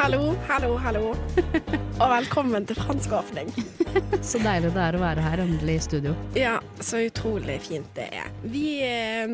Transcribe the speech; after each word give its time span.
Hallo, 0.00 0.30
hallo, 0.48 0.76
hallo. 0.80 1.00
Og 2.00 2.06
velkommen 2.08 2.64
til 2.64 2.78
fransk 2.78 3.12
åpning. 3.12 3.50
Så 4.30 4.38
deilig 4.40 4.70
det 4.72 4.80
er 4.80 4.96
å 4.96 5.02
være 5.02 5.20
her 5.20 5.42
endelig 5.42 5.74
i 5.76 5.82
studio. 5.84 6.14
Ja, 6.32 6.54
så 6.80 7.02
utrolig 7.04 7.58
fint 7.66 7.90
det 7.98 8.06
er. 8.22 8.30
Vi 8.40 8.78
eh, 8.80 9.28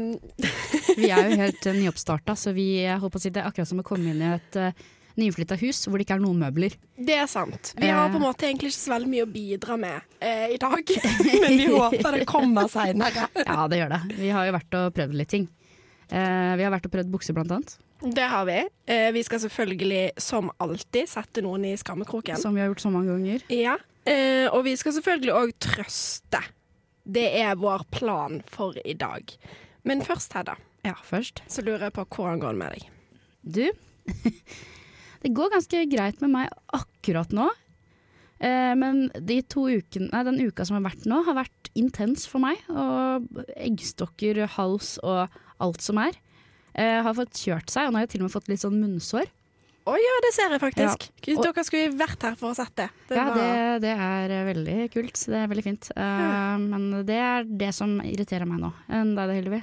Vi 0.98 1.06
er 1.06 1.30
jo 1.30 1.38
helt 1.38 1.68
uh, 1.70 1.78
nyoppstarta, 1.78 2.34
så 2.34 2.50
vi 2.56 2.82
håper 2.82 3.20
å 3.20 3.22
si 3.22 3.30
det 3.30 3.44
er 3.44 3.46
akkurat 3.52 3.70
som 3.70 3.84
å 3.84 3.86
komme 3.86 4.10
inn 4.10 4.26
i 4.26 4.32
et 4.32 4.58
uh, 4.58 4.84
nyflytta 5.22 5.54
hus 5.62 5.84
hvor 5.86 6.02
det 6.02 6.08
ikke 6.08 6.18
er 6.18 6.26
noen 6.26 6.42
møbler. 6.42 6.74
Det 6.98 7.14
er 7.14 7.30
sant. 7.30 7.70
Vi 7.78 7.86
har 7.86 8.10
på 8.10 8.18
en 8.18 8.26
måte 8.26 8.50
egentlig 8.50 8.74
ikke 8.74 8.80
så 8.80 8.96
veldig 8.96 9.14
mye 9.14 9.30
å 9.30 9.32
bidra 9.38 9.80
med 9.86 10.18
eh, 10.18 10.48
i 10.56 10.60
dag. 10.66 10.94
Men 11.46 11.60
vi 11.62 11.70
håper 11.76 12.18
det 12.18 12.26
kommer 12.26 12.74
seinere. 12.74 13.30
Ja, 13.38 13.70
det 13.70 13.84
gjør 13.84 13.94
det. 13.94 14.04
Vi 14.18 14.34
har 14.34 14.50
jo 14.50 14.58
vært 14.58 14.80
og 14.82 14.92
prøvd 14.98 15.20
litt 15.22 15.34
ting. 15.38 15.46
Uh, 16.10 16.58
vi 16.58 16.66
har 16.66 16.74
vært 16.74 16.90
og 16.90 16.98
prøvd 16.98 17.14
bukser, 17.14 17.38
blant 17.38 17.54
annet. 17.54 17.78
Det 18.00 18.26
har 18.28 18.44
vi. 18.48 18.58
Eh, 18.86 19.10
vi 19.12 19.22
skal 19.24 19.40
selvfølgelig, 19.40 20.10
som 20.20 20.50
alltid, 20.60 21.08
sette 21.08 21.42
noen 21.44 21.64
i 21.64 21.74
skammekroken. 21.80 22.36
Som 22.40 22.54
vi 22.56 22.60
har 22.60 22.68
gjort 22.70 22.84
så 22.84 22.92
mange 22.92 23.14
ganger. 23.14 23.44
Ja. 23.52 23.76
Eh, 24.06 24.46
og 24.52 24.64
vi 24.66 24.76
skal 24.78 24.92
selvfølgelig 24.98 25.32
òg 25.34 25.54
trøste. 25.64 26.42
Det 27.06 27.26
er 27.40 27.56
vår 27.58 27.86
plan 27.94 28.40
for 28.50 28.76
i 28.84 28.94
dag. 28.98 29.32
Men 29.86 30.02
først, 30.04 30.34
Hedda, 30.36 30.56
Ja, 30.84 30.94
først. 31.02 31.42
så 31.48 31.62
lurer 31.64 31.88
jeg 31.88 31.92
på 31.96 32.04
hvordan 32.04 32.40
går 32.42 32.52
det 32.52 32.58
med 32.58 32.74
deg? 32.74 32.88
Du, 33.46 33.64
det 35.22 35.32
går 35.34 35.54
ganske 35.54 35.84
greit 35.90 36.20
med 36.22 36.34
meg 36.34 36.50
akkurat 36.74 37.32
nå. 37.34 37.48
Eh, 38.42 38.74
men 38.76 39.06
de 39.16 39.40
to 39.48 39.68
uken, 39.70 40.10
nei, 40.12 40.22
den 40.26 40.42
uka 40.42 40.66
som 40.66 40.76
har 40.76 40.84
vært 40.90 41.06
nå, 41.08 41.22
har 41.24 41.38
vært 41.38 41.70
intens 41.78 42.26
for 42.28 42.42
meg. 42.44 42.60
Og 42.68 43.26
eggstokker, 43.56 44.44
hals 44.58 44.96
og 45.02 45.32
alt 45.62 45.82
som 45.82 46.02
er. 46.02 46.18
Eh, 46.76 47.00
har 47.02 47.14
fått 47.16 47.32
kjørt 47.40 47.70
seg, 47.72 47.86
og 47.88 47.92
nå 47.94 48.00
har 48.00 48.06
jeg 48.06 48.10
til 48.16 48.20
og 48.24 48.28
med 48.28 48.34
fått 48.36 48.48
litt 48.52 48.60
sånn 48.60 48.76
munnsår. 48.82 49.26
Å 49.86 49.92
ja, 49.94 50.14
det 50.24 50.32
ser 50.34 50.50
jeg 50.50 50.60
faktisk. 50.60 51.04
Ja. 51.24 51.36
Og- 51.38 51.44
Dere 51.46 51.62
skulle 51.64 51.92
vært 51.96 52.22
her 52.26 52.34
for 52.34 52.50
å 52.50 52.56
sett 52.58 52.74
det. 52.76 52.88
Det 53.08 53.16
ja, 53.16 53.24
var- 53.28 53.36
det, 53.38 53.80
det 53.86 53.92
er 53.96 54.30
eh, 54.34 54.44
veldig 54.52 54.90
kult. 54.92 55.14
Det 55.30 55.38
er 55.40 55.46
veldig 55.46 55.64
fint. 55.64 55.90
Eh, 55.96 56.58
Men 56.58 56.90
det 57.06 57.16
er 57.22 57.44
det 57.44 57.72
som 57.74 58.00
irriterer 58.02 58.46
meg 58.50 58.60
nå. 58.60 58.72
Enn 58.90 59.14
deg, 59.14 59.30
Hillevi? 59.38 59.62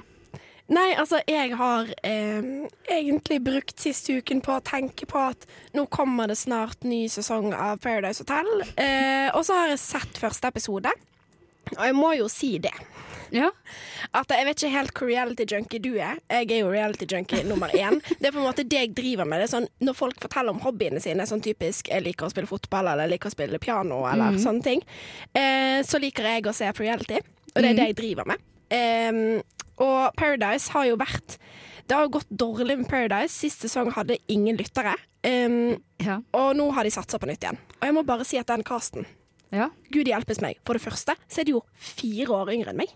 Nei, 0.72 0.94
altså, 0.96 1.18
jeg 1.28 1.52
har 1.60 1.84
eh, 2.02 2.40
egentlig 2.88 3.36
brukt 3.44 3.78
siste 3.78 4.16
uken 4.16 4.40
på 4.40 4.54
å 4.56 4.62
tenke 4.64 5.04
på 5.06 5.20
at 5.20 5.44
nå 5.76 5.84
kommer 5.92 6.26
det 6.26 6.38
snart 6.40 6.82
ny 6.88 7.04
sesong 7.12 7.52
av 7.52 7.78
Paradise 7.84 8.24
Hotel. 8.24 8.64
Eh, 8.80 9.28
og 9.36 9.44
så 9.44 9.52
har 9.60 9.68
jeg 9.74 9.78
sett 9.84 10.16
første 10.22 10.48
episode, 10.48 10.88
og 11.76 11.84
jeg 11.84 11.94
må 11.94 12.14
jo 12.16 12.28
si 12.32 12.56
det. 12.64 12.72
Ja. 13.34 13.48
At 14.14 14.30
jeg 14.30 14.46
vet 14.46 14.60
ikke 14.62 14.72
helt 14.76 14.92
hvor 14.94 15.10
reality 15.10 15.46
junkie 15.50 15.82
du 15.82 15.90
er. 15.98 16.20
Jeg 16.30 16.50
er 16.54 16.60
jo 16.62 16.70
reality 16.70 17.08
junkie 17.10 17.42
nummer 17.48 17.72
én. 17.74 17.98
Det 18.20 18.28
er 18.30 18.34
på 18.36 18.38
en 18.40 18.46
måte 18.46 18.64
det 18.64 18.78
jeg 18.78 18.92
driver 18.94 19.26
med. 19.28 19.42
Det 19.42 19.50
sånn, 19.50 19.66
når 19.84 19.96
folk 19.98 20.20
forteller 20.22 20.54
om 20.54 20.60
hobbyene 20.62 21.02
sine, 21.02 21.26
sånn 21.26 21.42
typisk 21.44 21.90
jeg 21.90 22.04
liker 22.06 22.28
å 22.28 22.32
spille 22.32 22.48
fotball 22.50 22.92
eller 22.92 23.08
jeg 23.08 23.16
liker 23.16 23.32
å 23.32 23.34
spille 23.34 23.58
piano 23.62 24.04
eller 24.10 24.38
sånne 24.40 24.62
ting, 24.64 24.84
eh, 25.34 25.80
så 25.86 25.98
liker 26.02 26.30
jeg 26.30 26.46
å 26.46 26.54
se 26.54 26.70
på 26.72 26.86
reality. 26.86 27.18
Og 27.54 27.62
det 27.62 27.70
er 27.72 27.78
det 27.78 27.88
jeg 27.92 27.98
driver 28.00 28.30
med. 28.32 28.40
Um, 28.74 29.42
og 29.84 30.14
Paradise 30.18 30.70
har 30.72 30.86
jo 30.88 30.96
vært 30.98 31.36
Det 31.86 31.94
har 31.94 32.08
gått 32.08 32.30
dårlig 32.32 32.78
med 32.80 32.88
Paradise. 32.88 33.34
Sist 33.34 33.60
sesong 33.66 33.90
hadde 33.92 34.16
ingen 34.32 34.56
lyttere. 34.56 34.94
Um, 35.24 35.76
Ja. 36.00 36.18
og 36.36 36.54
nå 36.56 36.70
har 36.74 36.84
de 36.84 36.90
satsa 36.90 37.18
på 37.20 37.26
nytt 37.28 37.44
igjen. 37.44 37.58
Og 37.80 37.84
jeg 37.86 37.94
må 37.96 38.02
bare 38.06 38.24
si 38.24 38.38
at 38.40 38.46
den 38.48 38.62
casten 38.64 39.06
ja. 39.54 39.68
Gud 39.92 40.08
hjelpes 40.08 40.40
meg. 40.42 40.56
For 40.66 40.74
det 40.74 40.82
første 40.82 41.14
så 41.28 41.40
er 41.40 41.44
de 41.46 41.52
jo 41.54 41.62
fire 41.76 42.26
år 42.34 42.50
yngre 42.56 42.72
enn 42.72 42.80
meg. 42.82 42.90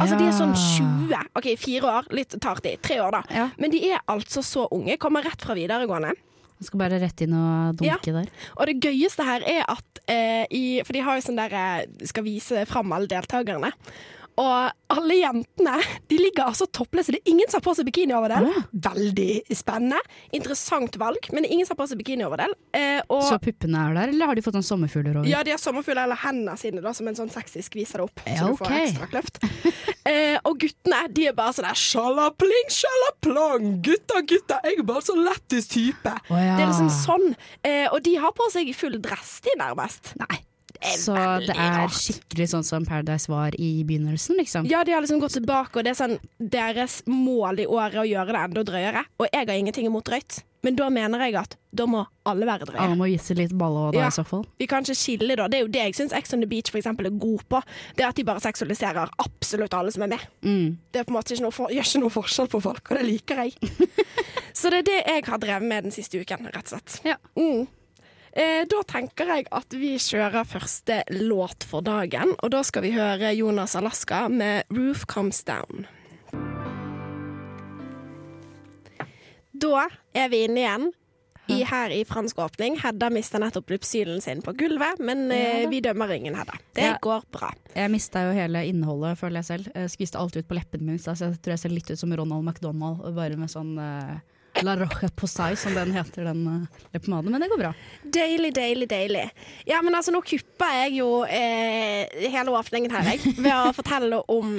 Altså, 0.00 0.18
de 0.18 0.26
er 0.28 0.34
sånn 0.36 0.54
20. 0.56 1.30
OK, 1.38 1.48
fire 1.60 1.94
år. 1.98 2.10
Litt 2.16 2.36
tar 2.42 2.60
de. 2.64 2.76
Tre 2.82 2.98
år, 3.04 3.16
da. 3.18 3.22
Ja. 3.34 3.48
Men 3.60 3.74
de 3.74 3.80
er 3.90 4.00
altså 4.12 4.44
så 4.46 4.66
unge. 4.72 4.96
Kommer 5.02 5.24
rett 5.26 5.44
fra 5.44 5.56
videregående. 5.58 6.14
Jeg 6.62 6.68
skal 6.68 6.78
bare 6.84 6.98
rett 7.02 7.24
inn 7.24 7.34
og 7.34 7.78
dunke 7.80 8.14
der. 8.14 8.28
Og 8.54 8.68
det 8.70 8.76
gøyeste 8.84 9.24
her 9.26 9.42
er 9.50 9.64
at 9.66 10.02
eh, 10.06 10.44
i, 10.54 10.64
For 10.86 10.94
de 10.94 11.02
har 11.02 11.18
jo 11.18 11.24
sånn 11.26 11.40
der 11.40 11.54
eh, 11.58 12.04
Skal 12.06 12.22
vise 12.22 12.62
fram 12.70 12.94
alle 12.94 13.10
deltakerne. 13.10 13.72
Og 14.40 14.70
alle 14.92 15.14
jentene 15.18 15.74
de 16.08 16.16
ligger 16.16 16.46
altså 16.48 16.64
toppløse. 16.72 17.12
Det 17.12 17.20
er 17.20 17.30
ingen 17.34 17.48
som 17.50 17.58
har 17.60 17.64
på 17.66 17.74
seg 17.76 17.86
bikinioverdel. 17.88 18.46
Ja. 18.48 18.62
Veldig 18.88 19.26
spennende. 19.56 19.98
Interessant 20.32 20.96
valg, 21.00 21.28
men 21.32 21.44
det 21.44 21.50
er 21.50 21.54
ingen 21.58 21.68
som 21.68 21.74
har 21.76 21.82
på 21.82 21.88
seg 21.90 22.00
bikinioverdel. 22.00 22.54
Eh, 22.76 23.00
og 23.12 23.26
Så 23.28 23.38
puppene 23.44 23.82
er 23.90 23.96
der, 23.98 24.12
eller 24.14 24.30
har 24.30 24.38
de 24.38 24.44
fått 24.46 24.56
sånn 24.56 24.64
sommerfugler 24.66 25.18
over? 25.20 25.28
ja, 25.28 25.42
de 25.44 25.52
har 25.52 25.60
sommerfugler 25.60 26.04
eller 26.06 26.20
hendene 26.22 26.56
sine 26.60 26.80
da, 26.84 26.92
som 26.96 27.08
en 27.10 27.18
sånn 27.18 27.32
sexy 27.32 27.60
skviser 27.66 28.00
det 28.00 28.06
opp. 28.08 28.22
Ja, 28.26 28.38
så 28.40 28.52
du 28.52 28.56
får 28.62 28.76
ekstra 28.80 29.10
kløft. 29.12 29.42
eh, 30.08 30.38
og 30.48 30.56
guttene 30.64 31.02
de 31.12 31.26
er 31.28 31.36
bare 31.36 31.52
sånn 31.56 31.68
der 31.68 31.80
Sjalapling, 31.82 32.70
sjalaplang! 32.72 33.68
Gutta, 33.84 34.22
gutta, 34.28 34.60
jeg 34.64 34.80
er 34.80 34.86
bare 34.88 35.04
så 35.04 35.16
lættis 35.18 35.68
type. 35.72 36.14
Oh, 36.30 36.38
ja. 36.40 36.56
Det 36.56 36.64
er 36.64 36.72
liksom 36.72 36.90
sånn. 36.94 37.28
Eh, 37.64 37.84
og 37.92 38.00
de 38.06 38.16
har 38.22 38.32
på 38.36 38.48
seg 38.54 38.72
full 38.76 38.96
dress, 39.02 39.40
de 39.44 39.54
nærmest. 39.60 40.14
Nei. 40.22 40.40
Så 40.82 41.14
det 41.46 41.54
er 41.56 41.88
skikkelig 41.94 42.48
sånn 42.52 42.66
som 42.66 42.86
Paradise 42.88 43.30
var 43.30 43.54
i 43.60 43.82
begynnelsen, 43.86 44.38
liksom? 44.40 44.66
Ja, 44.70 44.82
de 44.84 44.94
har 44.94 45.04
liksom 45.04 45.20
gått 45.22 45.36
tilbake, 45.38 45.78
og 45.78 45.86
det 45.86 45.94
er 45.94 45.98
sånn 45.98 46.16
deres 46.38 47.02
mål 47.06 47.62
i 47.62 47.66
året 47.66 48.00
å 48.02 48.06
gjøre 48.08 48.34
det 48.34 48.40
enda 48.46 48.64
drøyere. 48.66 49.04
Og 49.20 49.28
jeg 49.30 49.46
har 49.46 49.54
ingenting 49.58 49.86
imot 49.86 50.08
drøyt, 50.08 50.42
men 50.62 50.76
da 50.78 50.88
mener 50.94 51.24
jeg 51.26 51.36
at 51.40 51.56
da 51.74 51.86
må 51.90 52.04
alle 52.28 52.46
være 52.46 52.68
drøye. 52.68 52.82
Alle 52.84 52.98
må 52.98 53.08
vise 53.10 53.34
litt 53.34 53.54
balle 53.58 53.90
da 53.94 54.04
Ja. 54.04 54.06
i 54.10 54.14
så 54.14 54.24
fall. 54.26 54.44
Vi 54.58 54.66
kan 54.70 54.82
ikke 54.82 54.94
skille, 54.98 55.36
da. 55.36 55.48
Det 55.48 55.58
er 55.58 55.64
jo 55.66 55.72
det 55.74 55.82
jeg 55.86 55.94
syns 55.98 56.12
Ex 56.12 56.34
on 56.34 56.40
the 56.40 56.46
Beach 56.46 56.70
for 56.70 56.78
eksempel, 56.78 57.06
er 57.06 57.18
god 57.18 57.42
på. 57.48 57.62
Det 57.96 58.04
er 58.04 58.08
at 58.08 58.16
de 58.16 58.24
bare 58.24 58.40
seksualiserer 58.40 59.10
absolutt 59.18 59.74
alle 59.74 59.90
som 59.90 60.02
er 60.02 60.14
med. 60.14 60.26
Mm. 60.42 60.78
Det 60.92 61.06
ikke 61.06 61.52
for, 61.52 61.68
gjør 61.70 61.86
ikke 61.86 62.00
noe 62.00 62.10
forskjell 62.10 62.48
på 62.48 62.62
folk, 62.62 62.90
og 62.90 62.98
det 62.98 63.06
liker 63.06 63.44
jeg. 63.44 63.54
Så 64.54 64.70
det 64.70 64.82
er 64.82 64.88
det 64.90 64.98
jeg 65.06 65.24
har 65.26 65.38
drevet 65.38 65.68
med 65.68 65.84
den 65.84 65.92
siste 65.94 66.20
uken, 66.20 66.46
rett 66.52 66.72
og 66.72 66.78
slett. 66.78 67.00
Ja. 67.04 67.16
Mm. 67.36 67.66
Eh, 68.32 68.62
da 68.64 68.78
tenker 68.88 69.28
jeg 69.28 69.46
at 69.52 69.74
vi 69.76 69.90
kjører 70.00 70.46
første 70.48 71.02
låt 71.20 71.66
for 71.68 71.84
dagen, 71.84 72.32
og 72.42 72.50
da 72.54 72.62
skal 72.64 72.86
vi 72.86 72.94
høre 72.96 73.34
Jonas 73.36 73.76
Alaska 73.76 74.28
med 74.32 74.64
'Roof 74.72 75.04
Comes 75.06 75.42
Down'. 75.44 75.84
Da 79.52 79.86
er 80.16 80.28
vi 80.32 80.44
inne 80.46 80.60
igjen. 80.64 80.92
I, 81.50 81.64
her 81.66 81.90
i 81.90 82.04
fransk 82.06 82.38
åpning. 82.38 82.76
Hedda 82.80 83.08
mista 83.10 83.36
nettopp 83.42 83.68
lypsylen 83.74 84.20
sin 84.22 84.40
på 84.46 84.52
gulvet, 84.56 85.00
men 85.02 85.26
eh, 85.34 85.66
vi 85.68 85.80
dømmer 85.84 86.08
ingen, 86.14 86.34
Hedda. 86.38 86.54
Det 86.72 86.82
Ja. 86.86 86.96
går 87.02 87.22
bra. 87.34 87.50
Jeg 87.74 87.90
mista 87.90 88.22
jo 88.28 88.32
hele 88.32 88.62
innholdet, 88.64 89.18
føler 89.18 89.42
jeg 89.42 89.44
selv. 89.44 89.68
Jeg 89.74 89.90
skviste 89.90 90.18
alt 90.22 90.36
ut 90.38 90.46
på 90.48 90.54
leppene 90.54 90.86
mine, 90.86 90.98
så 91.02 91.12
jeg 91.18 91.42
tror 91.42 91.52
jeg 91.52 91.58
ser 91.58 91.68
litt 91.74 91.90
ut 91.90 91.98
som 91.98 92.12
Ronald 92.14 92.44
McDonald, 92.46 93.02
bare 93.14 93.36
med 93.36 93.50
sånn 93.50 93.74
eh, 93.76 94.20
La 94.66 94.76
Roche 94.78 95.10
Posay, 95.16 95.56
som 95.58 95.74
den 95.76 95.92
heter, 95.96 96.28
den 96.30 96.46
uh, 96.46 96.84
leppepomaden. 96.92 97.32
Men 97.32 97.44
det 97.44 97.50
går 97.52 97.60
bra. 97.64 97.72
Deilig, 98.02 98.52
deilig, 98.56 98.88
deilig. 98.90 99.26
Ja, 99.68 99.82
men 99.82 99.94
altså, 99.98 100.14
nå 100.14 100.22
kuppa 100.26 100.70
jeg 100.82 100.98
jo 101.00 101.10
eh, 101.26 102.06
hele 102.32 102.54
åpningen 102.58 102.94
her, 102.94 103.12
jeg, 103.12 103.36
ved 103.38 103.52
å 103.52 103.74
fortelle 103.76 104.22
om 104.32 104.56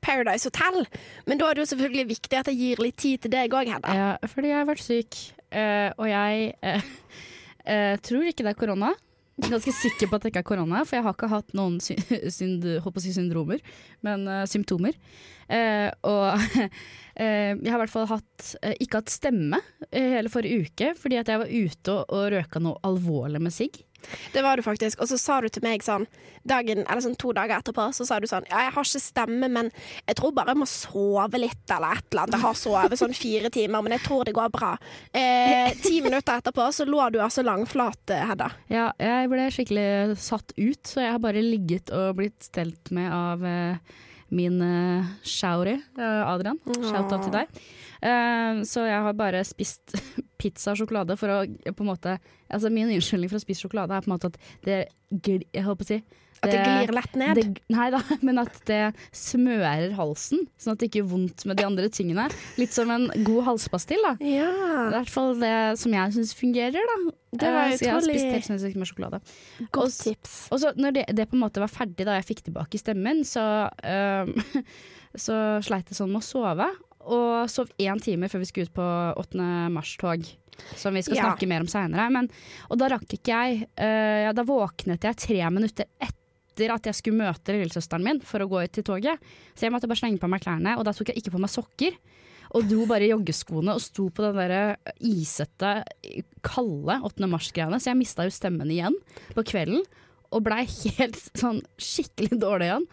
Paradise 0.00 0.48
Hotel. 0.48 0.86
Men 1.26 1.40
da 1.40 1.50
er 1.50 1.58
det 1.58 1.64
jo 1.64 1.70
selvfølgelig 1.74 2.06
viktig 2.14 2.40
at 2.40 2.50
jeg 2.50 2.60
gir 2.60 2.82
litt 2.84 2.98
tid 3.00 3.24
til 3.24 3.34
deg 3.34 3.54
òg, 3.54 3.70
Hedda. 3.70 3.96
Ja, 3.96 4.10
fordi 4.32 4.52
jeg 4.52 4.58
har 4.60 4.68
vært 4.68 4.84
syk, 4.84 5.20
eh, 5.50 5.88
og 5.96 6.08
jeg 6.10 6.52
eh, 6.62 6.90
eh, 7.74 7.94
tror 8.06 8.28
ikke 8.30 8.46
det 8.46 8.54
er 8.54 8.60
korona. 8.64 8.94
Ganske 9.40 9.72
sikker 9.74 10.10
på 10.10 10.16
at 10.16 10.24
det 10.24 10.32
ikke 10.32 10.42
er 10.42 10.48
korona, 10.50 10.82
for 10.84 10.98
jeg 10.98 11.06
har 11.06 11.16
ikke 11.16 11.30
hatt 11.32 11.54
noen 11.56 11.78
sy 11.82 11.96
synd 12.36 12.66
si 13.00 13.12
syndromer, 13.14 13.62
men 14.06 14.26
uh, 14.28 14.44
symptomer. 14.50 14.96
Uh, 15.50 15.88
og 16.06 16.26
uh, 16.36 16.58
jeg 17.20 17.68
har 17.68 17.78
i 17.78 17.82
hvert 17.82 17.92
fall 17.92 18.08
hatt, 18.10 18.50
ikke 18.78 19.00
hatt 19.00 19.12
stemme 19.12 19.60
hele 19.92 20.30
forrige 20.32 20.66
uke, 20.66 20.92
fordi 20.98 21.18
at 21.20 21.28
jeg 21.32 21.42
var 21.42 21.50
ute 21.52 21.94
og, 21.94 22.14
og 22.16 22.28
røka 22.36 22.62
noe 22.62 22.80
alvorlig 22.86 23.42
med 23.42 23.54
sigg. 23.54 23.80
Det 24.34 24.42
var 24.44 24.56
du 24.56 24.64
faktisk. 24.66 25.00
Og 25.00 25.10
så 25.10 25.18
sa 25.20 25.40
du 25.40 25.48
til 25.48 25.64
meg 25.64 25.84
sånn 25.84 26.06
dagen, 26.48 26.84
sånn 27.04 27.16
to 27.20 27.32
dager 27.36 27.58
etterpå, 27.60 27.90
så 27.94 28.06
sa 28.08 28.18
du 28.20 28.26
sånn 28.30 28.46
Ja, 28.48 28.64
jeg 28.66 28.74
har 28.74 28.86
ikke 28.86 29.02
stemme, 29.02 29.50
men 29.52 29.70
jeg 30.06 30.18
tror 30.18 30.34
bare 30.36 30.54
jeg 30.54 30.62
må 30.62 30.68
sove 30.70 31.40
litt, 31.40 31.64
eller 31.68 31.98
et 31.98 32.06
eller 32.10 32.24
annet. 32.24 32.36
Jeg 32.38 32.44
har 32.46 32.58
sovet 32.58 33.00
sånn 33.00 33.16
fire 33.16 33.52
timer, 33.52 33.84
men 33.84 33.96
jeg 33.96 34.04
tror 34.06 34.24
det 34.28 34.36
går 34.36 34.52
bra. 34.54 34.74
Eh, 35.12 35.72
ti 35.84 36.00
minutter 36.04 36.40
etterpå 36.40 36.70
så 36.74 36.86
lå 36.88 37.10
du 37.12 37.20
altså 37.20 37.44
langflat, 37.46 38.02
eh, 38.10 38.26
Hedda. 38.30 38.50
Ja, 38.72 38.90
jeg 39.00 39.30
ble 39.32 39.48
skikkelig 39.52 39.88
satt 40.20 40.54
ut, 40.56 40.82
så 40.86 41.04
jeg 41.04 41.16
har 41.16 41.22
bare 41.22 41.44
ligget 41.44 41.92
og 41.94 42.16
blitt 42.20 42.50
stelt 42.50 42.92
med 42.94 43.12
av 43.12 43.44
eh, 43.44 43.98
min 44.30 44.60
uh, 44.62 45.06
Shauri, 45.26 45.76
eh, 45.98 46.22
Adrian. 46.30 46.58
Shout-out 46.66 47.24
til 47.26 47.34
deg. 47.34 47.60
Uh, 48.00 48.62
så 48.64 48.86
jeg 48.88 49.04
har 49.04 49.16
bare 49.18 49.42
spist 49.44 49.96
pizza 50.40 50.72
og 50.72 50.80
sjokolade 50.80 51.16
for 51.20 51.34
å 51.34 51.40
eh, 51.44 51.74
på 51.74 51.84
en 51.84 51.90
måte 51.90 52.14
Altså 52.50 52.70
min 52.72 52.88
unnskyldning 52.88 53.28
for 53.28 53.36
å 53.36 53.42
spise 53.42 53.60
sjokolade 53.66 53.92
er 53.92 54.06
på 54.06 54.08
en 54.08 54.14
måte 54.14 54.30
at 54.30 54.38
det 54.64 54.78
Jeg 55.52 55.66
holdt 55.66 55.82
på 55.82 55.84
å 55.84 55.90
si 55.90 55.98
At 56.40 56.50
det 56.54 56.60
glir 56.64 56.92
lett 56.96 57.16
ned. 57.20 57.36
det, 57.36 57.62
nei 57.68 57.86
da, 57.92 58.00
men 58.26 58.38
at 58.40 58.54
det 58.68 58.80
smører 59.12 59.92
halsen, 59.98 60.46
sånn 60.60 60.72
at 60.72 60.80
det 60.80 60.88
ikke 60.88 61.02
gjør 61.02 61.10
vondt 61.12 61.44
med 61.50 61.58
de 61.60 61.66
andre 61.68 61.88
tingene. 61.92 62.28
Litt 62.56 62.72
som 62.72 62.90
en 62.94 63.08
god 63.26 63.44
halspastill, 63.50 64.00
da. 64.06 64.14
Ja. 64.24 64.48
i 64.88 64.94
hvert 64.94 65.12
fall 65.12 65.34
det 65.40 65.54
som 65.80 65.92
jeg 65.92 66.16
syns 66.16 66.32
fungerer, 66.38 66.80
da. 66.92 66.98
Det 67.30 67.46
var 67.54 67.68
utrolig. 67.70 67.84
jeg 67.86 67.94
har 67.94 68.06
spist 68.08 68.30
helt 68.34 68.46
sinnssykt 68.48 68.78
med 68.80 68.88
sjokolade. 68.90 69.20
Godt 69.70 69.84
Og- 69.84 69.98
tips. 70.02 70.36
Og 70.50 70.62
så 70.64 70.72
når 70.80 70.96
det, 70.96 71.04
det 71.14 71.28
på 71.30 71.36
en 71.38 71.44
måte 71.44 71.60
var 71.62 71.70
ferdig 71.70 72.06
da 72.08 72.16
jeg 72.18 72.26
fikk 72.32 72.42
tilbake 72.48 72.80
stemmen, 72.80 73.20
så, 73.28 73.44
um, 73.84 74.32
så 75.26 75.36
sleit 75.62 75.92
jeg 75.92 75.98
sånn 76.00 76.10
med 76.10 76.24
å 76.24 76.26
sove. 76.26 76.70
og 77.10 77.48
sov 77.48 77.70
én 77.80 78.00
time 78.02 78.28
før 78.28 78.42
vi 78.42 78.48
skulle 78.50 78.68
ut 78.68 78.74
på 78.76 78.86
8. 79.22 79.44
mars-tog. 79.72 80.26
Som 80.76 80.92
vi 80.94 81.00
skal 81.02 81.16
Ja. 81.16 81.22
snakke 81.30 81.46
mer 81.48 81.60
om 81.64 81.66
seinere. 81.70 82.28
Og 82.70 82.76
da 82.78 82.88
rakk 82.92 83.08
ikke 83.16 83.32
jeg 83.32 83.62
uh, 83.80 84.26
ja, 84.28 84.32
Da 84.36 84.42
våknet 84.44 85.00
jeg 85.08 85.16
tre 85.16 85.40
minutter 85.50 85.86
etter 86.00 86.19
at 86.68 86.84
jeg 86.84 86.98
skulle 86.98 87.24
møte 87.24 87.54
lillesøsteren 87.56 88.04
min 88.04 88.20
for 88.20 88.44
å 88.44 88.48
gå 88.50 88.60
ut 88.60 88.74
til 88.76 88.84
toget. 88.84 89.22
Så 89.56 89.64
jeg 89.64 89.72
måtte 89.72 89.88
bare 89.88 90.02
slenge 90.02 90.20
på 90.20 90.28
meg 90.28 90.44
klærne, 90.44 90.76
og 90.76 90.84
da 90.84 90.92
tok 90.92 91.08
jeg 91.14 91.22
ikke 91.22 91.32
på 91.32 91.40
meg 91.40 91.52
sokker. 91.52 91.96
Og 92.58 92.66
dro 92.68 92.84
bare 92.90 93.06
i 93.06 93.12
joggeskoene 93.12 93.72
og 93.78 93.80
sto 93.80 94.08
på 94.12 94.24
den 94.26 94.36
der 94.36 94.76
isete, 95.06 95.72
kalde 96.44 96.98
8. 97.08 97.30
mars-greiene. 97.30 97.78
Så 97.80 97.92
jeg 97.92 98.00
mista 98.02 98.26
jo 98.26 98.34
stemmen 98.34 98.68
igjen 98.74 98.96
på 99.32 99.46
kvelden, 99.46 99.86
og 100.30 100.44
blei 100.44 100.64
helt 100.66 101.18
sånn 101.38 101.62
skikkelig 101.80 102.36
dårlig 102.42 102.68
igjen. 102.68 102.86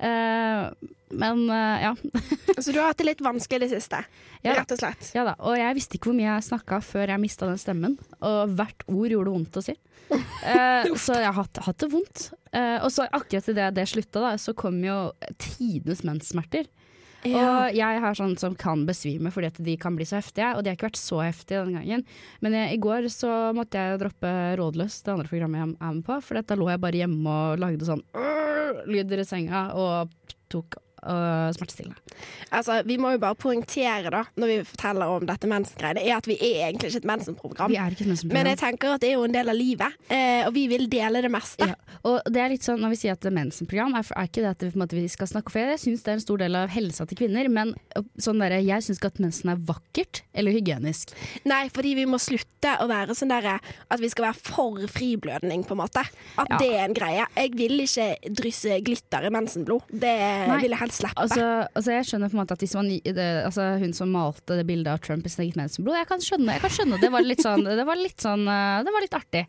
Eh, 0.00 0.90
men 1.10 1.50
eh, 1.50 1.82
ja. 1.82 1.96
Så 2.62 2.72
du 2.72 2.78
har 2.80 2.90
hatt 2.90 3.00
det 3.00 3.08
litt 3.08 3.22
vanskelig 3.24 3.66
i 3.66 3.68
det 3.68 3.74
siste, 3.74 4.02
Ja 4.46 4.54
rett 4.56 4.72
og 4.72 4.80
slett. 4.80 5.10
ja 5.16 5.26
da. 5.26 5.34
Og 5.44 5.58
jeg 5.58 5.76
visste 5.76 5.98
ikke 5.98 6.10
hvor 6.10 6.16
mye 6.16 6.30
jeg 6.30 6.46
snakka 6.48 6.80
før 6.84 7.12
jeg 7.12 7.22
mista 7.22 7.48
den 7.50 7.60
stemmen. 7.60 7.96
Og 8.24 8.54
hvert 8.56 8.84
ord 8.88 9.14
gjorde 9.14 9.36
vondt 9.36 9.60
å 9.60 9.64
si. 9.70 9.76
Eh, 10.40 10.88
så 10.98 11.20
jeg 11.20 11.28
har 11.28 11.36
hatt, 11.36 11.58
hatt 11.62 11.82
det 11.82 11.90
vondt. 11.92 12.22
Og 12.82 12.88
så 12.90 13.04
akkurat 13.14 13.48
idet 13.52 13.66
det 13.76 13.84
slutta, 13.86 14.22
da, 14.24 14.30
så 14.40 14.54
kom 14.58 14.80
jo 14.82 14.96
tidenes 15.38 16.00
menssmerter. 16.02 16.66
Og 17.28 17.76
jeg 17.76 18.00
har 18.04 18.16
sånn 18.16 18.36
som 18.40 18.54
kan 18.58 18.86
besvime 18.88 19.32
fordi 19.34 19.50
at 19.50 19.60
de 19.66 19.76
kan 19.80 19.96
bli 19.98 20.06
så 20.08 20.20
heftige, 20.20 20.54
og 20.56 20.64
de 20.64 20.72
har 20.72 20.78
ikke 20.78 20.88
vært 20.88 21.00
så 21.00 21.20
heftige 21.20 21.64
denne 21.64 21.80
gangen. 21.82 22.04
Men 22.40 22.56
jeg, 22.56 22.76
i 22.76 22.82
går 22.82 23.08
så 23.12 23.32
måtte 23.56 23.80
jeg 23.80 24.00
droppe 24.00 24.34
Rådløs, 24.60 25.00
det 25.04 25.14
andre 25.14 25.30
programmet 25.30 25.60
jeg 25.60 25.68
er 25.76 25.96
med 25.98 26.06
på, 26.06 26.20
for 26.24 26.40
da 26.40 26.58
lå 26.58 26.70
jeg 26.72 26.84
bare 26.86 27.02
hjemme 27.02 27.40
og 27.42 27.60
lagde 27.60 27.88
sånn 27.88 28.04
øh, 28.16 28.84
lyder 28.88 29.20
i 29.20 29.28
senga 29.28 29.66
og 29.76 30.14
tok 30.50 30.80
øh, 31.02 31.52
smertestillende. 31.56 31.96
Altså, 32.50 32.80
vi 32.86 32.96
må 33.00 33.12
jo 33.14 33.20
bare 33.22 33.34
poengtere 33.38 34.10
da, 34.12 34.24
når 34.36 34.50
vi 34.50 34.58
forteller 34.68 35.06
om 35.16 35.26
dette 35.28 35.48
mensengreiene, 35.50 36.02
er 36.04 36.16
at 36.16 36.26
vi 36.28 36.36
er 36.36 36.66
egentlig 36.68 36.90
ikke 36.90 37.02
et 37.04 37.08
mensenprogram. 37.10 37.74
Men 38.32 38.50
jeg 38.52 38.58
tenker 38.60 38.94
at 38.96 39.00
det 39.04 39.10
er 39.12 39.16
jo 39.18 39.24
en 39.28 39.34
del 39.34 39.48
av 39.52 39.56
livet, 39.58 39.96
eh, 40.10 40.42
og 40.46 40.52
vi 40.56 40.66
vil 40.70 40.88
dele 40.90 41.22
det 41.24 41.30
meste. 41.32 41.68
Ja, 41.70 41.76
og 42.08 42.20
det 42.30 42.40
er 42.42 42.48
litt 42.52 42.64
sånn 42.64 42.80
Når 42.80 42.94
vi 42.94 42.96
sier 43.02 43.12
at 43.12 43.20
det 43.20 43.28
er 43.30 43.36
mensenprogram, 43.36 43.94
er, 43.98 44.06
er 44.16 44.28
ikke 44.28 44.40
det 44.44 44.50
at 44.70 44.76
måte, 44.78 44.96
vi 44.96 45.08
skal 45.12 45.28
snakke 45.28 45.52
For 45.52 45.60
jeg 45.60 45.80
syns 45.82 46.04
det 46.06 46.12
er 46.12 46.16
en 46.16 46.22
stor 46.24 46.40
del 46.40 46.56
av 46.56 46.70
helsa 46.72 47.04
til 47.08 47.18
kvinner, 47.20 47.48
men 47.52 47.74
sånn 48.20 48.40
der, 48.40 48.54
jeg 48.64 48.84
syns 48.86 49.00
ikke 49.00 49.10
at 49.12 49.20
mensen 49.20 49.52
er 49.52 49.60
vakkert 49.68 50.22
eller 50.32 50.54
hygienisk. 50.54 51.12
Nei, 51.48 51.66
fordi 51.74 51.94
vi 51.98 52.06
må 52.08 52.18
slutte 52.22 52.72
å 52.80 52.88
være 52.90 53.14
sånn 53.18 53.30
derre 53.32 53.58
at 53.60 54.00
vi 54.00 54.08
skal 54.12 54.30
være 54.30 54.40
for 54.40 54.86
friblødning, 54.90 55.64
på 55.68 55.76
en 55.76 55.82
måte. 55.82 56.04
At 56.40 56.48
Ja. 56.50 56.58
det 56.58 56.70
er 56.72 56.84
en 56.84 56.94
greie. 56.96 57.26
Jeg 57.36 57.52
vil 57.58 57.80
ikke 57.84 58.08
drysse 58.40 58.80
glitter 58.86 59.26
i 59.26 59.30
mensenblod. 59.30 59.82
Det 59.92 60.14
Nei. 60.48 60.60
vil 60.62 60.70
jeg 60.70 60.80
helst 60.80 60.89
slippe. 60.96 61.16
Altså, 61.20 61.44
altså 61.74 61.92
Jeg 61.94 62.06
skjønner 62.08 62.30
på 62.30 62.36
en 62.36 62.40
måte 62.42 62.56
at 62.56 62.64
man, 62.74 62.88
det, 63.04 63.26
altså 63.46 63.66
Hun 63.80 63.92
som 63.96 64.10
malte 64.14 64.56
det 64.58 64.66
bildet 64.68 64.92
av 64.92 64.98
Trump 65.04 65.26
i 65.26 65.32
sitt 65.32 65.42
eget 65.44 65.56
mensenblod, 65.60 65.96
jeg 65.96 66.08
kan 66.10 66.20
skjønne, 66.24 66.56
jeg 66.56 66.64
kan 66.64 66.74
skjønne 66.76 67.00
det 67.00 67.10
var 67.14 67.28
sånn 67.44 67.64
Det 67.64 67.86
var 67.86 68.00
litt 68.00 68.20
sånn 68.24 68.46
eh, 68.48 68.82
Det 68.86 68.94
var 68.94 69.06
litt 69.06 69.16
artig. 69.18 69.44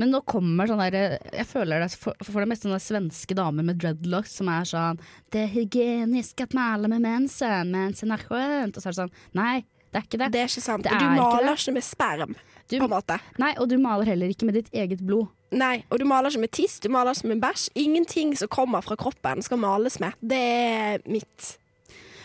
Men 0.00 0.10
nå 0.14 0.20
kommer 0.28 0.66
sånn 0.70 0.82
der 0.84 1.18
Jeg 1.32 1.46
føler 1.50 1.84
det 1.84 1.90
for, 2.00 2.14
for 2.24 2.40
det 2.42 2.48
meste 2.52 2.68
sånne 2.68 2.80
svenske 2.82 3.36
damer 3.38 3.66
med 3.66 3.80
dreadlocks 3.82 4.38
som 4.40 4.48
er 4.52 4.64
sånn 4.68 5.00
Det 5.32 5.44
er 5.46 5.52
hygienisk 5.54 6.40
at 6.46 6.54
male 6.56 6.88
med 6.90 7.02
mensen, 7.04 7.70
mensen 7.74 8.12
er 8.14 8.24
skjønt. 8.26 8.76
Og 8.76 8.82
så 8.82 8.88
er 8.88 8.94
det 8.96 9.00
sånn 9.02 9.14
Nei, 9.38 9.58
det 9.90 9.98
er 10.00 10.06
ikke 10.06 10.18
det. 10.22 10.30
det 10.34 10.40
er 10.44 10.48
ikke 10.52 10.62
sant. 10.62 10.86
Er 10.86 10.98
du 11.02 11.06
maler 11.18 11.52
ikke, 11.52 11.60
ikke 11.66 11.72
med 11.74 11.84
sperm, 11.84 12.34
Du- 12.70 12.78
på 12.78 12.84
en 12.86 12.92
måte. 12.94 13.16
Nei, 13.42 13.54
og 13.58 13.68
du 13.68 13.76
maler 13.82 14.06
heller 14.06 14.30
ikke 14.30 14.46
med 14.46 14.54
ditt 14.54 14.68
eget 14.72 15.00
blod. 15.02 15.26
Nei, 15.50 15.80
og 15.90 15.98
du 15.98 16.04
maler 16.06 16.30
ikke 16.30 16.44
med 16.44 16.52
tiss, 16.54 16.76
du 16.80 16.88
maler 16.94 17.16
ikke 17.16 17.30
med 17.32 17.40
bæsj. 17.42 17.68
Ingenting 17.82 18.36
som 18.38 18.48
kommer 18.52 18.84
fra 18.86 18.94
kroppen 19.00 19.42
skal 19.42 19.58
males 19.58 19.96
med. 20.02 20.14
Det 20.22 20.38
er 20.38 21.02
mitt. 21.10 21.56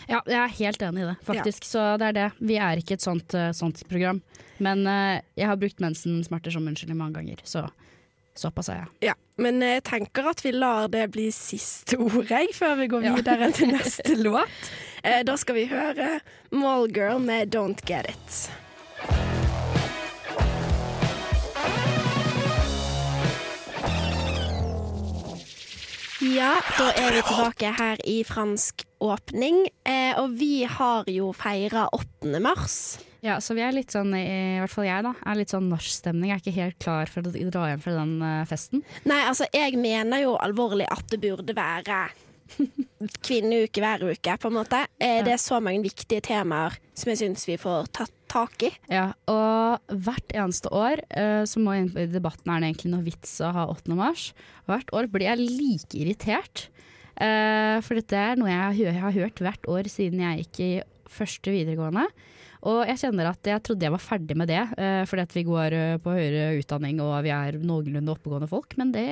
Ja, 0.06 0.20
jeg 0.30 0.38
er 0.38 0.52
helt 0.60 0.82
enig 0.86 1.02
i 1.02 1.06
det, 1.08 1.16
faktisk. 1.26 1.64
Så 1.66 1.96
det 1.98 2.12
er 2.12 2.14
det. 2.14 2.26
Vi 2.38 2.54
er 2.62 2.78
ikke 2.78 2.94
et 2.94 3.02
sånt, 3.02 3.34
eh, 3.34 3.50
sånt 3.50 3.80
program. 3.90 4.20
Men 4.62 4.86
uh, 4.86 5.18
jeg 5.36 5.48
har 5.50 5.58
brukt 5.58 5.82
mensensmerter 5.82 6.54
som 6.54 6.68
unnskyldning 6.70 6.96
mange 7.00 7.18
ganger, 7.18 7.42
så 7.44 7.64
såpass 8.38 8.68
er 8.70 8.78
jeg. 8.84 9.10
Ja, 9.10 9.14
Men 9.42 9.58
jeg 9.60 9.82
tenker 9.84 10.30
at 10.30 10.40
vi 10.44 10.52
lar 10.54 10.86
det 10.88 11.08
bli 11.12 11.26
siste 11.34 11.98
ordet 12.00 12.54
før 12.56 12.76
vi 12.78 12.86
går 12.88 13.04
Ja. 13.08 13.14
videre 13.18 13.50
til 13.52 13.72
neste 13.74 14.14
låt. 14.22 14.70
Uh, 15.02 15.20
da 15.26 15.34
skal 15.36 15.58
vi 15.58 15.66
høre 15.72 16.20
Mallgirl 16.54 17.18
med 17.26 17.50
Don't 17.56 17.82
Get 17.88 18.06
It. 18.14 18.38
Ja, 26.36 26.52
da 26.76 26.90
er 27.00 27.14
vi 27.14 27.20
tilbake 27.24 27.68
her 27.78 28.00
i 28.04 28.18
fransk 28.26 28.82
åpning. 29.00 29.62
Eh, 29.88 30.12
og 30.20 30.34
vi 30.36 30.66
har 30.68 31.06
jo 31.08 31.30
feira 31.32 31.86
8. 31.96 32.40
mars. 32.44 32.98
Ja, 33.24 33.38
så 33.40 33.56
vi 33.56 33.62
er 33.64 33.72
litt 33.72 33.94
sånn, 33.94 34.12
i 34.12 34.58
hvert 34.60 34.74
fall 34.74 34.84
jeg 34.84 35.06
da, 35.06 35.14
er 35.24 35.38
litt 35.38 35.54
sånn 35.54 35.70
nachstemning. 35.72 36.28
Jeg 36.28 36.36
er 36.36 36.42
ikke 36.42 36.56
helt 36.58 36.78
klar 36.82 37.12
for 37.12 37.24
å 37.24 37.32
dra 37.32 37.70
hjem 37.70 37.80
fra 37.86 37.96
den 38.02 38.14
eh, 38.20 38.44
festen. 38.50 38.84
Nei, 39.08 39.22
altså, 39.30 39.48
jeg 39.56 39.80
mener 39.80 40.26
jo 40.26 40.36
alvorlig 40.44 40.90
at 40.92 41.08
det 41.14 41.22
burde 41.24 41.56
være 41.56 42.02
kvinneuke 43.26 43.82
hver 43.82 44.04
uke, 44.08 44.36
på 44.40 44.50
en 44.50 44.56
måte. 44.58 44.82
Eh, 45.02 45.22
Det 45.26 45.32
er 45.34 45.40
så 45.42 45.58
mange 45.62 45.82
viktige 45.84 46.22
temaer 46.24 46.76
som 46.96 47.10
jeg 47.12 47.20
syns 47.20 47.44
vi 47.48 47.56
får 47.60 47.90
tatt 47.96 48.12
tak 48.32 48.62
i. 48.66 48.70
Ja, 48.90 49.10
og 49.30 49.92
hvert 50.02 50.32
eneste 50.34 50.70
år 50.74 51.02
eh, 51.14 51.42
så 51.48 51.60
må 51.62 51.74
jeg 51.76 51.86
inn 51.86 51.98
i 52.02 52.06
debatten 52.10 52.50
er 52.52 52.62
det 52.64 52.70
egentlig 52.72 52.92
noe 52.94 53.04
vits 53.06 53.36
å 53.44 53.52
ha 53.54 53.66
8. 53.70 53.94
mars. 53.98 54.30
Hvert 54.68 54.90
år 54.96 55.06
blir 55.12 55.28
jeg 55.28 55.44
like 55.46 56.00
irritert. 56.00 56.66
Eh, 57.16 57.76
for 57.86 57.96
dette 58.00 58.16
er 58.18 58.36
noe 58.40 58.50
jeg 58.50 58.60
har, 58.64 58.74
hø- 58.76 58.88
jeg 58.90 59.04
har 59.04 59.14
hørt 59.20 59.44
hvert 59.46 59.68
år 59.72 59.88
siden 59.92 60.20
jeg 60.24 60.42
gikk 60.46 60.62
i 60.66 60.72
første 61.16 61.54
videregående. 61.54 62.08
Og 62.66 62.80
jeg 62.90 62.98
kjenner 63.04 63.28
at 63.30 63.46
jeg 63.46 63.62
trodde 63.62 63.86
jeg 63.86 63.94
var 63.94 64.02
ferdig 64.02 64.34
med 64.36 64.50
det, 64.50 64.58
eh, 64.80 65.04
fordi 65.06 65.22
at 65.22 65.36
vi 65.36 65.44
går 65.46 65.76
eh, 65.76 65.96
på 66.02 66.16
høyere 66.16 66.48
utdanning 66.58 66.98
og 67.04 67.14
vi 67.24 67.30
er 67.36 67.60
noenlunde 67.62 68.10
oppegående 68.16 68.48
folk, 68.50 68.74
men 68.80 68.90
det, 68.96 69.06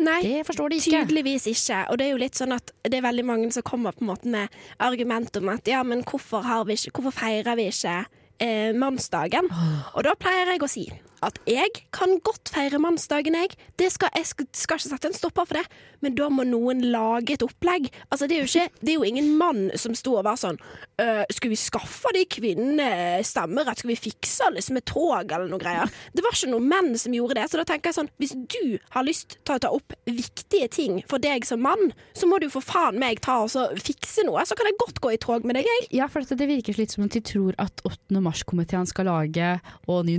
Nei, 0.00 0.20
det 0.24 0.46
forstår 0.48 0.72
de 0.72 0.78
ikke. 0.80 1.02
tydeligvis 1.04 1.46
ikke. 1.50 1.82
Og 1.90 1.98
det 2.00 2.06
er 2.06 2.14
jo 2.14 2.22
litt 2.22 2.38
sånn 2.40 2.56
at 2.56 2.72
det 2.86 2.96
er 2.98 3.04
veldig 3.04 3.26
mange 3.28 3.50
som 3.52 3.66
kommer 3.66 3.96
på 3.96 4.04
en 4.06 4.12
måte 4.12 4.32
med 4.32 4.48
argument 4.80 5.36
om 5.40 5.52
at 5.52 5.68
ja, 5.68 5.82
men 5.86 6.04
hvorfor, 6.08 6.46
har 6.46 6.64
vi 6.68 6.78
ikke, 6.78 6.94
hvorfor 6.98 7.18
feirer 7.20 7.58
vi 7.60 7.68
ikke 7.68 7.98
eh, 8.40 8.72
mannsdagen? 8.76 9.50
Og 9.94 10.04
da 10.06 10.16
pleier 10.18 10.54
jeg 10.54 10.64
å 10.64 10.70
si 10.70 10.86
at 11.26 11.38
jeg 11.48 11.70
kan 11.94 12.16
godt 12.24 12.50
feire 12.52 12.80
mannsdagen, 12.82 13.36
jeg. 13.36 13.56
Det 13.78 13.90
skal, 13.92 14.12
jeg 14.16 14.26
skal, 14.26 14.48
ikke 14.48 14.78
sette 14.82 15.10
en 15.10 15.16
stopper 15.16 15.48
for 15.48 15.60
det, 15.60 15.66
men 16.04 16.16
da 16.16 16.28
må 16.32 16.46
noen 16.48 16.82
lage 16.92 17.36
et 17.36 17.44
opplegg. 17.44 17.90
Altså, 18.08 18.28
det 18.30 18.38
er 18.38 18.44
jo, 18.44 18.48
ikke, 18.48 18.80
det 18.80 18.92
er 18.92 18.98
jo 18.98 19.08
ingen 19.08 19.32
mann 19.40 19.68
som 19.78 19.94
sto 19.98 20.16
og 20.16 20.26
var 20.26 20.38
sånn 20.40 20.58
«Øh, 21.00 21.24
Skal 21.32 21.52
vi 21.52 21.58
skaffe 21.60 22.12
de 22.16 22.24
kvinnene 22.30 23.20
stemmerett? 23.26 23.80
Skal 23.80 23.92
vi 23.92 23.98
fikse 24.00 24.50
liksom 24.54 24.78
med 24.78 24.86
tog 24.88 25.30
eller 25.30 25.48
noe 25.50 25.60
greier? 25.60 25.90
Det 26.14 26.24
var 26.24 26.36
ikke 26.36 26.52
noen 26.52 26.68
menn 26.70 26.90
som 27.00 27.14
gjorde 27.14 27.38
det. 27.38 27.48
Så 27.50 27.60
da 27.60 27.66
tenker 27.68 27.90
jeg 27.90 27.98
sånn, 27.98 28.10
hvis 28.20 28.34
du 28.36 28.78
har 28.94 29.06
lyst 29.06 29.38
til 29.38 29.56
å 29.56 29.62
ta 29.62 29.72
opp 29.74 29.96
viktige 30.08 30.70
ting 30.72 31.00
for 31.10 31.22
deg 31.22 31.46
som 31.48 31.62
mann, 31.64 31.92
så 32.16 32.28
må 32.28 32.40
du 32.40 32.48
for 32.52 32.64
faen 32.64 32.98
meg 33.00 33.22
ta 33.24 33.40
og 33.44 33.80
fikse 33.80 34.24
noe. 34.28 34.44
Så 34.48 34.56
kan 34.58 34.68
jeg 34.68 34.78
godt 34.80 35.02
gå 35.04 35.14
i 35.14 35.20
tog 35.20 35.46
med 35.48 35.58
deg, 35.58 35.68
jeg. 35.68 35.88
Ja, 36.00 36.08
for 36.10 36.24
det 36.24 36.48
virker 36.48 36.78
litt 36.78 36.94
som 36.94 37.06
at 37.06 37.16
de 37.16 37.22
tror 37.24 37.56
at 37.60 37.84
8. 37.84 38.20
mars-komiteen 38.22 38.88
skal 38.88 39.08
lage 39.10 39.52
Og 39.90 40.04
9. 40.06 40.18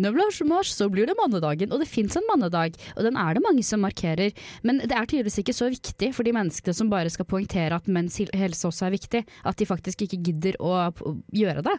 mars, 0.50 0.74
så 0.76 0.91
blir 0.94 1.10
det 1.10 1.18
mannedagen. 1.20 1.72
Og 1.72 1.82
det 1.82 1.90
fins 1.90 2.18
en 2.18 2.28
mannedag, 2.30 2.78
og 2.96 3.08
den 3.08 3.20
er 3.20 3.38
det 3.38 3.46
mange 3.46 3.64
som 3.68 3.84
markerer. 3.84 4.36
Men 4.68 4.84
det 4.84 4.96
er 4.96 5.08
tydeligvis 5.08 5.42
ikke 5.44 5.58
så 5.58 5.70
viktig 5.72 6.12
for 6.18 6.28
de 6.28 6.36
menneskene 6.36 6.76
som 6.78 6.92
bare 6.92 7.12
skal 7.14 7.30
poengtere 7.30 7.78
at 7.78 7.90
menns 7.92 8.20
helse 8.20 8.68
også 8.68 8.88
er 8.88 8.96
viktig, 8.98 9.24
at 9.48 9.58
de 9.58 9.70
faktisk 9.70 10.06
ikke 10.06 10.22
gidder 10.30 10.60
å 10.62 10.92
gjøre 11.36 11.66
det. 11.66 11.78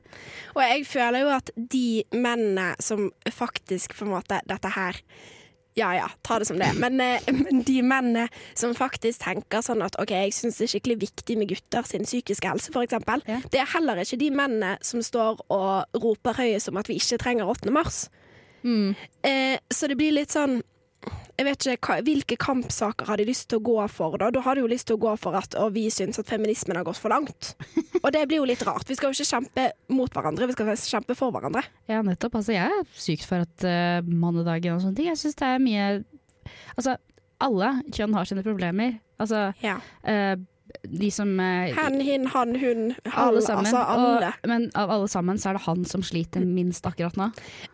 Og 0.57 0.64
jeg 0.64 0.88
føler 0.88 1.26
jo 1.26 1.37
at 1.37 1.52
de 1.57 1.87
mennene 2.14 2.73
som 2.83 3.11
faktisk 3.31 3.97
på 3.99 4.07
en 4.07 4.14
måte 4.16 4.40
Dette 4.49 4.71
her 4.75 4.99
ja 5.75 5.95
ja, 5.97 6.09
ta 6.23 6.38
det 6.38 6.45
som 6.45 6.59
det. 6.59 6.73
Men, 6.76 7.00
eh, 7.00 7.23
men 7.33 7.62
de 7.62 7.83
mennene 7.83 8.26
som 8.54 8.75
faktisk 8.76 9.25
tenker 9.25 9.64
sånn 9.64 9.85
at 9.85 9.97
OK, 10.00 10.12
jeg 10.12 10.35
syns 10.37 10.61
det 10.61 10.66
er 10.66 10.73
skikkelig 10.75 10.99
viktig 11.07 11.38
med 11.40 11.52
gutter 11.52 11.87
sin 11.88 12.04
psykiske 12.09 12.49
helse, 12.49 12.73
f.eks. 12.73 12.99
Ja. 13.28 13.40
Det 13.52 13.62
er 13.62 13.71
heller 13.73 14.02
ikke 14.02 14.21
de 14.21 14.28
mennene 14.35 14.75
som 14.85 15.02
står 15.04 15.40
og 15.52 16.02
roper 16.04 16.42
høyest 16.42 16.73
om 16.73 16.81
at 16.81 16.92
vi 16.92 16.99
ikke 17.00 17.21
trenger 17.23 17.49
8. 17.49 17.73
mars. 17.73 18.04
Eh, 18.64 19.59
så 19.73 19.88
det 19.90 19.97
blir 19.99 20.12
litt 20.14 20.31
sånn 20.35 20.61
jeg 21.33 21.47
vet 21.49 21.64
ikke, 21.66 21.97
Hvilke 22.07 22.37
kampsaker 22.38 23.09
har 23.09 23.19
de 23.19 23.25
lyst 23.26 23.49
til 23.50 23.59
å 23.59 23.62
gå 23.64 23.75
for? 23.90 24.14
Da 24.21 24.28
Da 24.31 24.42
har 24.45 24.54
de 24.54 24.61
jo 24.62 24.69
lyst 24.71 24.87
til 24.87 24.95
å 24.99 25.00
gå 25.02 25.14
for 25.19 25.35
at 25.35 25.57
og 25.59 25.73
vi 25.75 25.88
syns 25.90 26.21
at 26.21 26.28
feminismen 26.31 26.76
har 26.78 26.85
gått 26.87 27.00
for 27.00 27.11
langt. 27.11 27.54
Og 28.04 28.12
det 28.14 28.23
blir 28.28 28.38
jo 28.38 28.45
litt 28.47 28.62
rart. 28.66 28.87
Vi 28.87 28.95
skal 28.95 29.11
jo 29.11 29.16
ikke 29.16 29.31
kjempe 29.33 29.64
mot 29.90 30.12
hverandre, 30.14 30.47
vi 30.47 30.52
skal 30.54 30.71
kjempe 30.76 31.16
for 31.19 31.33
hverandre. 31.35 31.64
Ja, 31.90 32.02
nettopp. 32.07 32.37
Altså, 32.38 32.52
jeg 32.54 32.69
er 32.71 32.87
sykt 32.95 33.26
for 33.26 33.42
at 33.49 33.64
uh, 33.66 34.07
mannedagen 34.07 34.76
og 34.76 34.83
sånne 34.85 34.99
ting. 35.00 35.09
Jeg 35.11 35.19
syns 35.25 35.38
det 35.40 35.49
er 35.49 35.62
mye 35.62 35.88
Altså, 36.76 36.97
alle 37.42 37.73
kjønn 37.90 38.14
har 38.14 38.28
sine 38.28 38.42
problemer. 38.47 39.00
Altså, 39.23 39.52
Ja. 39.62 39.78
eh, 40.04 40.37
de 40.83 41.11
som 41.12 41.28
eh, 41.40 41.73
Hen, 41.76 41.99
hin, 42.00 42.26
han, 42.33 42.54
hun. 42.59 42.83
Alle 43.04 43.26
Alle, 43.26 43.42
sammen. 43.45 43.66
altså 43.66 43.83
alle. 43.95 44.31
Og, 44.33 44.49
men 44.49 44.69
av 44.78 44.90
alle 44.95 45.09
sammen 45.11 45.38
så 45.38 45.50
er 45.50 45.59
det 45.59 45.64
han 45.66 45.85
som 45.88 46.04
sliter 46.07 46.45
minst 46.47 46.87
akkurat 46.88 47.16
nå. 47.21 47.28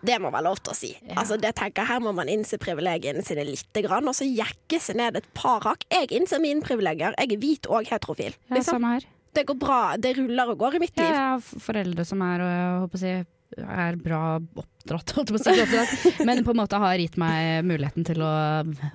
Det 0.04 0.18
må 0.22 0.30
være 0.34 0.46
lov 0.48 0.58
til 0.62 0.74
å 0.74 0.76
si. 0.78 0.90
Ja. 1.06 1.18
Altså, 1.22 1.38
det 1.40 1.54
tenker 1.58 1.86
Her 1.88 2.00
må 2.04 2.12
man 2.16 2.28
innse 2.32 2.58
privilegiene 2.60 3.22
sine 3.26 3.44
lite 3.48 3.84
grann, 3.86 4.08
og 4.10 4.16
så 4.18 4.26
jekke 4.28 4.80
seg 4.82 4.98
ned 5.00 5.20
et 5.20 5.28
par 5.38 5.62
hakk. 5.68 5.86
Jeg 5.92 6.10
innser 6.18 6.42
mine 6.42 6.64
privilegier. 6.64 7.14
Jeg 7.18 7.36
er 7.38 7.42
hvit 7.44 7.70
og 7.70 7.88
heterofil. 7.88 8.34
Ja, 8.48 8.58
Liksom. 8.58 8.78
samme 8.78 8.94
her. 8.98 9.08
Det 9.36 9.44
går 9.46 9.58
bra. 9.60 9.80
Det 10.00 10.16
ruller 10.18 10.50
og 10.54 10.58
går 10.58 10.78
i 10.78 10.78
mitt 10.82 10.96
liv. 10.98 11.06
Jeg 11.06 11.14
har 11.14 11.42
foreldre 11.62 12.04
som 12.08 12.22
er, 12.26 12.40
og, 12.42 12.48
jeg 12.50 12.78
håper 12.82 12.98
å 12.98 13.02
si, 13.04 13.12
er 13.56 13.96
bra 14.00 14.20
oppdratt, 14.38 15.12
holdt 15.16 15.32
på 15.32 15.38
å 15.38 15.42
si, 15.42 15.54
oppdratt, 15.62 16.20
men 16.28 16.42
på 16.46 16.54
en 16.54 16.60
måte 16.60 16.80
har 16.82 17.00
gitt 17.00 17.18
meg 17.20 17.64
muligheten 17.68 18.06
til 18.08 18.22
å, 18.24 18.32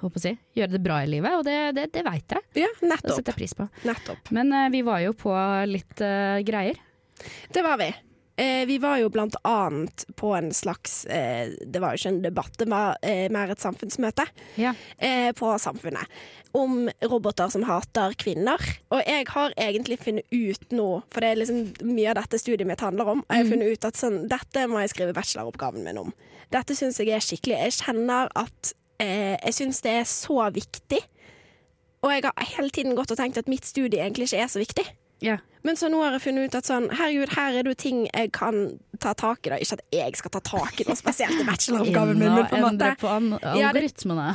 å 0.05 0.13
si, 0.22 0.36
gjøre 0.57 0.75
det 0.75 0.83
bra 0.83 1.01
i 1.03 1.10
livet, 1.10 1.38
og 1.39 1.45
det, 1.48 1.57
det, 1.77 1.89
det 1.95 2.05
veit 2.05 2.38
jeg. 2.38 2.48
Ja, 2.63 2.72
Det 2.79 3.01
setter 3.01 3.33
jeg 3.33 3.39
pris 3.41 3.57
på. 3.57 3.67
nettopp. 3.88 4.33
Men 4.36 4.53
uh, 4.53 4.67
vi 4.74 4.83
var 4.86 5.03
jo 5.05 5.15
på 5.17 5.33
litt 5.69 6.03
uh, 6.03 6.39
greier. 6.45 6.79
Det 7.53 7.62
var 7.65 7.77
vi. 7.81 7.89
Eh, 8.35 8.63
vi 8.65 8.79
var 8.81 8.97
jo 8.97 9.11
blant 9.13 9.35
annet 9.45 10.07
på 10.17 10.31
en 10.33 10.47
slags 10.57 11.03
eh, 11.05 11.51
Det 11.69 11.77
var 11.83 11.93
jo 11.93 11.99
ikke 12.01 12.09
en 12.15 12.21
debatt, 12.23 12.55
det 12.57 12.65
var 12.71 12.95
eh, 13.05 13.27
mer 13.29 13.51
et 13.53 13.61
samfunnsmøte 13.61 14.25
Ja. 14.57 14.71
eh, 14.97 15.29
på 15.37 15.51
Samfunnet. 15.61 16.09
Om 16.57 16.87
roboter 17.05 17.51
som 17.53 17.61
hater 17.69 18.15
kvinner. 18.17 18.57
Og 18.89 19.03
jeg 19.05 19.27
har 19.29 19.53
egentlig 19.57 19.99
funnet 20.01 20.25
ut 20.33 20.73
nå, 20.73 20.87
for 21.13 21.21
det 21.21 21.29
er 21.29 21.39
liksom 21.43 21.61
mye 21.93 22.09
av 22.09 22.17
dette 22.23 22.39
studiet 22.41 22.65
mitt 22.69 22.81
handler 22.81 23.13
om, 23.13 23.21
og 23.21 23.29
jeg 23.37 23.45
har 23.45 23.51
funnet 23.53 23.71
ut 23.77 23.85
at 23.91 24.01
sånn, 24.01 24.19
dette 24.29 24.65
må 24.69 24.81
jeg 24.81 24.93
skrive 24.95 25.13
bacheloroppgaven 25.17 25.85
min 25.85 26.01
om. 26.01 26.11
Dette 26.53 26.73
syns 26.77 26.97
jeg 27.01 27.09
er 27.13 27.21
skikkelig 27.25 27.57
Jeg 27.67 27.77
kjenner 27.83 28.29
at 28.37 28.73
eh, 29.01 29.37
jeg 29.45 29.53
syns 29.61 29.81
det 29.85 29.93
er 30.01 30.09
så 30.09 30.41
viktig. 30.53 31.01
Og 32.03 32.11
jeg 32.11 32.25
har 32.25 32.49
hele 32.57 32.69
tiden 32.73 32.97
gått 32.97 33.13
og 33.13 33.17
tenkt 33.21 33.37
at 33.37 33.47
mitt 33.49 33.65
studie 33.65 34.01
egentlig 34.01 34.27
ikke 34.31 34.41
er 34.43 34.51
så 34.51 34.59
viktig. 34.61 34.85
Ja. 35.24 35.38
Men 35.63 35.77
så 35.80 35.88
nå 35.88 36.01
har 36.03 36.12
jeg 36.18 36.22
funnet 36.25 36.50
ut 36.51 36.56
at 36.60 36.68
sånn, 36.68 36.89
herregud, 36.92 37.30
her 37.38 37.56
er 37.56 37.63
det 37.63 37.72
jo 37.72 37.80
ting 37.80 38.00
jeg 38.10 38.32
kan 38.36 38.58
ta 39.00 39.13
tak 39.15 39.48
i. 39.48 39.50
da 39.53 39.56
Ikke 39.63 39.77
at 39.80 39.84
jeg 39.96 40.18
skal 40.20 40.32
ta 40.36 40.42
tak 40.44 40.82
i 40.82 40.88
noe 40.89 40.98
spesielt 41.00 41.39
i 41.39 41.46
bacheloroppgaven 41.48 42.20
min, 42.20 42.34
men 42.36 42.46
på 42.51 42.58
en 42.60 42.63
måte 42.65 42.89
på 43.00 43.08
Ja, 43.62 43.72
det- 43.72 43.84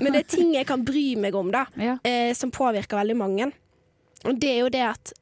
Men 0.00 0.12
det 0.16 0.21
er 0.25 0.37
ting 0.37 0.54
jeg 0.54 0.66
kan 0.66 0.85
bry 0.88 1.14
meg 1.21 1.35
om, 1.37 1.50
da, 1.52 1.66
ja. 1.76 1.99
eh, 2.02 2.33
som 2.33 2.50
påvirker 2.50 2.97
veldig 2.97 3.16
mange. 3.16 3.52
Og 4.25 4.40
det 4.40 4.49
er 4.54 4.59
jo 4.64 4.68
det 4.71 4.80
at 4.88 5.12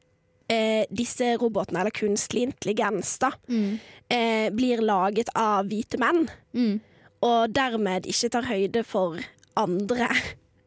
eh, 0.49 0.85
disse 0.95 1.37
robotene, 1.43 1.81
eller 1.81 1.91
kunstig 1.91 2.43
intelligens, 2.47 3.19
da, 3.19 3.33
Mm. 3.49 3.81
eh, 4.09 4.49
blir 4.51 4.79
laget 4.79 5.29
av 5.35 5.67
hvite 5.67 5.99
menn, 5.99 6.29
Mm. 6.55 6.81
og 7.21 7.53
dermed 7.53 8.07
ikke 8.07 8.31
tar 8.31 8.43
høyde 8.43 8.85
for 8.87 9.19
andre 9.57 10.07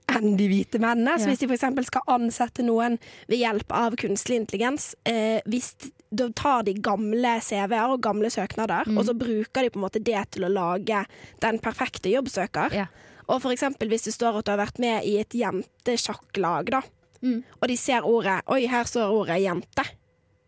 enn 0.10 0.36
de 0.40 0.48
hvite 0.50 0.80
mennene. 0.82 1.18
Så 1.20 1.30
hvis 1.30 1.40
de 1.44 1.48
f.eks. 1.50 1.86
skal 1.90 2.02
ansette 2.08 2.64
noen 2.66 2.98
ved 3.30 3.40
hjelp 3.42 3.72
av 3.72 3.96
kunstig 4.00 4.40
intelligens, 4.40 4.96
eh, 5.06 5.40
hvis 5.46 5.76
da 6.12 6.30
tar 6.34 6.64
de 6.66 6.74
gamle 6.74 7.36
CV-er 7.46 7.94
og 7.94 8.02
gamle 8.02 8.32
søknader, 8.34 8.88
Mm. 8.90 8.98
og 8.98 9.06
så 9.06 9.14
bruker 9.18 9.62
de 9.62 9.70
på 9.70 9.78
en 9.78 9.86
måte 9.86 10.04
det 10.04 10.32
til 10.32 10.44
å 10.44 10.50
lage 10.54 11.06
den 11.40 11.60
perfekte 11.60 12.10
jobbsøker. 12.10 12.74
Yeah. 12.74 12.88
Og 13.30 13.42
eksempel 13.54 13.88
hvis 13.90 14.04
det 14.10 14.14
står 14.16 14.40
at 14.40 14.46
du 14.46 14.52
har 14.52 14.66
vært 14.66 14.80
med 14.80 15.06
i 15.06 15.20
et 15.20 15.30
jentesjakklag, 15.30 16.72
da, 16.72 16.82
Mm. 17.22 17.44
og 17.62 17.68
de 17.68 17.76
ser 17.78 18.02
ordet 18.02 18.42
Oi, 18.48 18.66
her 18.66 18.84
står 18.86 19.12
ordet 19.12 19.42
jente. 19.44 19.84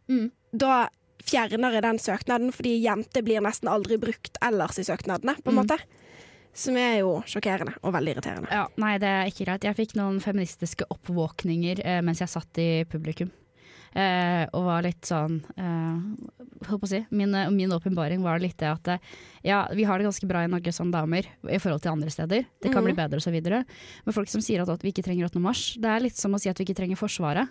Mm. 0.10 0.32
Da 0.56 0.88
fjerner 1.24 1.74
jeg 1.74 1.84
den 1.84 2.00
søknaden, 2.00 2.52
fordi 2.52 2.82
jente 2.82 3.22
blir 3.24 3.42
nesten 3.42 3.68
aldri 3.70 3.98
brukt 4.00 4.38
ellers 4.42 4.80
i 4.80 4.84
søknadene, 4.84 5.36
på 5.44 5.50
en 5.52 5.56
Mm. 5.56 5.68
måte. 5.68 5.78
Som 6.54 6.76
er 6.78 6.98
jo 7.00 7.22
sjokkerende 7.26 7.78
og 7.82 7.94
veldig 7.96 8.16
irriterende. 8.18 8.50
Ja, 8.52 8.66
nei, 8.82 8.98
det 9.00 9.08
er 9.08 9.30
ikke 9.32 9.46
greit. 9.48 9.64
Jeg 9.64 9.78
fikk 9.78 9.94
noen 9.96 10.20
feministiske 10.24 10.84
oppvåkninger 10.92 11.80
eh, 11.86 12.02
mens 12.04 12.20
jeg 12.20 12.28
satt 12.34 12.60
i 12.60 12.84
publikum. 12.92 13.32
Eh, 13.96 14.46
og 14.56 14.64
var 14.70 14.86
litt 14.86 15.04
sånn 15.04 15.42
eh, 15.60 16.38
Holdt 16.70 16.80
på 16.84 16.88
å 16.88 16.92
si. 16.92 17.00
Min, 17.12 17.34
eh, 17.36 17.50
min 17.52 17.72
åpenbaring 17.76 18.22
var 18.24 18.40
litt 18.40 18.56
det 18.62 18.70
at 18.70 18.88
eh, 18.94 19.02
ja, 19.44 19.66
vi 19.76 19.84
har 19.84 20.00
det 20.00 20.06
ganske 20.08 20.28
bra 20.30 20.44
i 20.46 20.52
Norge 20.52 20.72
som 20.72 20.92
damer 20.94 21.28
i 21.50 21.60
forhold 21.60 21.82
til 21.84 21.92
andre 21.92 22.10
steder. 22.14 22.46
Det 22.62 22.72
kan 22.72 22.84
Mhm. 22.84 22.92
bli 22.92 23.00
bedre 23.00 23.32
videre. 23.34 23.66
Men 24.06 24.14
folk 24.14 24.30
som 24.30 24.40
sier 24.42 24.62
at, 24.62 24.70
at 24.70 24.82
vi 24.84 24.92
ikke 24.94 25.04
trenger 25.04 25.28
8. 25.28 25.40
mars, 25.44 25.76
det 25.80 25.90
er 25.90 26.00
litt 26.08 26.16
som 26.16 26.32
å 26.32 26.40
si 26.40 26.48
at 26.50 26.58
vi 26.60 26.66
ikke 26.68 26.78
trenger 26.78 26.96
Forsvaret. 27.00 27.50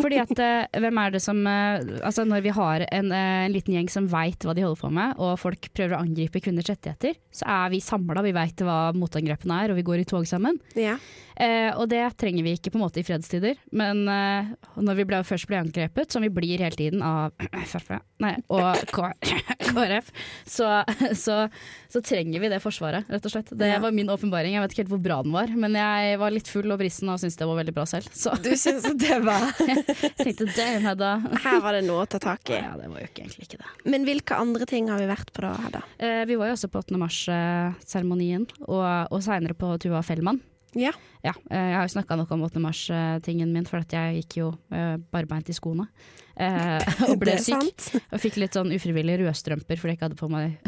Fordi 0.00 0.18
at 0.22 0.32
eh, 0.42 0.80
hvem 0.82 1.00
er 1.02 1.14
det 1.14 1.20
som 1.22 1.40
eh, 1.46 1.84
Altså 2.02 2.24
når 2.26 2.42
vi 2.44 2.54
har 2.54 2.84
en, 2.88 3.12
eh, 3.14 3.44
en 3.46 3.54
liten 3.54 3.76
gjeng 3.76 3.90
som 3.92 4.08
veit 4.10 4.44
hva 4.44 4.54
de 4.56 4.64
holder 4.66 4.80
på 4.80 4.90
med, 4.94 5.14
og 5.22 5.38
folk 5.40 5.70
prøver 5.76 5.96
å 5.96 6.02
angripe 6.02 6.42
kvinners 6.42 6.70
rettigheter, 6.70 7.18
så 7.34 7.46
er 7.58 7.72
vi 7.74 7.82
samla, 7.84 8.24
vi 8.26 8.34
veit 8.36 8.64
hva 8.64 8.78
motangrepene 8.96 9.62
er, 9.64 9.72
og 9.72 9.80
vi 9.80 9.86
går 9.86 10.02
i 10.02 10.08
tog 10.08 10.26
sammen. 10.28 10.58
Ja. 10.78 10.96
Eh, 11.38 11.70
og 11.78 11.86
det 11.90 12.02
trenger 12.18 12.42
vi 12.42 12.56
ikke 12.56 12.72
på 12.74 12.80
en 12.80 12.82
måte 12.82 12.98
i 12.98 13.06
fredstider, 13.06 13.58
men 13.70 14.00
eh, 14.10 14.48
når 14.82 14.96
vi 14.98 15.04
ble, 15.06 15.20
først 15.26 15.46
blir 15.46 15.60
angrepet, 15.60 16.10
som 16.10 16.24
vi 16.24 16.30
blir 16.34 16.64
hele 16.64 16.74
tiden 16.74 17.04
av 17.04 17.30
Frp 17.70 17.92
nei, 18.18 18.32
og 18.50 18.80
KrF, 18.90 20.08
så, 20.56 20.70
så, 21.14 21.36
så 21.92 22.02
trenger 22.02 22.42
vi 22.42 22.50
det 22.50 22.58
forsvaret, 22.64 23.06
rett 23.06 23.28
og 23.28 23.34
slett. 23.34 23.52
Det 23.54 23.70
var 23.78 23.94
min 23.94 24.10
åpenbaring. 24.10 24.56
Jeg 24.56 24.64
vet 24.64 24.74
ikke 24.74 24.84
helt 24.84 24.92
hvor 24.96 25.04
bra 25.04 25.20
den 25.22 25.36
var, 25.36 25.52
men 25.54 25.78
jeg 25.78 26.18
var 26.18 26.34
litt 26.34 26.50
full 26.50 26.74
og 26.74 26.82
brisen 26.82 27.12
og 27.12 27.22
syntes 27.22 27.38
det 27.38 27.48
var 27.52 27.60
veldig 27.60 27.76
bra 27.78 27.86
selv. 27.86 28.10
Så 28.10 28.34
Du 28.42 28.50
syns 28.58 28.90
det 28.98 29.20
var 29.22 29.46
jeg 29.62 30.16
tenkte 30.18 30.50
damn, 30.56 30.82
Hedda. 30.88 31.14
Her 31.46 31.62
var 31.62 31.78
det 31.78 31.84
noe 31.86 32.02
å 32.02 32.10
ta 32.10 32.18
tak 32.22 32.50
i. 32.50 32.58
Ja, 32.58 32.74
det 32.80 32.90
var 32.90 33.04
jo 33.04 33.06
ikke, 33.12 33.28
egentlig 33.28 33.46
ikke 33.46 33.62
det. 33.62 33.72
Men 33.86 34.08
hvilke 34.08 34.42
andre 34.42 34.66
ting 34.66 34.90
har 34.90 34.98
vi 34.98 35.06
vært 35.10 35.30
på 35.36 35.46
da, 35.46 35.54
Hedda? 35.68 35.86
Eh, 36.02 36.22
vi 36.26 36.38
var 36.40 36.50
jo 36.50 36.58
også 36.58 36.72
på 36.72 36.82
8. 36.82 36.98
mars-seremonien, 36.98 38.50
og, 38.66 38.86
og 39.14 39.20
seinere 39.22 39.54
på 39.58 39.76
Tuva 39.82 40.02
Fellmann. 40.06 40.42
Ja. 40.76 40.92
Ja, 41.24 41.32
eh, 41.50 41.70
jeg 41.72 41.76
har 41.78 41.86
jo 41.86 41.92
snakka 41.96 42.16
nok 42.20 42.30
om 42.36 42.42
8. 42.46 42.60
mars-tingen 42.62 43.50
min, 43.52 43.66
for 43.66 43.80
at 43.80 43.92
jeg 43.92 44.20
gikk 44.20 44.36
jo 44.38 44.48
eh, 44.74 44.96
barbeint 45.12 45.48
i 45.50 45.56
skoene. 45.56 45.88
eh, 46.36 46.84
og 47.08 47.16
ble 47.18 47.34
syk. 47.40 47.54
sant. 47.56 47.86
Og 48.14 48.20
fikk 48.22 48.36
litt 48.38 48.54
sånn 48.54 48.70
ufrivillig 48.76 49.16
rødstrømper 49.22 49.80
fordi 49.80 49.94
jeg 49.94 49.98
ikke 49.98 50.06
hadde 50.06 50.20
på 50.20 50.28
meg 50.30 50.58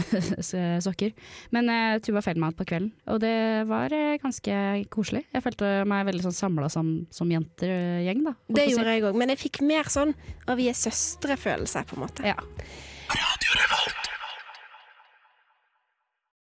sokker. 0.86 1.12
Men 1.54 1.70
uh, 1.70 2.00
Tuva 2.02 2.22
Fellmann 2.24 2.56
på 2.58 2.66
kvelden, 2.66 2.90
og 3.06 3.20
det 3.22 3.34
var 3.70 3.94
ganske 4.22 4.56
koselig. 4.90 5.22
Jeg 5.34 5.44
følte 5.44 5.70
meg 5.88 6.08
veldig 6.08 6.26
sånn 6.26 6.38
samla 6.38 6.70
som, 6.72 6.90
som 7.14 7.30
jentegjeng, 7.30 8.24
da. 8.26 8.34
Det 8.50 8.66
gjorde 8.72 8.96
jeg 8.96 9.06
òg, 9.06 9.20
men 9.20 9.34
jeg 9.34 9.42
fikk 9.44 9.62
mer 9.68 9.90
sånn 9.92 10.16
å 10.50 10.56
vi 10.58 10.70
er 10.72 10.78
søstre-følelse, 10.78 11.84
på 11.86 11.98
en 11.98 12.04
måte. 12.08 12.26
Ja. 12.26 12.38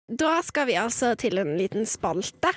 Da 0.08 0.38
skal 0.40 0.70
vi 0.70 0.78
altså 0.80 1.12
til 1.20 1.36
en 1.42 1.52
liten 1.60 1.84
spalte. 1.88 2.54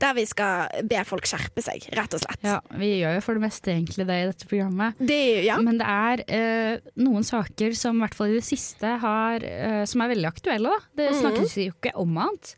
Der 0.00 0.14
vi 0.16 0.24
skal 0.26 0.84
be 0.90 1.02
folk 1.06 1.26
skjerpe 1.28 1.62
seg, 1.62 1.84
rett 1.94 2.16
og 2.16 2.22
slett. 2.24 2.42
ja, 2.42 2.56
vi 2.80 2.90
gjør 2.98 3.16
jo 3.18 3.22
for 3.22 3.38
det 3.38 3.44
meste 3.44 3.70
egentlig 3.70 4.06
det 4.08 4.16
i 4.20 4.26
dette 4.30 4.48
programmet. 4.50 4.98
Det, 4.98 5.20
ja. 5.46 5.58
Men 5.62 5.78
det 5.78 5.90
er 5.90 6.24
eh, 6.26 6.88
noen 6.98 7.26
saker 7.26 7.76
som 7.78 8.00
i 8.00 8.04
hvert 8.04 8.16
fall 8.18 8.34
i 8.34 8.40
det 8.40 8.46
siste 8.46 8.96
har, 9.04 9.46
eh, 9.46 9.84
som 9.90 10.02
er 10.02 10.10
veldig 10.16 10.30
aktuelle. 10.32 10.72
Da. 10.72 10.90
Det 10.98 11.12
snakkes 11.20 11.54
mm. 11.54 11.60
jo 11.62 11.76
ikke 11.76 11.94
om 12.02 12.18
annet. 12.24 12.56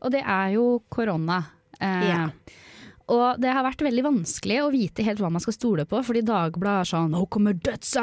Og 0.00 0.14
det 0.14 0.24
er 0.24 0.54
jo 0.56 0.70
korona. 0.88 1.42
Eh, 1.80 2.08
Ja. 2.08 2.24
Og 3.08 3.38
det 3.40 3.48
har 3.56 3.64
vært 3.64 3.80
veldig 3.86 4.02
vanskelig 4.04 4.58
å 4.60 4.70
vite 4.72 5.02
helt 5.06 5.18
hva 5.22 5.30
man 5.32 5.40
skal 5.40 5.54
stole 5.56 5.84
på, 5.88 6.02
fordi 6.04 6.20
Dagbladet 6.28 6.80
er 6.82 6.88
sånn 6.90 7.10
'Nå 7.14 7.22
kommer 7.32 7.54
døds, 7.56 7.94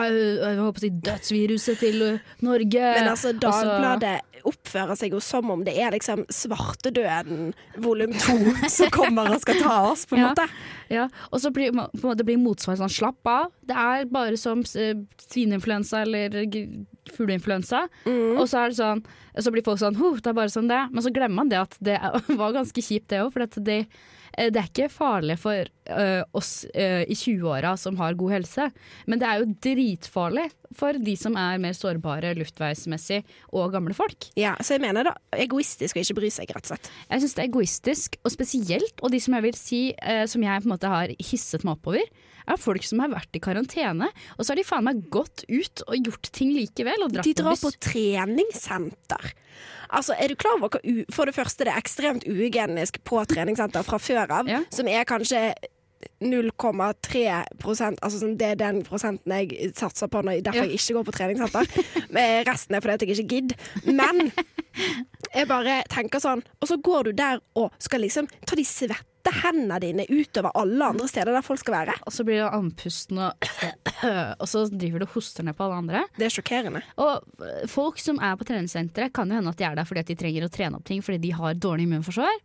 si 0.82 0.90
dødsviruset 0.90 1.78
til 1.80 2.20
Norge'. 2.42 2.94
Men 2.98 3.10
altså, 3.12 3.32
Dagbladet 3.38 4.22
oppfører 4.46 4.98
seg 4.98 5.12
jo 5.14 5.20
som 5.20 5.50
om 5.52 5.64
det 5.64 5.74
er 5.78 5.92
liksom 5.92 6.26
svartedøden 6.30 7.54
volum 7.82 8.14
to 8.14 8.36
som 8.70 8.90
kommer 8.94 9.30
og 9.34 9.42
skal 9.42 9.62
ta 9.62 9.78
oss, 9.92 10.06
på 10.06 10.18
en 10.18 10.22
Ja. 10.24 10.34
måte. 10.34 10.48
Ja, 10.90 11.08
og 11.32 11.40
så 11.42 11.52
blir, 11.54 11.72
måte 11.74 12.26
blir 12.26 12.38
motsvaret 12.38 12.80
sånn 12.82 12.90
'slapp 12.94 13.24
av'. 13.26 13.52
Det 13.66 13.76
er 13.76 14.06
bare 14.06 14.38
som 14.38 14.60
eh, 14.76 14.94
svineinfluensa 15.30 16.02
eller 16.02 16.30
fugleinfluensa. 17.16 17.88
Mm. 18.06 18.38
Og 18.40 18.48
så 18.50 18.66
er 18.66 18.70
det 18.74 18.78
sånn 18.80 19.06
Så 19.38 19.52
blir 19.52 19.66
folk 19.66 19.78
sånn 19.82 19.98
«Huh, 20.00 20.16
det 20.16 20.28
er 20.32 20.34
bare 20.38 20.48
sånn 20.48 20.70
det 20.70 20.76
er». 20.80 20.88
Men 20.94 21.04
så 21.04 21.12
glemmer 21.12 21.36
man 21.36 21.50
det 21.50 21.58
at 21.60 21.74
det 21.84 21.98
var 22.40 22.54
ganske 22.56 22.80
kjipt, 22.80 23.10
det 23.12 23.20
òg. 23.20 23.34
For 23.34 23.44
at 23.44 23.58
det, 23.66 23.82
det 24.36 24.60
er 24.60 24.70
ikke 24.70 24.90
farlig 24.92 25.38
for 25.40 25.70
uh, 25.90 26.22
oss 26.36 26.66
uh, 26.76 27.04
i 27.08 27.16
20-åra 27.16 27.76
som 27.80 27.98
har 28.02 28.18
god 28.20 28.36
helse, 28.38 28.68
men 29.10 29.22
det 29.22 29.30
er 29.30 29.42
jo 29.42 29.50
dritfarlig 29.68 30.46
for 30.76 31.00
de 31.00 31.16
som 31.20 31.38
er 31.40 31.62
mer 31.64 31.76
sårbare 31.78 32.34
luftveismessig, 32.38 33.22
og 33.56 33.72
gamle 33.76 33.96
folk. 33.98 34.30
Ja, 34.40 34.56
så 34.60 34.76
jeg 34.76 34.84
mener 34.84 35.08
det 35.08 35.16
er 35.16 35.46
egoistisk 35.46 35.98
å 35.98 36.04
ikke 36.04 36.20
bry 36.20 36.32
seg, 36.34 36.52
rett 36.52 36.68
og 36.68 36.74
slett. 36.74 36.92
Jeg 37.10 37.24
syns 37.24 37.38
det 37.38 37.44
er 37.44 37.52
egoistisk, 37.52 38.20
og 38.24 38.34
spesielt, 38.34 38.96
og 39.02 39.14
de 39.14 39.22
som 39.24 39.38
jeg 39.38 39.48
vil 39.48 39.60
si 39.60 39.82
uh, 39.96 40.26
som 40.30 40.44
jeg 40.44 40.64
på 40.64 40.70
en 40.70 40.76
måte 40.76 40.92
har 40.92 41.16
hisset 41.32 41.68
meg 41.68 41.80
oppover, 41.80 42.10
er 42.48 42.58
folk 42.62 42.84
som 42.86 43.00
har 43.04 43.10
vært 43.10 43.36
i 43.36 43.40
karantene, 43.44 44.10
og 44.38 44.46
så 44.46 44.52
har 44.54 44.60
de 44.62 44.64
faen 44.68 44.84
meg 44.86 45.10
gått 45.10 45.46
ut 45.50 45.82
og 45.88 45.96
gjort 46.10 46.30
ting 46.36 46.52
likevel. 46.56 47.04
Og 47.08 47.14
dratt 47.16 47.26
De 47.26 47.34
drar 47.34 47.56
på, 47.58 47.72
på 47.72 47.80
treningssenter. 47.90 49.32
Altså, 49.96 50.16
er 50.20 50.28
du 50.30 50.36
klar 50.36 50.58
over 50.58 50.70
hva 50.76 51.06
For 51.14 51.26
det 51.30 51.36
første, 51.38 51.64
det 51.66 51.72
er 51.74 51.80
ekstremt 51.82 52.26
uhygienisk 52.28 53.00
på 53.08 53.22
treningssenter 53.30 53.84
fra 53.86 53.98
før 54.02 54.32
av, 54.42 54.48
Ja. 54.50 54.64
som 54.70 54.88
er 54.88 55.04
kanskje 55.06 55.54
0,3% 56.22 58.00
Altså 58.04 58.20
sånn, 58.22 58.36
det 58.38 58.48
er 58.54 58.56
den 58.60 58.82
prosenten 58.86 59.32
jeg 59.34 59.72
satser 59.78 60.10
på 60.12 60.22
når, 60.26 60.42
derfor 60.46 60.64
Ja. 60.64 60.68
jeg 60.70 60.80
ikke 60.80 60.94
går 61.00 61.06
på 61.08 61.16
treningssenter. 61.18 61.66
Men 62.14 62.46
Resten 62.46 62.76
er 62.76 62.82
fordi 62.82 63.06
jeg 63.08 63.18
ikke 63.18 63.30
gidder. 63.36 63.58
Men 63.90 64.32
jeg 65.34 65.48
bare 65.48 65.80
tenker 65.90 66.20
sånn 66.20 66.44
Og 66.62 66.68
så 66.70 66.78
går 66.82 67.04
du 67.10 67.12
der 67.14 67.40
og 67.56 67.72
skal 67.80 68.02
liksom 68.02 68.28
ta 68.46 68.56
de 68.56 68.64
svette 68.68 69.02
hendene 69.34 69.80
dine 69.82 70.06
utover 70.10 70.52
alle 70.60 70.92
andre 70.94 71.08
steder 71.10 71.34
der 71.36 71.46
folk 71.46 71.60
skal 71.62 71.78
være. 71.80 71.96
Og 72.06 72.14
så 72.14 72.26
blir 72.28 72.42
det 72.44 72.50
andpusten, 72.54 73.22
og, 73.26 73.50
og 74.42 74.48
så 74.52 74.66
driver 74.72 75.02
du 75.02 75.08
og 75.08 75.16
hoster 75.16 75.46
ned 75.48 75.58
på 75.58 75.66
alle 75.66 75.82
andre. 75.84 76.04
Det 76.20 76.28
er 76.28 76.36
sjokkerende. 76.38 76.82
Og 77.02 77.70
folk 77.72 78.02
som 78.02 78.20
er 78.24 78.36
på 78.40 78.48
treningssenteret, 78.48 79.14
kan 79.16 79.30
jo 79.32 79.40
hende 79.40 79.54
at 79.54 79.62
de 79.62 79.68
er 79.68 79.80
der 79.80 79.88
fordi 79.88 80.04
at 80.06 80.12
de 80.12 80.20
trenger 80.20 80.46
å 80.48 80.52
trene 80.54 80.80
opp 80.80 80.86
ting 80.88 81.02
fordi 81.06 81.22
de 81.28 81.34
har 81.38 81.58
dårlig 81.58 81.88
immunforsvar. 81.90 82.36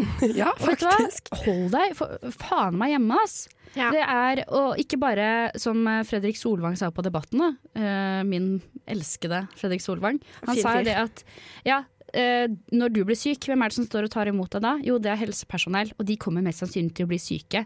Ja, 0.32 0.52
du 0.56 0.64
faktisk. 0.64 1.28
Hold 1.44 1.72
deg 1.74 1.96
for, 1.98 2.14
faen 2.40 2.76
meg 2.80 2.94
hjemme, 2.94 3.18
ass. 3.20 3.42
Ja. 3.76 3.90
Det 3.94 4.00
er, 4.02 4.40
og 4.56 4.80
ikke 4.80 4.98
bare 4.98 5.26
som 5.60 5.84
Fredrik 6.08 6.38
Solvang 6.40 6.74
sa 6.78 6.88
på 6.90 7.04
Debatten, 7.06 7.42
da. 7.42 7.50
eh, 7.78 8.22
min 8.26 8.54
elskede 8.90 9.44
Fredrik 9.60 9.84
Solvang. 9.84 10.18
Han 10.48 10.56
Fin 10.56 10.64
sa 10.64 10.72
jo 10.78 10.86
det 10.88 10.96
at 10.98 11.22
ja, 11.68 11.82
når 12.14 12.92
du 12.94 13.02
blir 13.06 13.18
syk, 13.18 13.44
hvem 13.46 13.62
er 13.62 13.70
det 13.70 13.76
som 13.76 13.86
står 13.86 14.08
og 14.08 14.12
tar 14.14 14.30
imot 14.30 14.50
deg 14.56 14.64
da? 14.64 14.72
Jo, 14.82 14.98
det 15.02 15.12
er 15.12 15.20
helsepersonell, 15.20 15.92
og 15.96 16.06
de 16.08 16.16
kommer 16.20 16.44
mest 16.44 16.64
sannsynlig 16.64 16.96
til 16.98 17.06
å 17.06 17.10
bli 17.12 17.18
syke. 17.22 17.64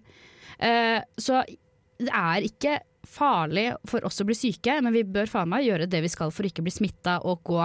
Eh, 0.59 1.01
så 1.17 1.41
det 2.01 2.11
er 2.11 2.49
ikke 2.49 2.79
farlig 3.05 3.69
for 3.89 4.05
oss 4.09 4.21
å 4.23 4.27
bli 4.27 4.37
syke, 4.37 4.79
men 4.83 4.95
vi 4.95 5.05
bør 5.07 5.29
faen 5.31 5.51
meg 5.53 5.67
gjøre 5.67 5.89
det 5.91 6.01
vi 6.05 6.11
skal 6.13 6.33
for 6.35 6.49
ikke 6.49 6.65
bli 6.65 6.73
smitta 6.73 7.19
og 7.29 7.43
gå 7.47 7.61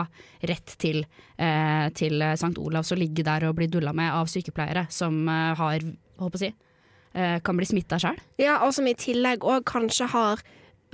rett 0.50 0.76
til, 0.82 1.06
eh, 1.38 1.88
til 1.96 2.22
St. 2.34 2.58
Olavs 2.60 2.92
og 2.94 3.00
ligge 3.00 3.24
der 3.26 3.48
og 3.48 3.56
bli 3.56 3.70
dulla 3.72 3.94
med 3.96 4.12
av 4.12 4.28
sykepleiere 4.28 4.88
som 4.92 5.22
eh, 5.28 5.56
har, 5.56 5.86
holdt 6.20 6.36
på 6.36 6.42
å 6.42 6.44
si, 6.44 6.54
eh, 7.14 7.40
kan 7.40 7.58
bli 7.58 7.70
smitta 7.70 8.00
sjøl. 8.02 8.20
Ja, 8.42 8.60
og 8.66 8.76
som 8.76 8.88
i 8.88 8.96
tillegg 9.00 9.48
òg 9.48 9.64
kanskje 9.70 10.10
har 10.12 10.44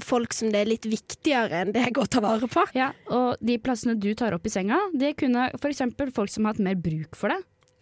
folk 0.04 0.34
som 0.36 0.52
det 0.54 0.64
er 0.64 0.70
litt 0.70 0.86
viktigere 0.90 1.62
enn 1.64 1.74
det 1.76 1.86
deg 1.88 2.00
å 2.02 2.08
ta 2.10 2.22
vare 2.24 2.48
på. 2.52 2.64
Ja, 2.78 2.92
og 3.14 3.42
de 3.42 3.58
plassene 3.62 3.96
du 4.00 4.10
tar 4.18 4.36
opp 4.36 4.46
i 4.48 4.54
senga, 4.54 4.80
det 4.94 5.16
kunne 5.22 5.50
f.eks. 5.56 5.84
folk 6.16 6.32
som 6.34 6.46
har 6.48 6.56
hatt 6.56 6.64
mer 6.64 6.76
bruk 6.80 7.16
for 7.20 7.34
det, 7.34 7.42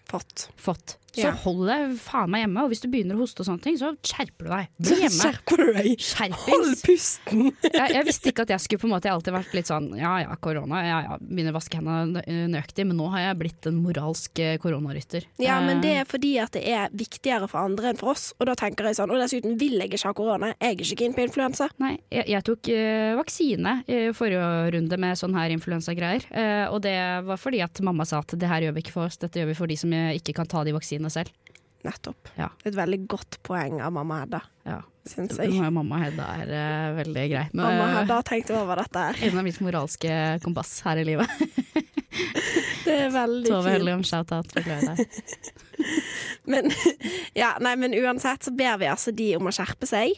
Fått. 0.09 0.49
fått. 0.59 0.97
Så 1.13 1.27
Ja. 1.27 1.31
hold 1.43 1.67
deg 1.69 1.91
faen 2.01 2.29
meg 2.33 2.41
hjemme, 2.43 2.63
og 2.65 2.69
hvis 2.73 2.81
du 2.81 2.87
begynner 2.89 3.15
å 3.15 3.21
hoste 3.21 3.43
og 3.43 3.47
sånne 3.47 3.61
ting, 3.61 3.75
så 3.77 3.91
skjerper 4.01 4.47
du 4.47 4.49
deg. 4.49 4.69
Bli 4.81 4.95
hjemme. 5.03 5.19
Skjerper 5.21 5.57
du 5.61 5.67
deg? 5.77 6.05
Hold 6.47 6.73
pusten! 6.83 7.43
Jeg, 7.73 7.93
jeg 7.93 8.05
visste 8.07 8.29
ikke 8.31 8.43
at 8.47 8.51
jeg 8.53 8.61
skulle 8.63 8.81
på 8.83 8.87
en 8.87 8.93
måte 8.93 9.07
Jeg 9.07 9.11
har 9.13 9.17
alltid 9.19 9.33
vært 9.35 9.53
litt 9.57 9.69
sånn 9.69 9.87
ja 9.97 10.11
ja, 10.23 10.35
korona, 10.41 10.79
ja 10.85 10.97
ja, 11.07 11.17
begynner 11.21 11.53
å 11.53 11.57
vaske 11.57 11.77
hendene 11.79 12.21
nø- 12.21 12.49
nøyaktig, 12.53 12.85
men 12.89 12.97
nå 12.99 13.07
har 13.13 13.23
jeg 13.27 13.37
blitt 13.39 13.67
en 13.69 13.77
moralsk 13.83 14.39
eh, 14.43 14.57
koronarytter. 14.61 15.25
Ja, 15.41 15.59
men 15.61 15.81
det 15.81 15.93
Eh, 15.93 15.99
er 16.01 16.05
fordi 16.09 16.31
at 16.41 16.51
det 16.57 16.63
er 16.73 16.89
viktigere 16.97 17.47
for 17.49 17.61
andre 17.61 17.91
enn 17.91 17.97
for 17.99 18.13
oss. 18.15 18.33
Og 18.39 18.47
da 18.49 18.55
tenker 18.57 18.87
jeg 18.89 18.97
sånn, 18.97 19.11
og 19.13 19.19
dessuten 19.21 19.57
vil 19.59 19.77
jeg 19.77 19.91
ikke 19.91 20.07
ha 20.09 20.13
korona. 20.17 20.49
Jeg 20.57 20.71
er 20.73 20.81
ikke 20.81 20.97
keen 21.03 21.13
på 21.13 21.21
influensa. 21.27 21.67
Nei, 21.83 21.99
jeg, 22.09 22.25
jeg 22.33 22.43
tok 22.47 22.69
uh, 22.73 23.13
vaksine 23.19 23.73
i 23.85 23.99
forrige 24.17 24.47
runde 24.73 24.97
med 24.97 25.19
sånn 25.19 25.35
her 25.37 25.53
influensagreier. 25.53 26.25
Uh, 26.33 26.73
og 26.73 26.81
det 26.85 26.95
var 27.27 27.37
fordi 27.37 27.61
at 27.61 27.81
mamma 27.85 28.05
sa 28.09 28.19
at 28.23 28.33
det 28.39 28.49
her 28.49 28.65
gjør 28.65 28.73
vi 28.79 28.81
ikke 28.85 28.95
for 28.95 29.05
oss, 29.05 29.17
dette 29.21 29.37
gjør 29.41 29.51
vi 29.51 29.57
for 29.61 29.67
de 29.69 29.77
som 29.77 29.93
eh, 29.93 30.15
ikke 30.17 30.33
kan 30.39 30.49
ta 30.49 30.63
de 30.65 30.73
vaksinene 30.73 31.02
selv. 31.11 31.31
Nettopp. 31.83 32.29
Ja. 32.39 32.47
Et 32.63 32.75
veldig 32.75 33.01
godt 33.11 33.41
poeng 33.43 33.81
av 33.83 33.91
mamma 33.91 34.21
Hedda, 34.21 34.39
Ja. 34.69 34.77
syns 35.09 35.35
jeg. 35.35 35.51
Mamma 35.51 35.99
Hedda 35.99 36.27
er 36.39 36.53
uh, 36.53 36.95
veldig 37.01 37.25
grei. 37.33 37.43
Men, 37.51 37.65
Mamma 37.65 37.87
Hedda 37.97 38.21
tenkte 38.23 38.55
over 38.55 38.79
dette 38.79 39.03
her. 39.03 39.19
En 39.27 39.41
av 39.41 39.43
mitt 39.43 39.59
moralske 39.59 40.13
kompass 40.45 40.77
her 40.85 41.01
i 41.03 41.07
livet. 41.11 41.27
Det 42.83 42.95
er 43.07 43.11
veldig 43.13 43.49
Tove 43.49 43.63
fint. 43.63 43.73
Helligom, 43.77 44.03
shout-out. 44.07 44.51
Men, 46.51 46.71
ja, 47.41 47.53
nei, 47.63 47.75
men 47.79 47.95
uansett 47.95 48.43
så 48.43 48.51
ber 48.55 48.77
vi 48.81 48.89
altså 48.91 49.13
de 49.15 49.29
om 49.37 49.47
å 49.47 49.53
skjerpe 49.55 49.87
seg. 49.89 50.17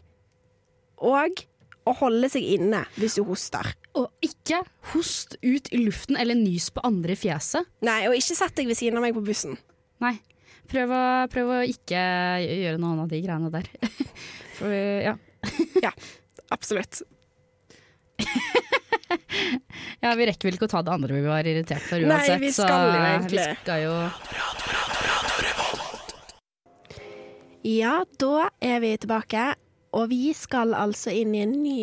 Og 1.06 1.44
å 1.86 1.94
holde 2.00 2.30
seg 2.34 2.46
inne 2.56 2.82
hvis 2.98 3.20
du 3.20 3.26
hoster. 3.28 3.70
Og 3.96 4.10
ikke 4.26 4.64
host 4.94 5.38
ut 5.46 5.70
i 5.72 5.84
luften 5.84 6.18
eller 6.20 6.38
nys 6.38 6.72
på 6.74 6.84
andre 6.88 7.14
i 7.14 7.20
fjeset. 7.20 7.68
Nei, 7.86 8.02
og 8.10 8.18
ikke 8.18 8.38
sett 8.38 8.56
deg 8.58 8.72
ved 8.72 8.80
siden 8.80 9.00
av 9.00 9.06
meg 9.06 9.16
på 9.18 9.24
bussen. 9.26 9.58
Nei. 10.04 10.18
Prøv 10.70 10.92
å, 10.96 11.02
prøv 11.32 11.52
å 11.54 11.60
ikke 11.70 12.02
gjøre 12.42 12.80
noen 12.82 13.04
av 13.04 13.10
de 13.12 13.20
greiene 13.24 13.52
der. 13.54 13.70
For, 14.58 14.72
ja. 14.72 15.16
Ja, 15.86 15.92
absolutt. 16.54 17.02
ja, 20.04 20.16
vi 20.16 20.26
rekker 20.30 20.48
vel 20.48 20.56
ikke 20.58 20.70
å 20.70 20.72
ta 20.72 20.82
det 20.86 20.94
andre 20.96 21.18
vi 21.18 21.26
var 21.28 21.46
irritert 21.46 21.84
for 21.84 22.00
Nei, 22.08 22.38
vi 22.42 22.52
skal 22.56 22.86
jo 22.88 22.94
så 22.96 23.02
egentlig. 23.10 23.44
vi 23.44 23.58
skal 23.60 23.80
jo 23.84 23.96
Ja, 27.66 27.96
da 28.22 28.48
er 28.64 28.80
vi 28.84 28.94
tilbake, 29.02 29.44
og 29.98 30.10
vi 30.14 30.34
skal 30.38 30.74
altså 30.78 31.10
inn 31.14 31.34
i 31.36 31.42
en 31.44 31.56
ny 31.64 31.80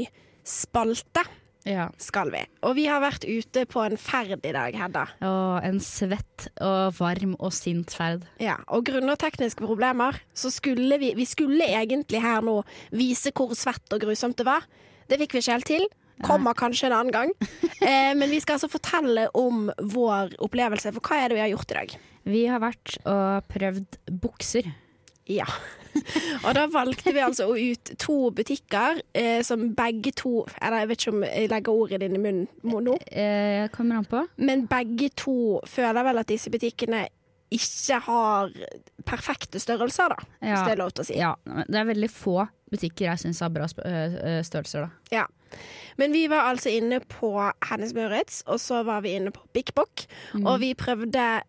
spalte. 0.46 1.24
Ja. 1.68 1.88
Skal 2.02 2.32
vi. 2.34 2.42
Og 2.66 2.74
vi 2.78 2.86
har 2.90 3.02
vært 3.02 3.24
ute 3.28 3.64
på 3.70 3.82
en 3.84 3.98
ferd 4.00 4.42
i 4.42 4.54
dag, 4.54 4.74
Hedda. 4.74 5.04
Og 5.26 5.66
en 5.66 5.78
svett 5.82 6.48
og 6.62 6.94
varm 6.98 7.36
og 7.38 7.52
sint 7.54 7.94
ferd. 7.94 8.26
Ja, 8.42 8.58
og 8.66 8.86
grunnet 8.88 9.22
tekniske 9.22 9.62
problemer, 9.62 10.18
så 10.34 10.50
skulle 10.50 10.98
vi 10.98 11.12
Vi 11.16 11.26
skulle 11.28 11.66
egentlig 11.68 12.22
her 12.22 12.42
nå 12.42 12.62
vise 12.90 13.32
hvor 13.36 13.54
svett 13.58 13.94
og 13.94 14.02
grusomt 14.02 14.38
det 14.38 14.46
var. 14.48 14.66
Det 15.08 15.18
fikk 15.20 15.36
vi 15.36 15.42
ikke 15.42 15.58
helt 15.58 15.70
til. 15.70 15.86
Kommer 16.22 16.54
kanskje 16.54 16.88
en 16.90 16.98
annen 17.00 17.14
gang. 17.14 17.36
Eh, 17.82 18.12
men 18.14 18.30
vi 18.30 18.38
skal 18.38 18.54
altså 18.54 18.68
fortelle 18.70 19.24
om 19.34 19.64
vår 19.90 20.36
opplevelse. 20.46 20.92
For 20.94 21.02
hva 21.02 21.16
er 21.18 21.32
det 21.32 21.34
vi 21.34 21.42
har 21.42 21.48
gjort 21.50 21.72
i 21.72 21.76
dag? 21.80 21.94
Vi 22.30 22.42
har 22.46 22.60
vært 22.62 22.92
og 23.10 23.48
prøvd 23.50 23.96
bukser. 24.22 24.68
Ja. 25.30 25.44
Og 26.46 26.54
da 26.56 26.64
valgte 26.72 27.12
vi 27.12 27.20
altså 27.22 27.50
ut 27.52 27.90
to 28.00 28.30
butikker 28.34 29.00
eh, 29.14 29.42
som 29.44 29.68
begge 29.76 30.10
to 30.16 30.46
Eller 30.56 30.78
jeg 30.82 30.88
vet 30.88 31.02
ikke 31.02 31.12
om 31.12 31.24
jeg 31.28 31.50
legger 31.52 31.72
ordet 31.84 32.02
inn 32.06 32.16
i 32.16 32.22
munnen 32.22 32.46
nå, 32.64 32.96
Eh, 33.12 33.68
kommer 33.74 34.00
an 34.00 34.06
på. 34.08 34.22
men 34.36 34.64
begge 34.70 35.10
to 35.16 35.60
føler 35.68 36.02
vel 36.08 36.18
at 36.22 36.30
disse 36.32 36.50
butikkene 36.50 37.04
ikke 37.52 37.98
har 38.06 38.48
perfekte 39.04 39.60
størrelser, 39.60 40.08
da. 40.08 40.16
Hvis 40.40 40.48
Ja. 40.56 40.64
det 40.64 40.72
er 40.72 40.80
lov 40.80 40.90
til 40.96 41.02
å 41.02 41.06
si. 41.06 41.18
Ja, 41.20 41.34
det 41.68 41.76
er 41.76 41.84
veldig 41.84 42.08
få 42.10 42.46
butikker 42.72 43.10
jeg 43.10 43.18
syns 43.20 43.40
har 43.44 43.50
bra 43.52 43.66
øh, 43.68 44.40
størrelser, 44.42 44.86
da. 44.86 44.88
Ja. 45.12 45.26
Men 46.00 46.12
vi 46.16 46.22
var 46.32 46.48
altså 46.48 46.70
inne 46.72 47.00
på 47.04 47.28
Hennes 47.68 47.92
Mauritz, 47.92 48.40
og 48.46 48.56
så 48.58 48.80
var 48.88 49.02
vi 49.04 49.12
inne 49.18 49.30
på 49.36 49.44
Bik 49.52 49.74
Bok. 49.76 50.06
Og 50.40 50.60
vi 50.64 50.72
prøvde 50.72 51.42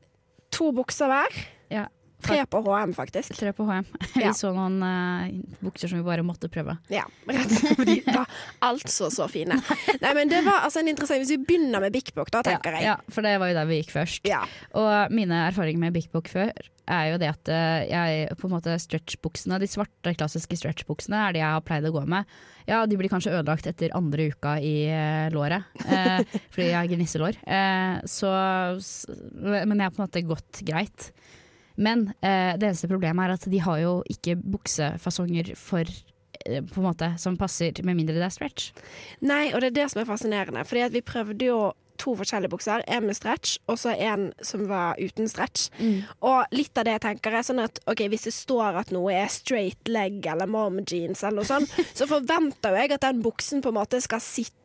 to 0.52 0.74
bukser 0.76 1.08
hver. 1.08 1.40
Ja. 1.72 1.86
Tre 2.24 2.46
på 2.50 2.62
HM, 2.66 2.94
faktisk. 2.96 3.36
Tre 3.40 3.54
på 3.56 3.68
HM. 3.70 3.86
Ja. 4.24 4.30
Vi 4.30 4.38
så 4.38 4.52
noen 4.54 4.78
uh, 4.86 5.56
bukser 5.64 5.90
som 5.90 5.98
vi 5.98 6.06
bare 6.06 6.24
måtte 6.26 6.48
prøve. 6.52 6.76
Ja, 6.94 7.04
rett 7.34 7.56
og. 7.74 7.82
De 7.88 7.98
var 8.06 8.30
altså 8.64 9.10
så 9.12 9.28
fine. 9.32 9.58
Nei, 10.04 10.14
men 10.16 10.32
det 10.32 10.44
var 10.46 10.68
altså 10.68 10.84
en 10.84 10.92
interessant 10.92 11.24
Hvis 11.24 11.34
vi 11.34 11.40
begynner 11.42 11.84
med 11.84 11.96
Bik 11.96 12.14
Bok, 12.16 12.30
da, 12.34 12.44
tenker 12.46 12.78
ja, 12.78 12.80
jeg. 12.80 12.92
ja, 12.92 13.16
for 13.16 13.26
det 13.26 13.34
var 13.42 13.52
jo 13.52 13.58
der 13.58 13.70
vi 13.70 13.82
gikk 13.82 13.96
først. 13.96 14.30
Ja. 14.30 14.44
Og 14.80 15.14
mine 15.16 15.48
erfaringer 15.50 15.82
med 15.82 15.98
Big 15.98 16.08
Book 16.14 16.30
før 16.32 16.54
er 16.92 17.14
jo 17.14 17.20
det 17.22 17.30
at 17.32 17.52
øh, 17.52 17.84
jeg 17.88 18.38
på 18.40 18.48
en 18.48 18.54
måte 18.58 18.74
stretchbuksene, 18.82 19.60
de 19.62 19.70
svarte 19.72 20.14
klassiske 20.18 20.58
stretchbuksene, 20.60 21.20
er 21.20 21.36
de 21.36 21.42
jeg 21.42 21.56
har 21.56 21.64
pleid 21.66 21.88
å 21.88 21.94
gå 21.96 22.04
med. 22.10 22.28
Ja, 22.68 22.84
de 22.88 22.98
blir 23.00 23.12
kanskje 23.12 23.34
ødelagt 23.36 23.68
etter 23.68 23.94
andre 23.96 24.30
uka 24.32 24.58
i 24.64 24.76
øh, 24.92 25.30
låret, 25.36 25.70
eh, 25.84 26.24
fordi 26.54 26.70
jeg 26.70 26.78
har 26.78 26.92
gnisselår. 26.92 27.40
Eh, 27.44 27.96
så, 28.10 28.34
men 29.40 29.78
jeg 29.78 29.88
har 29.88 29.96
på 29.96 30.02
en 30.02 30.06
måte 30.06 30.28
gått 30.28 30.64
greit. 30.68 31.12
Men 31.76 32.10
eh, 32.22 32.56
det 32.60 32.70
eneste 32.70 32.90
problemet 32.92 33.26
er 33.26 33.38
at 33.38 33.48
de 33.50 33.62
har 33.66 33.80
jo 33.82 33.94
ikke 34.12 34.38
buksefasonger 34.40 35.54
for 35.60 35.86
eh, 35.86 36.62
på 36.62 36.82
en 36.82 36.90
måte 36.90 37.14
som 37.22 37.38
passer, 37.40 37.80
med 37.84 37.98
mindre 38.00 38.18
det 38.20 38.28
er 38.28 38.36
stretch. 38.36 38.74
Nei, 39.26 39.48
og 39.54 39.62
det 39.62 39.74
er 39.74 39.80
det 39.82 39.88
som 39.94 40.04
er 40.04 40.10
fascinerende. 40.10 40.66
Fordi 40.68 40.86
at 40.88 40.96
vi 40.96 41.06
prøvde 41.06 41.50
jo 41.50 41.62
to 42.02 42.16
forskjellige 42.18 42.52
bukser. 42.52 42.84
En 42.88 43.06
med 43.08 43.18
stretch, 43.18 43.58
og 43.68 43.78
så 43.80 43.94
en 43.94 44.32
som 44.44 44.66
var 44.70 44.98
uten 45.02 45.30
stretch. 45.30 45.70
Og 46.26 46.56
litt 46.56 46.78
av 46.78 46.88
det 46.88 46.98
jeg 46.98 47.06
tenker 47.08 47.38
er 47.38 47.46
sånn 47.46 47.62
at 47.64 47.80
ok, 47.90 48.06
hvis 48.12 48.28
det 48.30 48.36
står 48.36 48.82
at 48.82 48.92
noe 48.96 49.14
er 49.14 49.32
straight 49.32 49.92
leg 49.92 50.26
eller 50.30 50.50
mom 50.50 50.82
jeans, 50.82 51.24
eller 51.24 51.42
noe 51.42 51.50
sånt, 51.50 51.74
så 51.98 52.10
forventer 52.10 52.74
jo 52.74 52.84
jeg 52.84 52.96
at 52.98 53.08
den 53.08 53.24
buksen 53.26 53.64
på 53.64 53.74
en 53.74 53.82
måte 53.82 54.02
skal 54.04 54.24
sitte. 54.24 54.58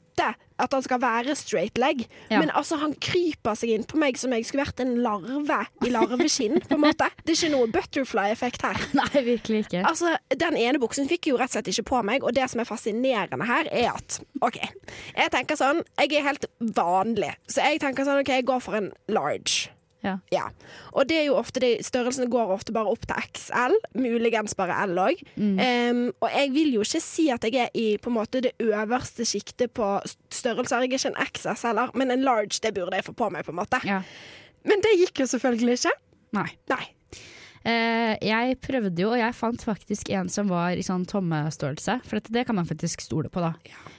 At 0.59 0.73
han 0.75 0.83
skal 0.83 0.99
være 0.99 1.37
straight 1.39 1.79
leg. 1.79 2.01
Ja. 2.33 2.41
Men 2.41 2.51
altså, 2.51 2.81
han 2.81 2.97
kryper 2.99 3.55
seg 3.55 3.71
inn 3.77 3.85
på 3.87 4.01
meg 4.01 4.19
som 4.19 4.33
jeg 4.35 4.47
skulle 4.49 4.65
vært 4.67 4.83
en 4.83 4.97
larve 5.05 5.61
i 5.87 5.93
larveskinn. 5.95 6.59
på 6.67 6.75
en 6.75 6.83
måte. 6.83 7.07
Det 7.23 7.37
er 7.37 7.39
ikke 7.39 7.53
noe 7.55 7.69
butterfly-effekt 7.77 8.67
her. 8.67 8.83
Nei, 8.99 9.23
virkelig 9.29 9.65
ikke. 9.67 9.85
Altså, 9.87 10.17
Den 10.35 10.59
ene 10.59 10.83
buksen 10.83 11.07
fikk 11.11 11.29
jeg 11.29 11.37
jo 11.37 11.39
rett 11.39 11.53
og 11.53 11.59
slett 11.61 11.71
ikke 11.71 11.87
på 11.93 12.03
meg, 12.11 12.27
og 12.27 12.35
det 12.35 12.49
som 12.51 12.63
er 12.65 12.69
fascinerende 12.69 13.47
her, 13.47 13.71
er 13.71 13.93
at 13.95 14.19
OK, 14.43 14.59
jeg 14.59 15.31
tenker 15.35 15.59
sånn 15.59 15.81
Jeg 15.99 16.19
er 16.19 16.27
helt 16.27 16.45
vanlig, 16.75 17.33
så 17.51 17.63
jeg 17.69 17.81
tenker 17.83 18.07
sånn 18.09 18.23
OK, 18.25 18.35
jeg 18.41 18.47
går 18.49 18.63
for 18.65 18.79
en 18.79 18.91
large. 19.15 19.71
Ja. 20.05 20.17
Ja. 20.33 20.45
Og 20.93 21.09
det 21.11 21.17
er 21.21 21.25
jo 21.29 21.37
ofte 21.39 21.61
det, 21.63 21.73
størrelsene 21.87 22.29
går 22.31 22.53
ofte 22.55 22.75
bare 22.75 22.91
opp 22.93 23.07
til 23.09 23.19
XL, 23.35 23.75
muligens 23.99 24.55
bare 24.59 24.77
L 24.87 25.01
òg. 25.03 25.23
og 26.21 26.29
jeg 26.35 26.53
vil 26.55 26.75
jo 26.77 26.85
ikke 26.87 27.03
si 27.03 27.29
at 27.35 27.45
jeg 27.49 27.57
er 27.67 27.73
i 27.75 27.87
på 27.99 28.13
en 28.13 28.19
måte 28.19 28.43
det 28.45 28.53
øverste 28.63 29.27
sjiktet 29.29 29.75
på 29.75 29.89
størrelser. 30.31 30.85
Jeg 30.85 30.93
er 30.93 30.99
ikke 30.99 31.15
en 31.15 31.33
XSL-er, 31.33 31.95
men 31.99 32.15
en 32.15 32.23
large 32.27 32.61
det 32.63 32.75
burde 32.75 32.97
jeg 32.97 33.09
få 33.09 33.17
på 33.19 33.31
meg, 33.35 33.45
på 33.45 33.55
en 33.55 33.61
måte. 33.61 33.83
Ja. 33.87 34.03
Men 34.69 34.85
det 34.85 34.99
gikk 35.01 35.25
jo 35.25 35.27
selvfølgelig 35.31 35.81
ikke. 35.81 35.97
Nei. 36.39 36.49
Nei. 36.71 36.85
Eh, 37.67 38.15
jeg 38.25 38.59
prøvde 38.65 39.03
jo, 39.03 39.11
og 39.13 39.21
jeg 39.21 39.37
fant 39.37 39.65
faktisk 39.67 40.11
en 40.15 40.31
som 40.33 40.51
var 40.53 40.79
i 40.79 40.85
sånn 40.87 41.07
tommestørrelse. 41.09 41.99
For 42.07 42.19
dette, 42.19 42.35
det 42.35 42.45
kan 42.49 42.59
man 42.59 42.69
faktisk 42.69 43.03
stole 43.05 43.31
på, 43.33 43.43
da. 43.43 43.55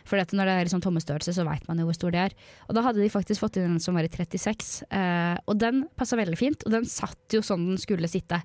For 0.07 0.19
dette, 0.19 0.37
når 0.37 0.49
det 0.49 0.55
er 0.55 0.69
i 0.69 0.73
sånn 0.73 0.85
tommestørrelse, 0.85 1.35
så 1.35 1.45
veit 1.47 1.67
man 1.69 1.81
jo 1.81 1.89
hvor 1.89 1.97
stor 1.97 2.15
de 2.15 2.23
er. 2.27 2.37
Og 2.67 2.77
da 2.77 2.85
hadde 2.85 3.03
de 3.03 3.11
faktisk 3.13 3.43
fått 3.43 3.59
inn 3.59 3.75
en 3.75 3.83
som 3.83 3.97
var 3.97 4.07
i 4.07 4.13
36, 4.13 4.71
eh, 4.89 5.35
og 5.45 5.59
den 5.61 5.85
passa 5.99 6.19
veldig 6.19 6.39
fint. 6.39 6.65
Og 6.65 6.75
den 6.77 6.87
satt 6.89 7.35
jo 7.35 7.43
sånn 7.45 7.71
den 7.73 7.81
skulle 7.81 8.09
sitte. 8.11 8.41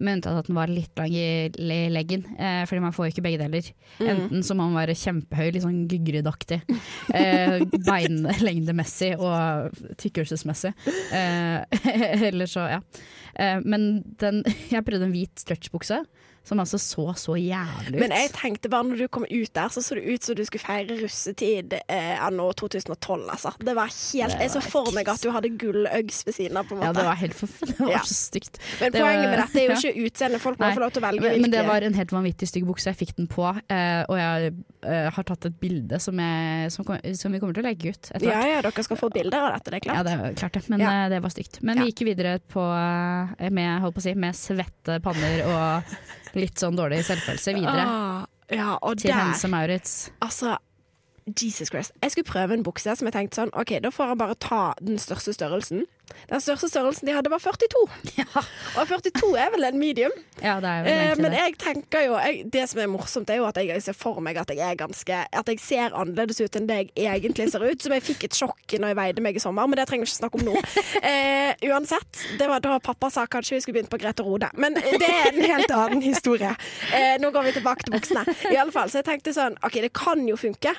Med 0.00 0.18
unntatt 0.18 0.40
at 0.40 0.48
den 0.48 0.58
var 0.58 0.70
litt 0.72 0.98
lang 0.98 1.12
i 1.14 1.78
leggen. 1.92 2.24
Eh, 2.36 2.62
fordi 2.68 2.82
man 2.84 2.94
får 2.96 3.06
jo 3.06 3.14
ikke 3.14 3.24
begge 3.26 3.42
deler. 3.42 3.70
Enten 4.00 4.44
så 4.46 4.56
må 4.56 4.66
man 4.68 4.80
være 4.80 4.96
kjempehøy, 4.98 5.50
litt 5.52 5.64
sånn 5.64 5.82
guggeridaktig, 5.90 6.60
eh, 7.16 7.60
beinlengdemessig 7.86 9.12
og 9.18 9.76
tykkelsesmessig. 10.00 10.72
Eh, 11.16 11.80
eller 12.30 12.50
så, 12.50 12.66
ja. 12.76 12.80
Eh, 13.34 13.60
men 13.64 13.90
den, 14.20 14.42
jeg 14.74 14.86
prøvde 14.86 15.08
en 15.08 15.14
hvit 15.14 15.44
stretchbukse, 15.44 16.02
som 16.44 16.58
altså 16.58 16.78
så 16.80 17.04
så 17.20 17.34
jævlig 17.36 17.94
ut. 17.94 18.00
Men 18.00 18.10
jeg 18.16 18.30
tenkte 18.34 18.70
bare 18.72 18.82
når 18.88 18.96
du 19.04 19.08
kom 19.12 19.26
ut 19.28 19.52
der, 19.54 19.68
så 19.70 19.82
så 19.84 19.94
det 19.94 20.06
ut 20.08 20.24
som 20.24 20.34
du 20.34 20.42
skulle 20.48 20.62
feire 20.64 20.96
russetid 21.02 21.74
eh, 21.86 22.16
anno 22.24 22.48
2012, 22.56 23.28
altså. 23.30 23.52
Det 23.60 23.74
var 23.76 23.90
helt 23.92 24.32
Det 24.34 24.40
Jeg 24.40 24.50
så 24.54 24.62
for 24.64 24.90
meg 24.96 25.08
at 25.12 25.20
du 25.22 25.30
hadde 25.30 25.50
gull-Uggs 25.60 26.22
ved 26.26 26.34
siden 26.34 26.56
av, 26.56 26.64
på 26.66 26.74
en 26.74 26.80
måte. 26.80 26.88
ja, 26.88 26.92
det 26.96 27.04
var 27.06 27.18
helt 27.20 27.34
for, 27.38 27.46
det 27.68 27.76
var 27.78 27.92
Ja. 27.92 28.00
så 28.08 28.14
stygt. 28.16 28.58
Men 28.80 28.92
det 28.92 29.02
poenget 29.04 29.22
var- 29.24 29.30
med 29.30 29.38
dette 29.44 29.60
er 29.60 29.66
jo 29.68 29.70
ja. 29.76 29.78
ikke 29.92 30.06
utseendet. 30.08 30.40
Folk 30.40 30.58
må 30.58 30.72
få 30.74 30.80
lov 30.80 30.90
til 30.96 31.02
å 31.02 31.06
velge 31.06 31.20
Men, 31.28 31.40
men 31.42 31.50
det 31.54 31.66
var 31.68 31.82
en 31.86 31.94
helt 32.00 32.12
vanvittig 32.16 32.48
stygg 32.48 32.66
bukse. 32.66 32.88
Jeg 32.90 32.96
fikk 33.04 33.14
den 33.20 33.28
på, 33.30 33.46
eh, 33.68 34.02
og 34.08 34.16
jeg 34.18 34.52
eh, 34.88 35.10
har 35.12 35.22
tatt 35.30 35.44
et 35.50 35.60
bilde 35.60 36.00
som, 36.00 36.18
jeg, 36.18 36.72
som, 36.72 36.84
kom- 36.88 37.04
som 37.14 37.32
vi 37.36 37.38
kommer 37.38 37.54
til 37.54 37.62
å 37.64 37.68
legge 37.68 37.92
ut 37.94 38.10
etter 38.14 38.26
Ja 38.26 38.40
hvert. 38.40 38.50
ja, 38.56 38.62
dere 38.70 38.86
skal 38.88 38.96
få 39.04 39.12
bilder 39.12 39.38
av 39.44 39.52
dette, 39.58 39.70
det 39.70 39.82
er 39.82 39.86
klart. 39.86 40.00
Ja, 40.00 40.02
det 40.08 40.16
er 40.32 40.38
klart 40.40 40.56
det, 40.58 40.64
men 40.72 40.80
Ja. 40.80 40.90
eh, 41.04 41.08
det 41.14 41.20
var 41.22 41.30
stygt. 41.36 41.60
Men 41.62 41.78
vi 41.84 41.92
gikk 41.92 42.06
videre 42.10 42.38
på, 42.40 42.64
eh, 42.64 43.50
med, 43.50 43.80
holdt 43.84 43.94
på 43.94 44.02
å 44.02 44.08
si, 44.08 44.14
med 44.14 44.34
svette 44.34 44.98
panner 45.04 45.44
og 45.46 45.98
litt 46.38 46.58
sånn 46.60 46.76
dårlig 46.78 47.02
selvfølelse 47.08 47.54
videre 47.56 47.84
Ah, 47.86 48.26
ja, 48.50 48.74
til 48.96 49.10
der 49.10 49.20
Hense 49.24 49.48
Maurits. 49.48 49.94
Altså, 50.20 50.56
Jesus 51.26 51.68
Christ. 51.70 51.92
Jeg 52.02 52.10
skulle 52.14 52.26
prøve 52.30 52.54
en 52.56 52.64
bukse 52.66 52.96
som 52.96 53.06
jeg 53.06 53.14
tenkte 53.14 53.38
sånn 53.40 53.52
OK, 53.54 53.76
da 53.84 53.90
får 53.94 54.12
jeg 54.14 54.18
bare 54.22 54.34
ta 54.42 54.62
den 54.80 54.98
største 54.98 55.34
størrelsen. 55.36 55.84
Den 56.30 56.42
største 56.42 56.68
størrelsen 56.70 57.08
de 57.08 57.14
hadde, 57.16 57.30
var 57.32 57.42
42. 57.42 57.82
Og 58.78 58.90
42 58.90 59.30
er 59.40 59.50
vel 59.54 59.66
en 59.68 59.78
medium. 59.80 60.14
Ja, 60.40 60.58
det 60.62 60.70
er 60.70 60.84
vel 60.84 60.90
Eh, 60.90 61.16
men 61.20 61.34
jeg 61.36 61.54
tenker 61.60 62.04
jo 62.06 62.16
jeg, 62.18 62.44
Det 62.52 62.62
som 62.70 62.80
er 62.82 62.88
morsomt, 62.90 63.30
er 63.30 63.40
jo 63.40 63.46
at 63.48 63.58
jeg 63.60 63.82
ser 63.84 63.96
for 63.96 64.20
meg 64.24 64.38
at 64.40 64.50
jeg 64.52 64.62
er 64.64 64.78
ganske 64.78 65.18
At 65.36 65.48
jeg 65.50 65.60
ser 65.62 65.94
annerledes 65.96 66.40
ut 66.40 66.56
enn 66.58 66.66
det 66.68 66.78
jeg 66.96 67.06
egentlig 67.06 67.48
ser 67.52 67.64
ut. 67.64 67.82
Som 67.82 67.94
jeg 67.96 68.04
fikk 68.06 68.26
et 68.28 68.38
sjokk 68.38 68.76
når 68.80 68.92
jeg 68.92 68.98
veide 69.00 69.24
meg 69.24 69.38
i 69.38 69.42
sommer, 69.42 69.68
men 69.70 69.78
det 69.78 69.86
trenger 69.90 70.06
vi 70.06 70.10
ikke 70.10 70.20
snakke 70.22 70.40
om 70.40 70.48
nå. 70.50 70.56
Eh, 71.10 71.54
uansett, 71.70 72.20
det 72.38 72.46
var 72.48 72.60
da 72.62 72.76
pappa 72.82 73.08
sa 73.10 73.24
kanskje 73.30 73.56
vi 73.56 73.60
skulle 73.64 73.78
begynt 73.80 73.90
på 73.92 73.98
Grete 74.00 74.22
Rode. 74.26 74.50
Men 74.60 74.76
det 74.76 75.06
er 75.06 75.30
en 75.30 75.40
helt 75.42 75.72
annen 75.74 76.02
historie. 76.04 76.52
Eh, 76.94 77.16
nå 77.22 77.30
går 77.34 77.48
vi 77.48 77.54
tilbake 77.56 77.86
til 77.86 77.94
voksne. 77.96 78.24
I 78.52 78.58
alle 78.60 78.74
fall, 78.74 78.90
så 78.92 79.00
jeg 79.00 79.08
tenkte 79.08 79.34
sånn 79.36 79.56
OK, 79.66 79.80
det 79.82 79.92
kan 79.96 80.22
jo 80.28 80.36
funke. 80.40 80.74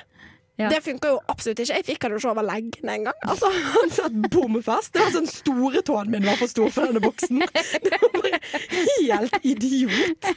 Ja. 0.60 0.68
Det 0.68 0.82
funka 0.84 1.08
jo 1.08 1.16
absolutt 1.32 1.62
ikke. 1.62 1.76
Jeg 1.78 1.84
fikk 1.88 2.04
han 2.04 2.12
jo 2.12 2.18
ikke 2.20 2.30
over 2.34 2.44
leggene 2.44 2.92
engang. 2.98 3.16
Altså, 3.24 3.48
han 3.76 3.92
satt 3.94 4.16
bom 4.34 4.58
fast. 4.62 4.92
Det 4.94 5.00
var 5.00 5.14
sånn 5.14 5.28
store 5.30 5.80
tåen 5.88 6.10
min 6.12 6.26
var 6.28 6.36
for 6.38 6.50
stor 6.52 6.68
for 6.74 6.90
denne 6.90 7.00
buksen. 7.02 7.40
Det 7.82 7.94
var 8.02 8.12
bare 8.18 8.40
helt 8.42 9.36
idiot. 9.48 10.28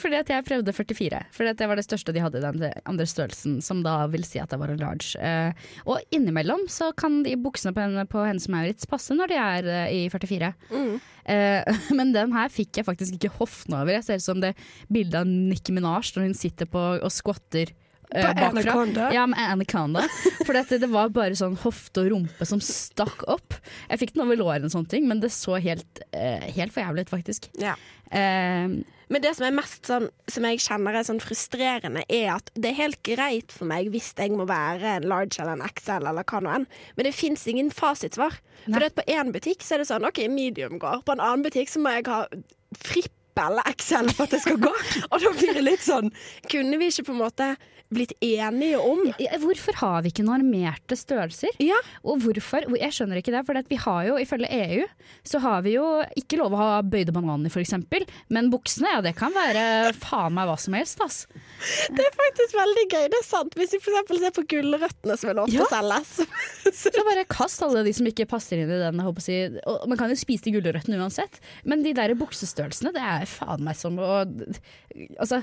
Fordi 0.00 0.18
at 0.22 0.32
jeg 0.32 0.46
prøvde 0.48 0.72
44, 0.74 1.20
fordi 1.36 1.52
at 1.52 1.60
det 1.60 1.68
var 1.68 1.78
det 1.78 1.84
største 1.86 2.14
de 2.16 2.22
hadde 2.24 2.40
i 2.40 2.44
den 2.46 2.64
andre 2.88 3.06
størrelsen, 3.08 3.58
som 3.64 3.82
da 3.84 3.98
vil 4.12 4.24
si 4.26 4.40
at 4.42 4.50
det 4.52 4.58
var 4.60 4.72
en 4.72 4.80
large. 4.80 5.12
Eh, 5.20 5.52
og 5.84 6.00
innimellom 6.14 6.64
så 6.72 6.90
kan 6.96 7.20
de 7.26 7.36
buksene 7.40 7.74
på, 7.76 7.84
henne- 7.84 8.06
på 8.08 8.24
Hennes 8.24 8.48
Maurits 8.52 8.88
passe 8.88 9.14
når 9.16 9.32
de 9.34 9.38
er 9.42 9.70
eh, 9.76 9.94
i 10.00 10.02
44. 10.12 10.52
Mm. 10.72 10.94
men 11.98 12.10
den 12.16 12.32
her 12.34 12.48
fikk 12.50 12.80
jeg 12.80 12.86
faktisk 12.88 13.14
ikke 13.20 13.34
hoftene 13.38 13.82
over. 13.84 13.94
Jeg 13.98 14.06
ser 14.08 14.18
ut 14.18 14.26
som 14.26 14.40
det 14.42 14.54
bildet 14.92 15.20
av 15.20 15.28
Nikki 15.28 15.74
Minaj 15.76 16.10
når 16.16 16.30
hun 16.30 16.34
sitter 16.38 16.66
på 16.70 16.82
og 16.98 17.12
squatter. 17.14 17.70
Eh, 18.14 18.32
bakfra. 18.38 19.08
Ja, 19.14 19.26
med 19.30 19.40
Anaconda. 19.40 20.06
For 20.46 20.56
det 20.56 20.90
var 20.92 21.12
bare 21.14 21.36
sånn 21.38 21.56
hofte 21.62 22.04
og 22.04 22.12
rumpe 22.14 22.48
som 22.48 22.62
stakk 22.62 23.24
opp. 23.30 23.56
Jeg 23.88 24.02
fikk 24.02 24.16
den 24.16 24.24
over 24.26 24.40
lårene 24.40 24.68
og 24.68 24.74
sånne 24.74 24.92
ting, 24.92 25.08
men 25.08 25.22
det 25.22 25.32
så 25.34 25.58
helt, 25.62 26.02
eh, 26.12 26.48
helt 26.56 26.74
for 26.74 26.84
jævlig 26.84 27.06
ut, 27.06 27.14
faktisk. 27.14 27.48
Ja. 27.60 27.76
Uh, 28.12 28.82
Men 29.12 29.22
det 29.24 29.30
som 29.38 29.46
er 29.46 29.54
mest 29.56 29.88
sånn 29.88 30.10
Som 30.28 30.44
jeg 30.44 30.58
kjenner 30.60 30.98
er 30.98 31.06
sånn 31.08 31.20
frustrerende, 31.22 32.02
er 32.12 32.34
at 32.34 32.50
det 32.52 32.72
er 32.72 32.80
helt 32.82 32.98
greit 33.06 33.54
for 33.54 33.68
meg 33.70 33.88
hvis 33.92 34.10
jeg 34.18 34.34
må 34.36 34.44
være 34.48 34.98
en 34.98 35.08
large 35.08 35.40
eller 35.40 35.56
en 35.56 35.64
XL 35.64 36.10
eller 36.10 36.26
hva 36.28 36.42
nå 36.44 36.52
enn, 36.52 36.66
men 36.96 37.08
det 37.08 37.14
fins 37.16 37.46
ingen 37.48 37.70
fasitsvar. 37.72 38.36
For 38.66 38.78
det 38.78 38.92
at 38.92 38.98
på 39.00 39.06
én 39.08 39.32
butikk 39.32 39.64
så 39.64 39.76
er 39.76 39.82
det 39.82 39.88
sånn 39.88 40.04
OK, 40.08 40.22
medium 40.32 40.78
går. 40.82 41.02
På 41.06 41.16
en 41.16 41.24
annen 41.24 41.44
butikk 41.46 41.72
så 41.72 41.80
må 41.80 41.94
jeg 41.96 42.06
ha 42.08 42.22
frippel 42.84 43.60
XL 43.72 44.12
for 44.12 44.26
at 44.26 44.36
det 44.36 44.42
skal 44.44 44.60
gå. 44.60 44.72
Og 45.10 45.24
da 45.24 45.32
blir 45.38 45.56
det 45.56 45.64
litt 45.64 45.84
sånn 45.84 46.12
Kunne 46.52 46.80
vi 46.80 46.92
ikke 46.92 47.08
på 47.08 47.16
en 47.16 47.22
måte 47.24 47.48
blitt 47.94 48.14
enige 48.24 48.80
om 48.80 49.02
Hvorfor 49.42 49.76
har 49.80 50.02
vi 50.04 50.12
ikke 50.12 50.24
normerte 50.26 50.96
størrelser? 50.98 51.52
Ja. 51.62 51.78
Og 52.06 52.22
hvorfor? 52.24 52.66
Jeg 52.78 52.94
skjønner 52.96 53.20
ikke 53.20 53.34
det. 53.34 53.44
For 53.48 53.58
vi 53.68 53.78
har 53.84 54.06
jo, 54.08 54.16
ifølge 54.22 54.50
EU, 54.56 54.86
så 55.28 55.40
har 55.42 55.62
vi 55.66 55.76
jo 55.76 55.86
ikke 56.18 56.38
lov 56.40 56.56
å 56.56 56.60
ha 56.60 56.70
bøyde 56.84 57.14
bananer 57.14 57.52
f.eks. 57.52 57.74
Men 58.32 58.50
buksene, 58.52 58.94
ja 58.96 59.02
det 59.04 59.14
kan 59.18 59.34
være 59.34 59.92
faen 60.00 60.36
meg 60.36 60.48
hva 60.50 60.56
som 60.60 60.76
helst, 60.76 61.02
ass. 61.04 61.22
Det 61.92 62.04
er 62.06 62.16
faktisk 62.18 62.56
veldig 62.58 62.86
gøy. 62.88 63.06
Det 63.12 63.20
er 63.20 63.26
sant. 63.26 63.56
Hvis 63.58 63.76
vi 63.76 63.82
f.eks. 63.82 64.14
ser 64.22 64.36
på 64.36 64.46
gulrøttene 64.54 65.18
som 65.20 65.32
er 65.32 65.38
lov 65.40 65.52
til 65.52 65.64
å 65.64 65.70
selges. 65.72 66.14
Så 66.72 66.92
Så 66.92 67.04
bare 67.06 67.24
kast 67.28 67.62
alle 67.64 67.82
de 67.86 67.92
som 67.96 68.06
ikke 68.08 68.28
passer 68.30 68.60
inn 68.62 68.70
i 68.70 68.80
den. 68.82 69.00
si. 69.22 69.38
Man 69.90 69.98
kan 70.00 70.12
jo 70.12 70.18
spise 70.18 70.46
de 70.46 70.54
gulrøttene 70.56 71.00
uansett, 71.00 71.40
men 71.68 71.82
de 71.84 71.94
der 71.96 72.14
buksestørrelsene, 72.18 72.92
det 72.94 73.02
er 73.02 73.26
faen 73.30 73.64
meg 73.66 73.78
som 73.78 73.98
å 74.00 74.22
Altså. 75.22 75.42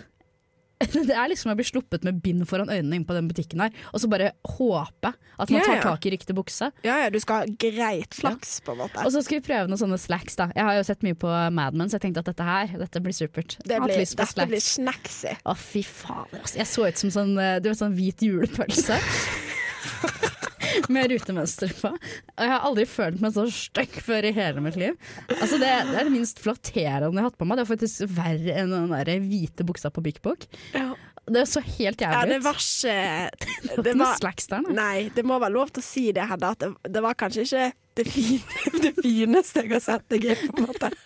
Det 1.09 1.11
er 1.11 1.27
liksom 1.27 1.51
å 1.51 1.55
bli 1.59 1.65
sluppet 1.67 2.05
med 2.07 2.21
bind 2.23 2.45
foran 2.47 2.69
øynene 2.71 2.95
inn 3.01 3.05
på 3.07 3.15
den 3.17 3.27
butikken 3.27 3.59
her, 3.65 3.73
og 3.91 3.99
så 3.99 4.07
bare 4.11 4.29
håpe 4.55 5.11
at 5.11 5.51
man 5.51 5.59
Ja, 5.59 5.65
tar 5.67 5.81
tak 5.83 6.05
i 6.07 6.13
riktig 6.13 6.35
bukse. 6.37 6.69
ja, 6.85 6.95
ja, 7.03 7.09
du 7.11 7.19
skal 7.19 7.43
ha 7.43 7.57
greit 7.59 8.15
flaks, 8.15 8.57
på 8.63 8.71
en 8.75 8.81
måte. 8.85 9.03
Og 9.03 9.11
så 9.11 9.21
skal 9.25 9.39
vi 9.41 9.45
prøve 9.49 9.67
noen 9.67 9.79
sånne 9.81 9.99
slacks, 9.99 10.39
da. 10.39 10.49
Jeg 10.55 10.63
har 10.67 10.79
jo 10.79 10.85
sett 10.87 11.03
mye 11.03 11.17
på 11.19 11.27
Mad 11.55 11.75
Men, 11.75 11.91
så 11.91 11.99
jeg 11.99 12.07
tenkte 12.07 12.23
at 12.23 12.31
dette 12.31 12.47
her, 12.47 12.73
dette 12.79 13.03
blir 13.03 13.15
supert. 13.15 13.57
Det 13.63 13.79
blir, 13.83 14.03
dette 14.23 14.47
blir 14.51 14.63
snacksy. 14.63 15.35
Å, 15.43 15.55
fy 15.59 15.83
fader. 15.83 16.39
Altså. 16.43 16.59
Jeg 16.61 16.71
så 16.71 16.87
ut 16.87 17.03
som 17.03 17.13
sånn, 17.19 17.35
eh, 17.39 17.57
du 17.63 17.69
vet, 17.71 17.79
sånn 17.79 17.95
hvit 17.99 18.23
julepølse. 18.29 18.99
Med 20.89 21.09
rutemønster 21.11 21.71
på. 21.79 21.91
Og 21.93 22.43
jeg 22.45 22.51
har 22.53 22.65
aldri 22.67 22.85
følt 22.89 23.21
meg 23.23 23.33
så 23.35 23.45
stygg 23.53 23.99
før 24.05 24.27
i 24.29 24.33
hele 24.35 24.63
mitt 24.65 24.77
liv. 24.79 24.95
Altså 25.39 25.59
det, 25.61 25.69
det 25.91 25.99
er 25.99 26.07
det 26.09 26.13
minst 26.15 26.41
flatterende 26.43 27.09
jeg 27.09 27.21
har 27.23 27.29
hatt 27.29 27.37
på 27.39 27.47
meg. 27.49 27.59
Det 27.59 27.65
var 27.67 27.73
faktisk 27.75 28.09
verre 28.17 28.57
enn 28.63 28.73
den 28.75 28.91
der 28.95 29.13
hvite 29.23 29.65
buksa 29.67 29.91
på 29.93 30.03
Bik 30.05 30.21
Bok. 30.25 30.45
Ja. 30.75 30.91
Det 31.29 31.43
så 31.45 31.61
helt 31.61 32.01
jævlig 32.01 32.01
ut. 32.01 32.05
Ja, 32.09 32.21
det 32.25 32.39
var 32.41 32.57
ikke 32.57 33.75
Det 33.75 33.83
det 33.85 33.93
var 33.99 34.15
slacks 34.17 34.47
der. 34.49 34.63
Nei, 34.73 35.09
det 35.13 35.21
må 35.29 35.37
være 35.41 35.53
lov 35.53 35.69
til 35.75 35.83
å 35.83 35.85
si 35.85 36.07
det, 36.15 36.23
Hedda. 36.25 36.55
At 36.55 36.63
det, 36.63 36.71
det 36.95 37.03
var 37.05 37.13
kanskje 37.19 37.43
ikke 37.45 37.67
det, 37.99 38.05
fine, 38.09 38.63
det 38.85 38.93
fineste 38.97 39.61
jeg 39.65 39.73
har 39.75 39.83
sett 39.85 40.07
deg 40.09 40.25
i, 40.25 40.37
på 40.47 40.63
en 40.63 40.69
måte. 40.71 40.89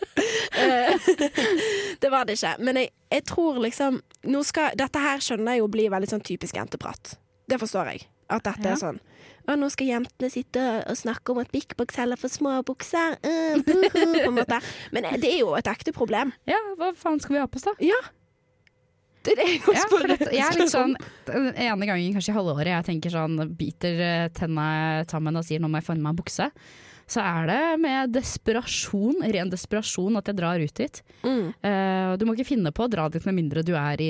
Det 2.00 2.10
var 2.12 2.26
det 2.28 2.38
ikke. 2.38 2.54
Men 2.64 2.78
jeg, 2.82 2.90
jeg 3.12 3.24
tror 3.30 3.60
liksom 3.64 4.00
skal, 4.46 4.76
Dette 4.80 5.02
her 5.02 5.22
skjønner 5.24 5.56
jeg 5.58 5.64
jo 5.64 5.70
blir 5.72 5.92
veldig 5.94 6.10
sånn 6.14 6.24
typisk 6.26 6.56
jenteprat. 6.60 7.16
Det 7.50 7.60
forstår 7.62 7.92
jeg. 7.94 8.06
At 8.32 8.46
dette 8.48 8.64
Ja. 8.70 8.74
er 8.76 8.80
sånn 8.82 9.00
og 9.44 9.60
nå 9.60 9.70
skal 9.74 9.90
jentene 9.90 10.32
sitte 10.32 10.66
og 10.88 10.98
snakke 10.98 11.34
om 11.34 11.42
at 11.44 11.52
Big 11.54 11.76
Box 11.78 11.98
selger 11.98 12.20
for 12.20 12.32
små 12.32 12.58
bukser. 12.68 13.18
Uh, 13.26 13.60
buhu, 13.66 14.04
en 14.24 14.36
måte. 14.38 14.60
Men 14.96 15.08
det 15.20 15.32
er 15.32 15.40
jo 15.42 15.54
et 15.60 15.70
ekte 15.70 15.94
problem. 15.96 16.32
Ja, 16.50 16.60
hva 16.80 16.94
faen 16.98 17.20
skal 17.24 17.38
vi 17.38 17.42
ha 17.44 17.50
på 17.50 17.60
oss, 17.60 17.68
da? 17.68 17.76
Ja. 17.84 18.00
Det 19.24 19.36
er 19.36 19.40
det 19.40 19.50
Ja, 19.72 19.84
for 19.88 20.04
jeg 20.04 20.44
er 20.44 20.58
litt 20.60 20.72
sånn 20.74 20.98
Den 21.30 21.46
ene 21.56 21.88
gangen 21.88 22.16
kanskje 22.16 22.34
i 22.34 22.36
halvåret 22.36 22.74
jeg 22.74 22.88
tenker 22.90 23.14
sånn 23.14 23.38
Biter 23.56 24.02
eh, 24.04 24.26
tenna 24.36 24.66
sammen 25.08 25.40
og 25.40 25.46
sier 25.48 25.64
nå 25.64 25.70
må 25.72 25.80
jeg 25.80 25.88
få 25.88 25.96
meg 25.96 26.12
en 26.12 26.20
bukse. 26.20 26.50
Så 27.14 27.22
er 27.22 27.50
det 27.50 27.60
med 27.84 28.14
desperasjon, 28.16 29.22
ren 29.36 29.52
desperasjon, 29.52 30.18
at 30.18 30.30
jeg 30.30 30.38
drar 30.40 30.64
ut 30.64 30.80
dit. 30.80 31.02
Mm. 31.22 31.52
Uh, 31.62 32.14
du 32.18 32.26
må 32.26 32.36
ikke 32.36 32.50
finne 32.54 32.74
på 32.74 32.88
å 32.88 32.92
dra 32.92 33.06
dit 33.14 33.26
med 33.30 33.38
mindre 33.38 33.66
du 33.66 33.74
er 33.78 34.02
i 34.02 34.10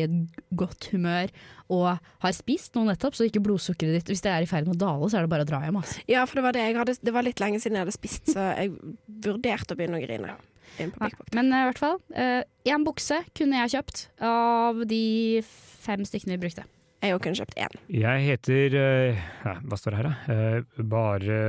godt 0.55 0.87
humør 0.93 1.33
og 1.73 1.89
har 2.23 2.35
spist 2.35 2.75
noe 2.77 2.91
nettopp, 2.91 3.15
så 3.17 3.27
ikke 3.27 3.41
blodsukkeret 3.43 3.97
ditt 3.97 4.11
Hvis 4.11 4.21
det 4.23 4.31
er 4.31 4.45
i 4.45 4.49
ferd 4.49 4.67
med 4.67 4.77
å 4.77 4.83
dale, 4.83 5.09
så 5.09 5.19
er 5.19 5.25
det 5.25 5.31
bare 5.31 5.45
å 5.45 5.49
dra 5.49 5.61
hjem. 5.63 5.79
Altså. 5.79 6.03
Ja, 6.11 6.25
for 6.29 6.39
det 6.39 6.45
var 6.45 6.55
det 6.55 6.65
jeg 6.67 6.77
hadde 6.77 6.95
Det 6.99 7.13
var 7.15 7.25
litt 7.25 7.41
lenge 7.43 7.61
siden 7.63 7.79
jeg 7.79 7.85
hadde 7.87 7.95
spist, 7.95 8.33
så 8.35 8.51
jeg 8.53 8.73
vurderte 9.25 9.73
å 9.73 9.79
begynne 9.79 9.99
å 9.99 10.03
grine. 10.03 10.35
Nei, 10.79 11.09
Men 11.35 11.51
eh, 11.53 11.63
i 11.63 11.67
hvert 11.69 11.81
fall, 11.81 11.99
én 12.65 12.85
bukse 12.85 13.19
kunne 13.37 13.63
jeg 13.63 13.75
kjøpt 13.75 14.05
av 14.25 14.85
de 14.89 15.03
fem 15.83 16.05
stykkene 16.07 16.37
vi 16.37 16.45
brukte. 16.45 16.67
Jeg 17.03 17.17
òg 17.17 17.23
kunne 17.25 17.35
kjøpt 17.35 17.57
én. 17.59 17.73
Jeg 17.91 18.23
heter 18.29 18.75
uh, 18.79 19.57
Hva 19.67 19.79
står 19.79 19.91
det 19.91 19.99
her, 19.99 20.07
da? 20.07 20.33
Eh, 20.33 20.83
bare 20.87 21.39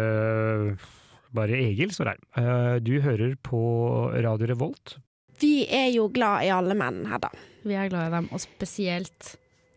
bare 1.35 1.59
Egil 1.59 1.92
står 1.94 2.12
her. 2.14 2.23
Eh, 2.40 2.77
du 2.85 2.94
hører 3.05 3.35
på 3.42 3.61
Radio 4.25 4.51
Revolt. 4.53 4.97
Vi 5.42 5.64
er 5.66 5.90
jo 5.94 6.09
glad 6.14 6.47
i 6.47 6.53
alle 6.55 6.77
menn, 6.79 7.05
Hedda. 7.11 7.33
Vi 7.64 7.77
er 7.77 7.90
glad 7.90 8.09
i 8.11 8.14
dem, 8.18 8.31
og 8.33 8.42
spesielt 8.42 9.35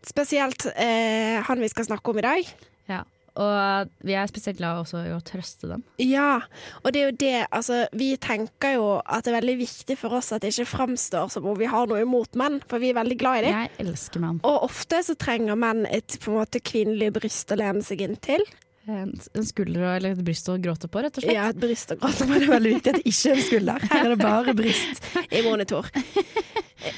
Spesielt 0.08 0.62
eh, 0.78 1.42
han 1.44 1.60
vi 1.60 1.68
skal 1.68 1.84
snakke 1.88 2.12
om 2.12 2.20
i 2.20 2.22
dag. 2.24 2.50
Ja. 2.88 3.02
Og 3.38 3.90
vi 4.06 4.14
er 4.18 4.30
spesielt 4.30 4.58
glad 4.58 4.80
også 4.80 5.02
i 5.06 5.12
å 5.14 5.18
trøste 5.22 5.68
dem. 5.70 5.82
Ja, 6.02 6.40
og 6.82 6.94
det 6.94 7.00
er 7.00 7.10
jo 7.10 7.16
det 7.20 7.34
Altså, 7.54 7.82
vi 7.94 8.12
tenker 8.18 8.76
jo 8.78 8.86
at 9.02 9.26
det 9.26 9.32
er 9.32 9.38
veldig 9.38 9.56
viktig 9.60 9.98
for 10.00 10.18
oss 10.18 10.32
at 10.34 10.42
det 10.42 10.50
ikke 10.54 10.70
framstår 10.72 11.30
som 11.34 11.46
om 11.50 11.58
vi 11.58 11.68
har 11.70 11.90
noe 11.90 12.02
imot 12.02 12.38
menn, 12.40 12.58
for 12.70 12.82
vi 12.82 12.90
er 12.90 12.98
veldig 12.98 13.18
glad 13.20 13.42
i 13.42 13.44
dem. 13.46 13.60
Jeg 13.66 13.86
elsker 13.86 14.24
menn. 14.24 14.40
Og 14.48 14.64
ofte 14.70 15.02
så 15.06 15.18
trenger 15.18 15.58
menn 15.60 15.84
et 15.90 16.18
på 16.22 16.32
en 16.32 16.40
måte 16.40 16.62
kvinnelig 16.62 17.12
bryst 17.20 17.54
å 17.54 17.60
lene 17.60 17.84
seg 17.86 18.06
inn 18.06 18.18
til. 18.22 18.46
En, 18.88 19.12
en 19.36 19.46
skulder 19.46 19.84
eller 19.96 20.16
et 20.16 20.24
bryst 20.24 20.48
å 20.48 20.56
gråte 20.62 20.88
på, 20.90 21.02
rett 21.04 21.18
og 21.20 21.24
slett. 21.24 21.36
Ja, 21.36 21.48
et 21.52 21.60
bryst 21.60 21.92
å 21.92 21.98
gråte 22.00 22.24
på. 22.26 22.32
det 22.34 22.44
er 22.46 22.52
veldig 22.54 22.74
viktig 22.76 22.92
at 22.94 23.00
det 23.00 23.10
ikke 23.12 23.32
er 23.32 23.36
en 23.36 23.46
skulder. 23.48 23.88
Her 23.92 24.04
er 24.06 24.14
det 24.14 24.20
bare 24.22 24.54
bryst 24.58 25.10
i 25.28 25.42
monitor. 25.46 25.90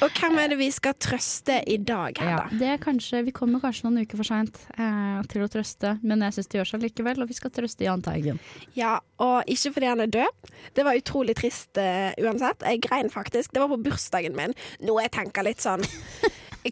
Og 0.05 0.13
hvem 0.21 0.37
er 0.39 0.51
det 0.53 0.59
vi 0.61 0.69
skal 0.73 0.93
trøste 1.01 1.57
i 1.73 1.79
dag, 1.81 2.19
Ja, 2.21 2.27
Hedda? 2.45 2.59
det 2.61 2.67
er 2.75 2.81
kanskje, 2.83 3.23
Vi 3.25 3.33
kommer 3.35 3.63
kanskje 3.63 3.87
noen 3.89 4.05
uker 4.05 4.21
for 4.21 4.29
seint 4.29 4.59
eh, 4.77 5.21
til 5.33 5.45
å 5.45 5.49
trøste, 5.51 5.95
men 6.05 6.21
jeg 6.27 6.37
syns 6.37 6.51
det 6.53 6.61
gjør 6.61 6.69
seg 6.75 6.85
likevel, 6.85 7.23
og 7.25 7.31
vi 7.31 7.37
skal 7.39 7.53
trøste 7.57 7.87
Jahn 7.89 8.05
Teigen. 8.05 8.39
Ja, 8.77 8.99
og 9.25 9.49
ikke 9.51 9.73
fordi 9.79 9.89
han 9.89 10.05
er 10.05 10.13
død. 10.13 10.53
Det 10.77 10.85
var 10.87 11.01
utrolig 11.01 11.35
trist 11.41 11.81
uh, 11.81 12.13
uansett. 12.21 12.63
Jeg 12.69 12.85
grein 12.87 13.09
faktisk. 13.13 13.55
Det 13.57 13.63
var 13.65 13.73
på 13.73 13.81
bursdagen 13.89 14.37
min. 14.37 14.55
Noe 14.85 15.07
jeg 15.07 15.15
tenker 15.17 15.49
litt 15.49 15.65
sånn 15.65 15.83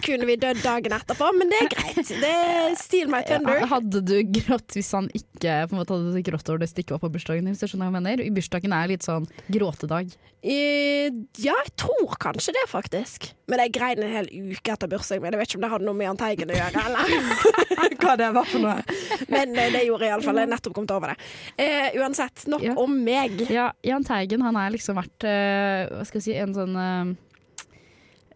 Kunne 0.05 0.27
vi 0.29 0.35
dødd 0.37 0.59
dagen 0.61 0.92
etterpå? 0.92 1.29
Men 1.38 1.48
det 1.53 1.59
er 1.64 1.68
greit. 1.72 2.11
Det 2.20 2.29
er 2.33 2.74
Steal 2.77 3.09
my 3.12 3.22
thunder. 3.24 3.62
Hadde 3.70 4.03
du 4.05 4.16
grått 4.37 4.77
hvis 4.77 4.90
han 4.92 5.09
ikke 5.16 5.55
på 5.70 5.74
en 5.77 5.81
måte 5.81 5.96
hadde 5.96 6.22
grått 6.27 6.51
over 6.53 6.61
det 6.61 6.68
stikket 6.72 6.92
var 6.96 7.01
på 7.07 7.11
bursdagen 7.14 7.46
din? 7.48 7.55
Hvis 7.57 7.62
du 7.64 7.70
skjønner 7.72 7.88
hva 7.88 7.96
jeg 7.96 8.05
mener? 8.05 8.22
I 8.27 8.33
bursdagen 8.37 8.74
er 8.77 8.90
litt 8.92 9.07
sånn 9.07 9.24
gråtedag. 9.48 10.12
Eh, 10.44 11.09
ja, 11.42 11.55
jeg 11.64 11.72
tror 11.81 12.12
kanskje 12.20 12.53
det, 12.55 12.66
faktisk. 12.70 13.31
Men 13.51 13.62
jeg 13.64 13.72
grein 13.74 14.03
en 14.05 14.12
hel 14.12 14.29
uke 14.53 14.74
etter 14.77 14.90
bursdagen 14.92 15.24
min. 15.24 15.33
Jeg 15.35 15.40
vet 15.40 15.51
ikke 15.51 15.61
om 15.62 15.64
det 15.66 15.72
hadde 15.72 15.88
noe 15.88 15.98
med 15.98 16.07
Jahn 16.11 16.20
Teigen 16.20 16.53
å 16.53 16.59
gjøre, 16.59 16.85
eller 16.85 17.96
hva 18.05 18.16
det 18.20 18.29
var 18.37 18.51
for 18.53 18.64
noe. 18.66 18.98
Men 19.33 19.57
eh, 19.57 19.72
det 19.74 19.87
gjorde 19.88 20.05
jeg 20.07 20.12
iallfall. 20.14 20.42
Jeg 20.42 20.51
er 20.51 20.53
nettopp 20.53 20.77
kommet 20.77 20.92
over 20.94 21.14
det. 21.14 21.16
Uh, 21.59 21.88
uansett, 22.05 22.44
nok 22.53 22.62
Ja. 22.68 22.77
om 22.79 22.92
meg. 23.09 23.40
Ja, 23.51 23.70
Jahn 23.87 24.05
Teigen 24.07 24.44
han 24.44 24.61
er 24.61 24.77
liksom 24.77 25.01
vært 25.01 25.27
eh, 25.27 25.88
hva 25.96 26.05
skal 26.07 26.20
jeg 26.20 26.29
si, 26.29 26.37
en 26.38 26.55
sånn 26.55 26.77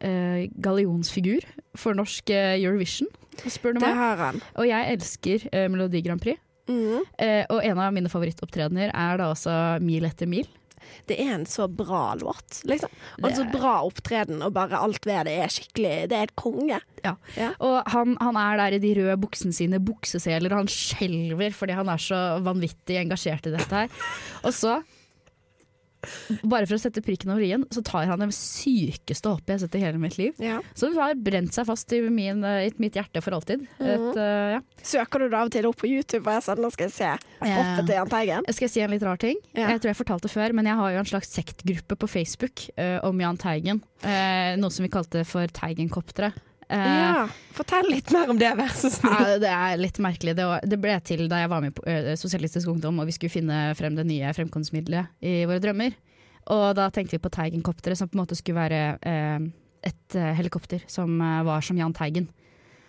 uh, 0.05 0.45
gallionsfigur 0.63 1.47
for 1.79 1.97
norsk 1.97 2.33
eh, 2.33 2.57
Eurovision, 2.61 3.09
spør 3.49 3.77
du 3.77 3.85
Det 3.85 3.93
har 3.97 4.19
han. 4.21 4.41
Og 4.61 4.69
jeg 4.69 4.97
elsker 4.97 5.47
eh, 5.53 5.69
Melodi 5.73 6.03
Grand 6.05 6.21
Prix. 6.23 6.41
Mm. 6.69 7.03
Eh, 7.19 7.45
og 7.51 7.63
en 7.65 7.81
av 7.81 7.95
mine 7.95 8.11
favorittopptredener 8.13 8.93
er 8.93 9.21
da 9.21 9.31
også 9.33 9.55
Mil 9.83 10.07
etter 10.07 10.29
mil. 10.31 10.49
Det 11.09 11.17
er 11.21 11.33
en 11.37 11.45
så 11.49 11.69
bra 11.71 12.13
låt, 12.19 12.61
liksom. 12.69 12.91
Og 13.21 13.29
en 13.29 13.37
så 13.37 13.45
bra 13.51 13.75
opptreden, 13.87 14.43
og 14.45 14.53
bare 14.55 14.81
alt 14.83 15.07
ved 15.09 15.29
det 15.29 15.37
er 15.41 15.53
skikkelig 15.53 15.93
Det 16.11 16.19
er 16.19 16.29
et 16.29 16.35
konge. 16.39 16.79
Ja. 17.03 17.15
Ja. 17.39 17.53
Og 17.63 17.79
han, 17.91 18.17
han 18.21 18.39
er 18.39 18.61
der 18.61 18.77
i 18.77 18.83
de 18.83 18.93
røde 18.99 19.17
buksene 19.23 19.57
sine, 19.57 19.81
bukseseler, 19.83 20.53
og 20.53 20.65
han 20.65 20.73
skjelver 20.73 21.55
fordi 21.57 21.79
han 21.79 21.91
er 21.91 22.03
så 22.03 22.21
vanvittig 22.45 22.99
engasjert 23.01 23.49
i 23.49 23.55
dette 23.57 23.85
her. 23.85 24.03
Og 24.43 24.55
så, 24.55 24.81
bare 26.43 26.67
for 26.67 26.77
å 26.77 26.83
sette 26.83 27.03
prikken 27.05 27.33
over 27.35 27.45
i-en, 27.47 27.67
så 27.73 27.83
tar 27.87 28.09
han 28.11 28.23
det 28.23 28.31
sykeste 28.37 29.31
hoppet 29.31 29.53
jeg 29.53 29.59
har 29.59 29.63
sett 29.65 29.79
i 29.79 29.83
hele 29.85 30.03
mitt 30.03 30.19
liv. 30.21 30.37
Ja. 30.43 30.61
Som 30.79 30.97
har 30.99 31.15
brent 31.19 31.55
seg 31.55 31.69
fast 31.69 31.93
i, 31.95 32.03
min, 32.13 32.43
eh, 32.47 32.69
i 32.69 32.73
mitt 32.83 32.97
hjerte 32.99 33.23
for 33.25 33.37
alltid. 33.37 33.65
Et, 33.79 34.09
uh, 34.19 34.57
ja. 34.57 34.61
Søker 34.83 35.23
du 35.23 35.29
det 35.29 35.39
av 35.39 35.51
og 35.51 35.55
til 35.55 35.69
opp 35.69 35.81
på 35.83 35.91
YouTube, 35.91 36.25
og 36.27 36.39
jeg 36.39 36.47
sa 36.47 36.57
nå 36.59 36.73
skal 36.75 36.89
jeg 36.89 36.97
se 36.97 37.11
hoppet 37.43 37.87
til 37.87 37.97
Jahn 37.97 38.13
Teigen? 38.13 38.49
Jeg 38.51 38.59
skal 38.59 38.73
si 38.75 38.85
en 38.85 38.95
litt 38.95 39.07
rar 39.07 39.21
ting. 39.23 39.41
Ja. 39.57 39.73
Jeg 39.75 39.83
tror 39.83 39.93
jeg 39.93 40.01
fortalte 40.03 40.29
det 40.29 40.35
før, 40.35 40.57
men 40.59 40.71
jeg 40.71 40.81
har 40.81 40.95
jo 40.95 41.03
en 41.03 41.13
slags 41.13 41.35
sektgruppe 41.35 41.99
på 41.99 42.11
Facebook 42.11 42.67
uh, 42.77 42.99
om 43.09 43.23
Jahn 43.23 43.41
Teigen. 43.41 43.83
Uh, 44.03 44.55
noe 44.61 44.73
som 44.75 44.87
vi 44.87 44.93
kalte 44.93 45.27
for 45.29 45.51
Teigenkoptere. 45.61 46.33
Eh, 46.73 46.91
Ja. 47.03 47.29
Fortell 47.53 47.91
litt 47.93 48.09
mer 48.15 48.31
om 48.33 48.39
det, 48.41 48.49
vær 48.57 48.71
så 48.73 48.89
snill. 48.89 49.13
Ja, 49.13 49.39
det 49.43 49.51
er 49.53 49.81
litt 49.81 49.99
merkelig. 50.01 50.33
Det, 50.39 50.47
var, 50.49 50.63
det 50.65 50.79
ble 50.81 50.95
til 51.05 51.27
da 51.29 51.43
jeg 51.43 51.51
var 51.53 51.61
med 51.61 51.75
på 51.77 51.85
Sosialistisk 52.17 52.71
Ungdom 52.73 53.03
og 53.03 53.11
vi 53.11 53.13
skulle 53.13 53.35
finne 53.35 53.59
frem 53.77 53.99
det 53.99 54.07
nye 54.09 54.33
fremkomstmiddelet 54.37 55.13
i 55.21 55.43
våre 55.49 55.61
drømmer. 55.61 55.93
Og 56.57 56.73
da 56.75 56.89
tenkte 56.91 57.19
vi 57.19 57.23
på 57.23 57.31
Teigen-kopteret, 57.31 57.99
som 58.01 58.09
på 58.09 58.17
en 58.17 58.23
måte 58.25 58.39
skulle 58.39 58.59
være 58.59 58.81
eh, 59.07 59.45
et 59.93 60.17
eh, 60.19 60.33
helikopter 60.39 60.83
som 60.91 61.21
eh, 61.21 61.43
var 61.47 61.61
som 61.63 61.79
Jahn 61.79 61.93
Teigen. 61.95 62.31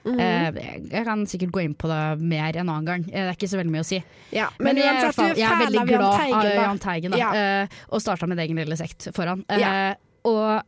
Mm 0.06 0.19
-hmm. 0.19 0.91
jeg, 0.91 1.06
kan 1.06 1.28
sikkert 1.28 1.52
gå 1.52 1.60
inn 1.62 1.76
på 1.76 1.88
det 1.88 2.19
mer 2.19 2.58
en 2.58 2.69
annen 2.69 2.86
gang. 2.86 3.04
Eh, 3.04 3.12
Det 3.24 3.30
er 3.30 3.32
ikke 3.32 3.48
så 3.48 3.58
veldig 3.58 3.72
mye 3.72 3.82
å 3.82 3.84
si. 3.88 4.04
ja, 4.32 4.50
Men, 4.60 4.76
men, 4.76 4.78
jeg, 4.78 4.96
uansett, 4.96 5.15
fall- 5.15 5.38
jeg 5.38 5.52
er 5.52 5.65
veldig 5.65 5.88
glad 5.88 6.02
av. 6.34 6.46
Jahn 6.46 6.80
Teigen, 6.80 7.12
da. 7.12 7.17
Ja. 7.17 7.62
Eh, 7.62 7.67
og 7.89 8.02
starta 8.02 8.28
min 8.28 8.39
egen 8.39 8.56
lille 8.56 8.78
sekt 8.78 9.08
foran. 9.15 9.46
Ja. 9.50 9.89
Eh, 9.89 9.96
og, 10.24 10.63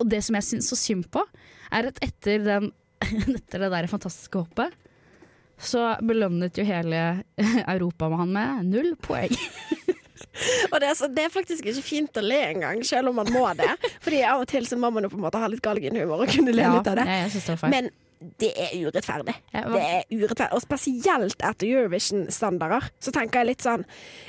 og 0.00 0.10
det 0.10 0.24
som 0.24 0.34
jeg 0.34 0.42
syns 0.42 0.68
så 0.68 0.76
synd 0.76 1.04
på, 1.10 1.22
er 1.70 1.90
at 1.90 2.00
etter, 2.04 2.42
den, 2.44 2.70
etter 3.38 3.66
det 3.66 3.70
der 3.72 3.90
fantastiske 3.90 4.42
hoppet, 4.44 4.74
så 5.60 5.94
belønnet 6.02 6.58
jo 6.58 6.64
hele 6.66 7.24
Europa 7.74 8.10
med 8.10 8.22
han 8.24 8.34
med 8.34 8.72
null 8.72 8.94
poeng. 9.02 9.34
Og 10.72 10.80
det 10.82 10.88
er, 10.88 10.94
så, 10.98 11.06
det 11.10 11.28
er 11.28 11.30
faktisk 11.30 11.66
ikke 11.66 11.84
fint 11.84 12.18
å 12.18 12.22
le 12.24 12.40
engang, 12.48 12.80
selv 12.86 13.12
om 13.12 13.20
man 13.20 13.28
må 13.30 13.44
det. 13.58 13.68
Fordi 14.02 14.22
av 14.26 14.42
og 14.42 14.48
til 14.50 14.66
så 14.66 14.78
må 14.80 14.90
man 14.94 15.06
jo 15.06 15.12
på 15.12 15.18
en 15.18 15.26
måte 15.26 15.38
ha 15.38 15.50
litt 15.50 15.62
galgenhumor 15.62 16.24
og 16.24 16.32
kunne 16.32 16.54
le 16.54 16.64
litt 16.74 16.90
av 16.90 16.98
det. 16.98 17.04
jeg, 17.06 17.28
jeg 17.36 17.44
det 17.46 17.56
var. 17.60 17.70
Men 17.70 17.90
det 18.40 18.50
er 18.58 18.72
urettferdig. 18.84 19.34
Ja, 19.54 19.64
Det 19.72 19.82
er 19.82 20.02
urettferdig. 20.12 20.52
Og 20.56 20.62
spesielt 20.64 21.44
etter 21.44 21.66
Eurovision-standarder. 21.70 22.88
Så 23.02 23.12
tenker 23.14 23.42
jeg 23.42 23.52
litt 23.52 23.64
sånn 23.66 23.84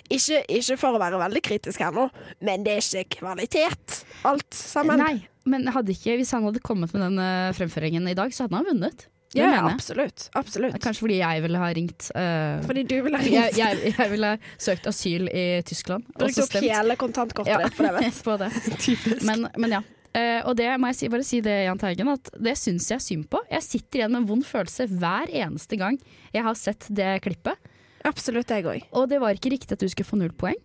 ikke, 0.10 0.44
ikke 0.60 0.78
for 0.82 0.98
å 0.98 1.02
være 1.02 1.22
veldig 1.22 1.44
kritisk 1.46 1.84
her 1.84 1.96
nå, 1.96 2.10
men 2.46 2.66
det 2.66 2.78
er 2.78 2.86
ikke 2.86 3.20
kvalitet, 3.22 4.02
alt 4.28 4.56
sammen. 4.56 5.02
Nei, 5.02 5.28
men 5.46 5.68
ikke, 5.70 6.16
hvis 6.20 6.32
han 6.36 6.48
hadde 6.48 6.64
kommet 6.66 6.94
med 6.96 7.06
den 7.08 7.20
eh, 7.22 7.52
fremføringen 7.58 8.08
i 8.10 8.18
dag, 8.18 8.34
så 8.34 8.46
hadde 8.46 8.62
han 8.62 8.72
vunnet. 8.72 9.08
Det 9.36 9.42
Ja, 9.42 9.66
absolutt. 9.68 10.30
absolutt. 10.34 10.78
Kanskje 10.80 11.02
fordi 11.04 11.18
jeg 11.20 11.42
ville 11.44 11.60
ha 11.60 11.68
ringt 11.76 12.06
uh, 12.16 12.62
Fordi 12.64 12.84
du 12.88 12.94
ville 13.04 13.18
ha 13.18 13.24
ringt. 13.24 13.58
jeg, 13.58 13.92
jeg 13.98 14.12
ville 14.14 14.30
ha 14.32 14.38
søkt 14.58 14.88
asyl 14.88 15.28
i 15.28 15.62
Tyskland. 15.68 16.06
Brukt 16.16 16.40
opp 16.40 16.56
hele 16.64 16.96
kontantkortet 16.96 17.52
Ja. 17.52 17.68
på 17.76 18.38
det, 18.40 18.52
vet 18.70 18.86
du. 18.86 19.26
Men, 19.28 19.48
men 19.58 19.76
ja. 19.76 19.82
Eh, 20.16 20.40
og 20.48 20.54
det 20.56 20.70
må 20.80 20.88
jeg 20.92 20.96
si, 21.02 21.08
bare 21.12 21.26
si 21.28 21.42
det, 21.44 21.56
Jahn 21.66 21.80
Teigen, 21.82 22.08
at 22.14 22.30
det 22.40 22.54
syns 22.60 22.88
jeg 22.94 23.04
synd 23.04 23.26
på. 23.34 23.42
Jeg 23.52 23.66
sitter 23.66 24.00
igjen 24.00 24.14
med 24.16 24.22
en 24.24 24.28
vond 24.30 24.46
følelse 24.48 24.86
hver 24.96 25.28
eneste 25.36 25.76
gang 25.82 25.98
jeg 26.32 26.46
har 26.46 26.56
sett 26.56 26.88
det 26.96 27.10
klippet. 27.26 27.58
Absolutt, 28.06 28.48
jeg 28.54 28.64
òg. 28.70 28.86
Og 28.96 29.10
det 29.12 29.20
var 29.20 29.36
ikke 29.36 29.52
riktig 29.52 29.76
at 29.76 29.82
du 29.84 29.90
skulle 29.92 30.08
få 30.08 30.20
null 30.22 30.32
poeng. 30.38 30.56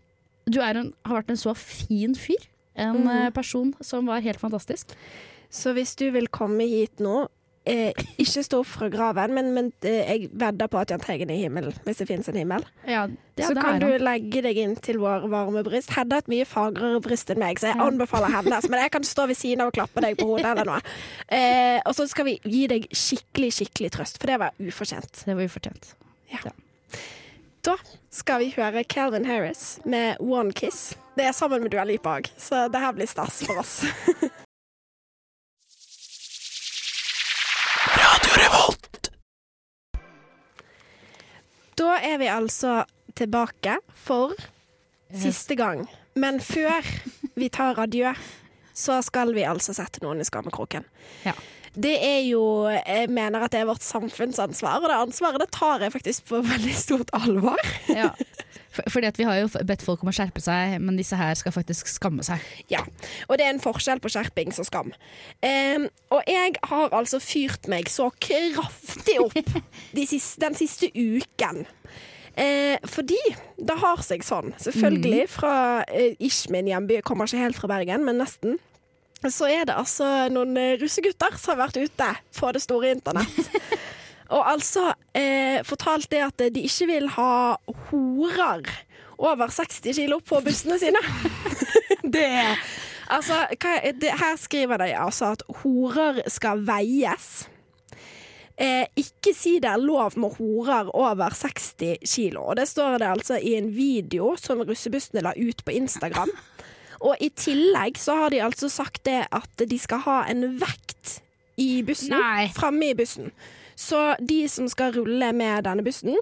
Du 0.51 0.61
er 0.63 0.77
en, 0.79 0.93
har 1.09 1.19
vært 1.23 1.33
en 1.35 1.41
så 1.41 1.55
fin 1.57 2.15
fyr. 2.15 2.47
En 2.77 3.03
Mhm. 3.03 3.09
eh, 3.27 3.31
person 3.35 3.75
som 3.83 4.07
var 4.07 4.21
helt 4.23 4.39
fantastisk. 4.41 4.95
Så 5.51 5.73
hvis 5.75 5.97
du 5.97 6.11
vil 6.15 6.29
komme 6.29 6.63
hit 6.69 7.01
nå, 7.03 7.27
eh, 7.69 7.93
ikke 8.19 8.43
stå 8.47 8.61
opp 8.63 8.67
fra 8.71 8.89
graven, 8.93 9.35
men, 9.37 9.51
men 9.55 9.73
eh, 9.83 10.01
jeg 10.09 10.31
vedder 10.33 10.71
på 10.73 10.79
at 10.81 10.91
Jahn 10.95 11.03
Teigen 11.05 11.31
er 11.31 11.39
i 11.39 11.43
himmelen, 11.45 11.75
hvis 11.85 12.01
det 12.03 12.07
finnes 12.09 12.29
en 12.33 12.39
himmel. 12.41 12.65
Ja, 12.89 13.07
det, 13.09 13.45
så 13.47 13.55
det 13.55 13.63
kan 13.65 13.81
du 13.83 13.87
legge 14.03 14.43
deg 14.45 14.59
inn 14.63 14.75
til 14.83 14.99
vår 15.03 15.27
varme 15.33 15.63
bryst. 15.67 15.93
Hedda 15.97 16.19
har 16.19 16.25
et 16.25 16.33
mye 16.33 16.47
fagrere 16.49 17.01
bryst 17.05 17.31
enn 17.35 17.41
meg, 17.43 17.61
så 17.61 17.71
jeg 17.71 17.77
Ja. 17.81 17.87
anbefaler 17.91 18.33
hennes. 18.35 18.69
Men 18.69 18.81
jeg 18.85 18.91
kan 18.97 19.05
stå 19.05 19.27
ved 19.31 19.37
siden 19.39 19.61
av 19.65 19.73
og 19.73 19.77
klappe 19.79 20.01
deg 20.05 20.17
på 20.21 20.27
hodet 20.31 20.47
eller 20.55 20.65
noe. 20.69 20.81
Eh, 21.29 21.79
og 21.87 21.95
så 21.97 22.09
skal 22.11 22.25
vi 22.31 22.39
gi 22.45 22.67
deg 22.71 22.89
skikkelig, 22.93 23.53
skikkelig 23.61 23.93
trøst, 23.99 24.19
for 24.21 24.27
det 24.33 24.41
var 24.41 24.57
ufortjent. 24.61 25.25
Det 25.27 25.37
var 25.37 25.45
ufortjent. 25.49 25.95
Da 27.63 27.75
skal 28.11 28.41
vi 28.41 28.53
høre 28.57 28.85
Calvin 28.89 29.27
Harris 29.29 29.79
med 29.85 30.17
One 30.21 30.53
Kiss. 30.57 30.95
Det 31.17 31.27
er 31.29 31.33
sammen 31.37 31.61
med 31.61 31.71
Dua 31.75 31.85
Lipa 31.85 32.17
òg, 32.17 32.31
så 32.41 32.69
det 32.73 32.81
her 32.81 32.95
blir 32.97 33.07
stas 33.11 33.43
for 33.45 33.61
oss. 33.61 33.83
Da 41.81 41.97
er 42.05 42.19
vi 42.21 42.29
altså 42.29 42.83
tilbake 43.17 43.79
for 44.05 44.35
siste 45.17 45.57
gang. 45.57 45.87
Men 46.19 46.41
før 46.45 46.85
vi 47.39 47.49
tar 47.53 47.79
adjø, 47.81 48.13
så 48.77 49.01
skal 49.05 49.33
vi 49.37 49.47
altså 49.49 49.75
sette 49.77 50.03
noen 50.05 50.21
i 50.21 50.27
skammekroken. 50.29 50.85
Ja. 51.25 51.35
Det 51.71 51.95
er 52.03 52.25
jo 52.27 52.67
Jeg 52.67 53.07
mener 53.15 53.45
at 53.45 53.53
det 53.55 53.61
er 53.61 53.69
vårt 53.69 53.85
samfunnsansvar, 53.87 54.83
og 54.83 54.91
det 54.91 54.97
ansvaret 54.99 55.41
det 55.41 55.53
tar 55.55 55.85
jeg 55.85 55.95
faktisk 55.95 56.27
på 56.29 56.43
veldig 56.43 56.75
stort 56.77 57.13
alvor. 57.17 57.61
Ja. 57.89 58.11
For, 58.71 58.87
fordi 58.95 59.11
at 59.11 59.19
vi 59.19 59.27
har 59.27 59.41
jo 59.41 59.49
bedt 59.67 59.83
folk 59.83 60.05
om 60.05 60.13
å 60.13 60.15
skjerpe 60.15 60.43
seg, 60.45 60.77
men 60.83 60.99
disse 60.99 61.19
her 61.19 61.35
skal 61.39 61.55
faktisk 61.55 61.91
skamme 61.91 62.25
seg. 62.27 62.43
Ja, 62.71 62.85
og 63.27 63.41
det 63.41 63.47
er 63.47 63.55
en 63.55 63.63
forskjell 63.63 64.03
på 64.03 64.13
skjerpings 64.13 64.61
og 64.63 64.69
skam. 64.69 64.93
Um, 65.43 65.89
og 66.15 66.23
jeg 66.31 66.55
har 66.71 66.95
altså 66.97 67.19
fyrt 67.23 67.71
meg 67.71 67.91
så 67.91 68.11
kraftig 68.23 69.19
opp 69.23 69.55
de 69.99 70.07
siste, 70.07 70.41
den 70.45 70.59
siste 70.59 70.93
uken. 70.95 71.65
Eh, 72.41 72.79
fordi 72.89 73.19
det 73.59 73.77
har 73.83 74.01
seg 74.07 74.23
sånn, 74.25 74.55
selvfølgelig, 74.63 75.27
fra 75.33 75.55
eh, 75.91 76.15
ikke 76.17 76.55
min 76.55 76.71
hjemby, 76.71 77.01
kommer 77.05 77.29
ikke 77.29 77.43
helt 77.43 77.59
fra 77.59 77.73
Bergen, 77.73 78.07
men 78.07 78.21
nesten. 78.23 78.57
Så 79.27 79.51
er 79.53 79.67
det 79.69 79.77
altså 79.77 80.07
noen 80.33 80.55
eh, 80.57 80.79
russegutter 80.81 81.35
som 81.37 81.53
har 81.53 81.67
vært 81.67 81.81
ute 81.83 82.09
på 82.39 82.53
det 82.57 82.63
store 82.65 82.95
internett. 82.97 83.51
Og 84.31 84.45
altså 84.47 84.93
eh, 85.17 85.59
fortalt 85.67 86.11
det 86.13 86.23
at 86.23 86.45
de 86.55 86.63
ikke 86.67 86.87
vil 86.87 87.09
ha 87.17 87.57
horer 87.91 88.71
over 89.21 89.51
60 89.53 89.97
kilo 89.97 90.21
på 90.25 90.41
bussene 90.45 90.79
sine. 90.81 91.03
det 92.15 92.29
er 92.45 92.63
Altså, 93.11 93.47
det, 94.01 94.11
her 94.15 94.37
skriver 94.39 94.77
de 94.77 94.93
altså 94.95 95.33
at 95.35 95.43
horer 95.63 96.21
skal 96.31 96.63
veies. 96.67 97.49
Eh, 98.61 98.85
ikke 98.97 99.33
si 99.35 99.57
det 99.59 99.71
er 99.71 99.83
lov 99.83 100.15
med 100.21 100.37
horer 100.39 100.93
over 100.95 101.35
60 101.35 102.05
kilo. 102.07 102.45
Og 102.53 102.57
det 102.61 102.69
står 102.69 102.99
det 103.03 103.09
altså 103.09 103.41
i 103.43 103.57
en 103.59 103.73
video 103.75 104.37
som 104.39 104.63
russebussene 104.63 105.25
la 105.27 105.33
ut 105.35 105.65
på 105.65 105.75
Instagram. 105.75 106.31
Og 107.01 107.17
i 107.21 107.31
tillegg 107.35 107.99
så 107.99 108.15
har 108.15 108.31
de 108.31 108.45
altså 108.45 108.69
sagt 108.69 109.03
det 109.09 109.25
at 109.33 109.65
de 109.71 109.79
skal 109.79 110.05
ha 110.05 110.21
en 110.31 110.45
vekt 110.61 111.19
i 111.59 111.83
bussen. 111.83 112.15
Framme 112.55 112.93
i 112.93 112.95
bussen. 112.95 113.33
Så 113.81 114.01
de 114.21 114.43
som 114.53 114.67
skal 114.69 114.93
rulle 114.99 115.31
med 115.37 115.65
denne 115.65 115.85
bussen, 115.87 116.17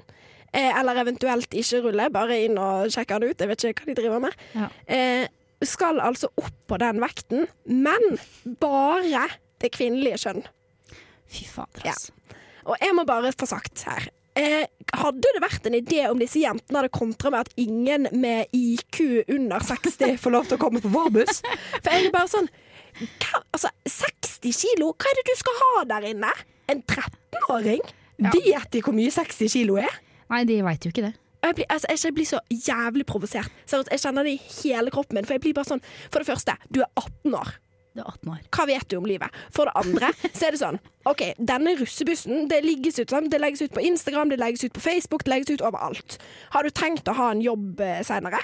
eh, 0.53 0.71
eller 0.79 1.01
eventuelt 1.03 1.51
ikke 1.59 1.81
rulle, 1.89 2.07
bare 2.15 2.37
inn 2.45 2.59
og 2.63 2.93
sjekke 2.95 3.19
den 3.19 3.33
ut. 3.33 3.41
Jeg 3.43 3.51
vet 3.51 3.65
ikke 3.73 3.83
hva 3.85 3.91
de 3.91 3.97
driver 3.99 4.23
med. 4.29 4.37
Ja. 4.55 4.69
Eh, 4.87 5.27
skal 5.67 5.99
altså 5.99 6.29
opp 6.39 6.55
på 6.71 6.77
den 6.79 7.01
vekten, 7.03 7.49
men 7.67 8.05
bare 8.63 9.25
det 9.59 9.73
kvinnelige 9.75 10.21
kjønn. 10.23 10.45
Fy 11.29 11.45
fader, 11.51 11.83
Ja. 11.85 11.91
altså. 11.97 12.13
Og 12.69 12.77
jeg 12.85 12.95
må 12.95 13.03
bare 13.09 13.33
få 13.33 13.47
sagt 13.49 13.81
her 13.89 14.07
eh, 14.37 14.67
Hadde 14.93 15.25
det 15.35 15.41
vært 15.41 15.67
en 15.67 15.77
idé 15.79 16.03
om 16.11 16.19
disse 16.21 16.37
jentene 16.43 16.83
hadde 16.83 16.91
kontra 16.93 17.31
med 17.33 17.47
at 17.47 17.55
ingen 17.57 18.07
med 18.13 18.53
IQ 18.53 19.25
under 19.33 19.59
60 19.65 20.19
får 20.23 20.35
lov 20.35 20.47
til 20.51 20.59
å 20.59 20.61
komme 20.63 20.83
på 20.85 20.93
vår 20.93 21.09
buss? 21.17 21.41
For 21.83 21.91
jeg 21.91 22.07
er 22.11 22.15
bare 22.15 22.29
sånn 22.33 22.49
hva, 22.99 23.41
Altså, 23.57 23.73
60 23.89 24.53
kilo? 24.61 24.93
Hva 24.95 25.11
er 25.11 25.21
det 25.21 25.27
du 25.31 25.35
skal 25.41 25.59
ha 25.63 25.85
der 25.95 26.09
inne? 26.13 26.31
En 26.69 26.83
13-åring? 26.83 27.81
Ja. 28.19 28.33
Vet 28.35 28.73
de 28.75 28.83
hvor 28.85 28.97
mye 28.97 29.13
60 29.15 29.53
kilo 29.53 29.79
er? 29.81 29.95
Nei, 30.29 30.43
de 30.49 30.61
veit 30.67 30.85
jo 30.85 30.93
ikke 30.93 31.07
det. 31.07 31.15
Jeg 31.39 31.55
blir, 31.55 31.69
altså, 31.71 31.95
jeg 32.09 32.15
blir 32.17 32.27
så 32.27 32.41
jævlig 32.51 33.07
provosert. 33.07 33.53
Jeg 33.71 34.03
kjenner 34.03 34.27
det 34.27 34.35
i 34.35 34.43
hele 34.59 34.91
kroppen 34.91 35.17
min. 35.17 35.27
For 35.27 35.37
jeg 35.37 35.45
blir 35.47 35.57
bare 35.57 35.71
sånn 35.71 35.83
For 36.11 36.21
det 36.21 36.29
første, 36.29 36.57
du 36.75 36.83
er 36.83 36.91
18 36.99 37.37
år. 37.39 37.55
Du 37.95 38.03
er 38.03 38.11
18 38.11 38.33
år. 38.33 38.41
Hva 38.55 38.67
vet 38.69 38.89
du 38.91 38.97
om 38.99 39.07
livet? 39.09 39.39
For 39.55 39.71
det 39.71 39.75
andre 39.79 40.11
så 40.27 40.49
er 40.49 40.55
det 40.55 40.61
sånn 40.61 40.81
OK, 41.09 41.23
denne 41.39 41.73
russebussen 41.79 42.51
det 42.51 42.61
ut, 42.61 43.01
sånn, 43.09 43.31
det 43.33 43.41
legges 43.41 43.63
ut 43.65 43.73
på 43.73 43.81
Instagram, 43.87 44.29
det 44.29 44.41
legges 44.43 44.67
ut 44.67 44.75
på 44.77 44.83
Facebook, 44.85 45.25
det 45.25 45.33
legges 45.33 45.55
ut 45.57 45.65
overalt. 45.65 46.19
Har 46.53 46.67
du 46.67 46.75
tenkt 46.75 47.09
å 47.09 47.17
ha 47.17 47.31
en 47.33 47.41
jobb 47.41 47.81
eh, 47.81 48.03
seinere? 48.05 48.43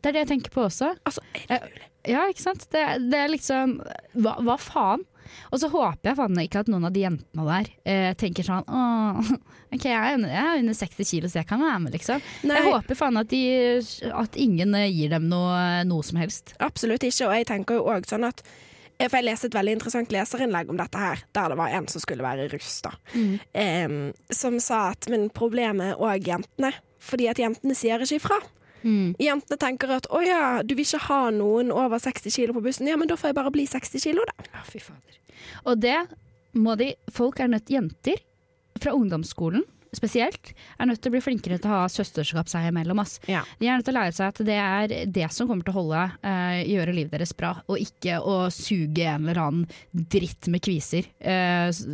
Det 0.00 0.08
er 0.08 0.16
det 0.16 0.24
jeg 0.24 0.30
tenker 0.32 0.54
på 0.54 0.64
også. 0.70 0.94
Altså, 1.04 1.26
er 1.44 1.58
det 1.58 1.60
mulig? 1.66 1.90
Ja, 2.08 2.24
ikke 2.30 2.46
sant? 2.46 2.64
Det, 2.72 2.86
det 3.12 3.20
er 3.20 3.34
liksom 3.34 3.76
hva, 4.16 4.38
hva 4.46 4.56
faen? 4.62 5.04
Og 5.52 5.60
så 5.62 5.68
håper 5.72 6.10
jeg 6.10 6.18
faen 6.18 6.40
ikke 6.42 6.62
at 6.64 6.70
noen 6.72 6.86
av 6.88 6.94
de 6.94 7.02
jentene 7.04 7.46
der 7.48 7.70
eh, 7.84 8.10
tenker 8.20 8.46
sånn 8.46 8.64
Åh, 8.68 9.32
OK, 9.74 9.84
jeg 9.84 9.96
er, 9.96 10.14
under, 10.18 10.32
jeg 10.32 10.44
er 10.44 10.62
under 10.62 10.78
60 10.78 11.10
kilo, 11.12 11.28
så 11.30 11.40
jeg 11.42 11.48
kan 11.50 11.60
være 11.62 11.82
med, 11.84 11.96
liksom. 11.96 12.24
Nei, 12.48 12.56
Jeg 12.60 12.72
håper 12.72 12.98
faen 12.98 13.20
at, 13.20 13.28
de, 13.32 13.42
at 14.24 14.38
ingen 14.40 14.74
eh, 14.78 14.88
gir 14.92 15.12
dem 15.12 15.28
noe, 15.32 15.58
noe 15.88 16.06
som 16.06 16.20
helst. 16.22 16.54
absolutt 16.64 17.04
ikke. 17.08 17.28
Og 17.28 17.36
jeg 17.40 17.48
tenker 17.52 17.80
jo 17.80 17.86
òg 17.92 18.08
sånn 18.08 18.26
at 18.28 18.42
eh, 18.98 19.06
For 19.08 19.18
jeg 19.20 19.28
leste 19.28 19.50
et 19.50 19.56
veldig 19.58 19.76
interessant 19.78 20.12
leserinnlegg 20.14 20.70
om 20.72 20.80
dette 20.80 20.98
her, 20.98 21.24
der 21.36 21.52
det 21.52 21.58
var 21.60 21.74
en 21.78 21.88
som 21.92 22.02
skulle 22.04 22.24
være 22.26 22.48
russ, 22.54 22.78
da. 22.86 22.94
Em, 23.52 23.98
som 24.34 24.58
sa 24.62 24.88
at 24.92 25.08
men 25.12 25.28
problemet 25.34 25.96
òg 26.00 26.28
jentene. 26.32 26.72
Fordi 26.98 27.28
at 27.30 27.38
jentene 27.38 27.76
sier 27.78 28.02
ikke 28.02 28.18
ifra. 28.18 28.40
Jentene 28.82 29.58
tenker 29.58 29.90
at 29.96 30.06
å 30.14 30.20
ja, 30.24 30.62
du 30.62 30.74
vil 30.78 30.84
ikke 30.86 31.00
ha 31.08 31.20
noen 31.34 31.72
over 31.74 31.98
60 32.02 32.30
kilo 32.34 32.54
på 32.56 32.62
bussen. 32.64 32.86
Ja, 32.90 32.96
men 32.96 33.08
da 33.10 33.16
får 33.18 33.30
jeg 33.32 33.38
bare 33.40 33.50
bli 33.54 33.66
60 33.66 34.00
kilo, 34.04 34.24
da. 34.28 34.62
fy 34.68 34.78
fader. 34.82 35.18
Og 35.66 35.80
det 35.82 35.98
må 36.58 36.76
de 36.80 36.92
Folk 37.12 37.40
er 37.40 37.48
nødt 37.52 37.68
Jenter 37.70 38.20
fra 38.78 38.92
ungdomsskolen 38.94 39.64
spesielt 39.96 40.50
er 40.78 40.84
nødt 40.84 41.00
til 41.00 41.08
å 41.08 41.14
bli 41.14 41.20
flinkere 41.24 41.56
til 41.58 41.70
å 41.70 41.78
ha 41.80 41.86
søsterskap 41.88 42.46
seg 42.52 42.66
imellom. 42.68 42.98
Ass. 43.00 43.14
Ja. 43.26 43.40
De 43.58 43.70
er 43.70 43.78
nødt 43.80 43.86
til 43.88 43.94
å 43.96 44.00
lære 44.02 44.12
seg 44.12 44.26
at 44.34 44.42
det 44.44 44.58
er 44.60 44.92
det 45.08 45.28
som 45.32 45.48
kommer 45.48 45.64
til 45.64 45.72
å 45.72 45.78
holde 45.78 46.02
uh, 46.20 46.58
gjøre 46.60 46.92
livet 46.92 47.14
deres 47.16 47.32
bra, 47.32 47.54
og 47.72 47.80
ikke 47.80 48.18
å 48.20 48.34
suge 48.52 49.06
en 49.08 49.24
eller 49.24 49.40
annen 49.46 49.64
dritt 50.12 50.50
med 50.52 50.60
kviser. 50.68 51.08
s- 51.24 51.86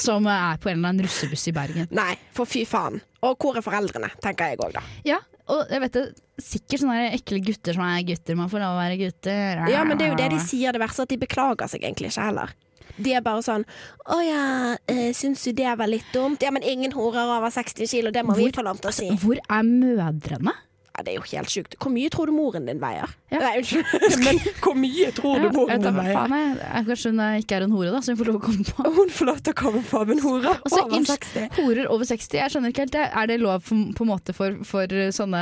som 0.00 0.26
er 0.26 0.58
på 0.60 0.70
en 0.70 0.78
eller 0.78 0.94
annen 0.94 1.06
russebuss 1.06 1.48
i 1.50 1.54
Bergen. 1.56 1.88
Nei, 1.94 2.14
for 2.34 2.48
fy 2.48 2.64
faen. 2.68 3.00
Og 3.24 3.38
hvor 3.40 3.56
er 3.58 3.64
foreldrene, 3.64 4.10
tenker 4.24 4.52
jeg 4.52 4.60
òg, 4.60 4.74
da. 4.76 4.82
Ja, 5.06 5.20
og 5.52 5.70
jeg 5.70 5.82
vet 5.84 5.96
det, 5.96 6.04
sikkert 6.40 6.82
sånne 6.82 7.08
ekle 7.14 7.40
gutter 7.44 7.76
som 7.76 7.84
er 7.86 8.04
gutter, 8.08 8.36
man 8.38 8.50
får 8.52 8.62
lov 8.64 8.76
å 8.76 8.82
være 8.82 9.00
gutter. 9.00 9.64
Ja, 9.70 9.84
men 9.86 10.00
det 10.00 10.06
er 10.06 10.14
jo 10.14 10.20
det 10.20 10.30
de 10.34 10.42
sier 10.44 10.74
det 10.74 10.82
verste, 10.82 11.04
at 11.04 11.12
de 11.12 11.20
beklager 11.20 11.70
seg 11.70 11.84
egentlig 11.84 12.12
ikke 12.12 12.28
heller. 12.30 12.54
De 12.94 13.10
er 13.10 13.24
bare 13.26 13.42
sånn 13.42 13.64
'Å 14.06 14.18
ja, 14.22 14.76
eh, 14.86 15.10
syns 15.12 15.42
du 15.42 15.52
det 15.52 15.78
var 15.78 15.88
litt 15.90 16.06
dumt?' 16.12 16.42
Ja, 16.42 16.50
men 16.50 16.62
ingen 16.62 16.92
horer 16.92 17.26
over 17.38 17.50
60 17.50 17.88
kilo, 17.90 18.10
det 18.10 18.24
må 18.24 18.36
vi 18.36 18.52
få 18.52 18.62
lov 18.62 18.78
til 18.78 18.90
å 18.90 18.94
si. 18.94 19.08
Hvor 19.10 19.36
er 19.36 19.62
mødrene? 19.62 20.52
Ja, 20.94 21.02
det 21.02 21.10
er 21.10 21.16
jo 21.18 21.24
helt 21.26 21.50
sjukt. 21.50 21.72
Hvor 21.82 21.90
mye 21.90 22.08
tror 22.14 22.30
du 22.30 22.32
moren 22.36 22.68
din 22.68 22.78
veier? 22.78 23.10
Ja. 23.34 23.38
Nei, 23.42 23.48
unnskyld. 23.58 23.88
Men 24.24 24.36
hvor 24.62 24.76
mye 24.78 25.08
tror 25.16 25.40
du 25.42 25.46
Ja, 25.48 25.52
moren 25.56 25.82
din 25.82 25.96
veier? 25.96 26.14
faen 26.14 26.34
jeg- 26.38 26.84
Kanskje 26.86 27.10
hun 27.10 27.20
eh, 27.24 27.38
ikke 27.42 27.56
er 27.56 27.64
en 27.66 27.72
hore, 27.74 27.90
da, 27.90 27.98
så 28.04 28.12
hun 28.14 28.20
får 28.20 28.28
lov 28.30 28.36
å 28.38 28.42
komme 28.44 28.64
på. 28.68 28.84
Hun 29.00 29.10
får 29.10 29.26
lov 29.26 29.40
til 29.42 29.54
å 29.54 29.56
komme 29.58 29.80
på, 29.88 30.02
en 30.14 30.20
hore 30.22 30.52
Altså, 30.54 30.82
over 30.84 31.02
60 31.08 31.58
Horer 31.58 31.88
over 31.90 32.06
60, 32.06 32.36
jeg 32.38 32.52
skjønner 32.54 32.70
ikke 32.70 32.84
helt. 32.84 32.98
Er 33.02 33.26
det 33.32 33.40
lov 33.42 33.64
for, 33.66 33.88
på 33.98 34.04
en 34.06 34.10
måte 34.12 34.34
for, 34.36 34.54
for 34.68 34.94
sånne 35.18 35.40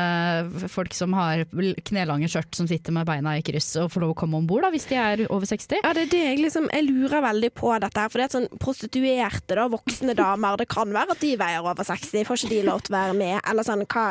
folk 0.72 0.96
som 0.96 1.12
har 1.18 1.44
knelange 1.84 2.30
skjørt 2.32 2.56
som 2.56 2.68
sitter 2.70 2.96
med 2.96 3.04
beina 3.10 3.34
i 3.36 3.44
kryss 3.44 3.68
og 3.82 3.90
får 3.92 4.04
lov 4.06 4.14
å 4.14 4.18
komme 4.22 4.40
om 4.40 4.46
bord, 4.48 4.64
hvis 4.72 4.88
de 4.88 4.96
er 4.96 5.24
over 5.28 5.44
60? 5.50 5.82
Ja, 5.84 5.92
det 5.96 6.06
er 6.06 6.12
det 6.14 6.22
jeg 6.22 6.40
liksom 6.46 6.70
Jeg 6.72 6.86
lurer 6.88 7.20
veldig 7.28 7.52
på 7.60 7.74
dette 7.82 8.00
her. 8.06 8.08
For 8.12 8.22
det 8.22 8.28
er 8.30 8.34
sånn 8.38 8.48
prostituerte, 8.62 9.56
da, 9.58 9.68
voksne 9.72 10.16
damer. 10.16 10.56
Det 10.62 10.68
kan 10.72 10.92
være 10.96 11.12
at 11.16 11.20
de 11.22 11.34
veier 11.40 11.60
over 11.68 11.84
60. 11.92 12.24
Får 12.28 12.40
ikke 12.40 12.54
de 12.56 12.62
lov 12.70 12.82
til 12.86 12.94
å 12.96 12.98
være 13.02 13.18
med? 13.20 13.38
Eller 13.52 13.66
sånn, 13.68 13.84
hva 13.92 14.08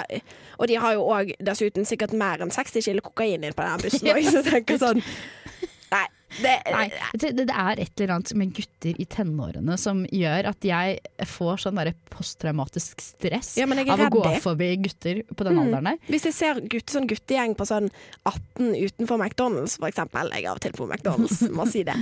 Og 0.61 0.67
de 0.69 0.77
har 0.77 0.93
jo 0.99 1.07
òg 1.09 1.30
dessuten 1.39 1.87
sikkert 1.87 2.13
mer 2.17 2.43
enn 2.43 2.53
60 2.53 2.83
kilo 2.87 3.05
kokain 3.05 3.43
inn 3.43 3.55
på 3.55 3.63
denne 3.63 3.81
bussen 3.81 4.11
òg, 4.13 4.25
så 4.27 4.43
tenker 4.45 4.81
sånn. 4.81 5.01
Det, 6.39 6.53
Nei, 6.71 6.85
det, 7.19 7.31
det 7.35 7.45
er 7.51 7.79
et 7.83 7.99
eller 7.99 8.13
annet 8.15 8.33
med 8.39 8.53
gutter 8.55 8.95
i 9.01 9.05
tenårene 9.11 9.75
som 9.77 10.05
gjør 10.07 10.47
at 10.53 10.63
jeg 10.63 10.99
får 11.27 11.59
sånn 11.65 11.79
posttraumatisk 12.11 13.01
stress 13.03 13.57
Ja, 13.59 13.65
av 13.67 13.99
å 13.99 14.07
gå 14.13 14.21
det. 14.23 14.37
forbi 14.43 14.69
gutter 14.85 15.23
på 15.27 15.43
den 15.43 15.57
Mm. 15.57 15.59
alderen 15.65 15.83
der. 15.89 15.97
Hvis 16.07 16.23
jeg 16.29 16.33
ser 16.37 16.61
gutt, 16.71 16.87
sånn 16.93 17.07
guttegjeng 17.09 17.55
på 17.59 17.65
sånn 17.67 17.89
18 18.25 18.71
utenfor 18.79 19.17
McDonald's, 19.19 19.75
for 19.77 19.89
eksempel 19.91 20.29
Jeg 20.31 20.45
er 20.45 20.49
av 20.53 20.55
og 20.55 20.61
til 20.61 20.71
på 20.71 20.87
McDonald's, 20.87 21.41
må 21.57 21.65
si 21.67 21.83
det. 21.83 21.95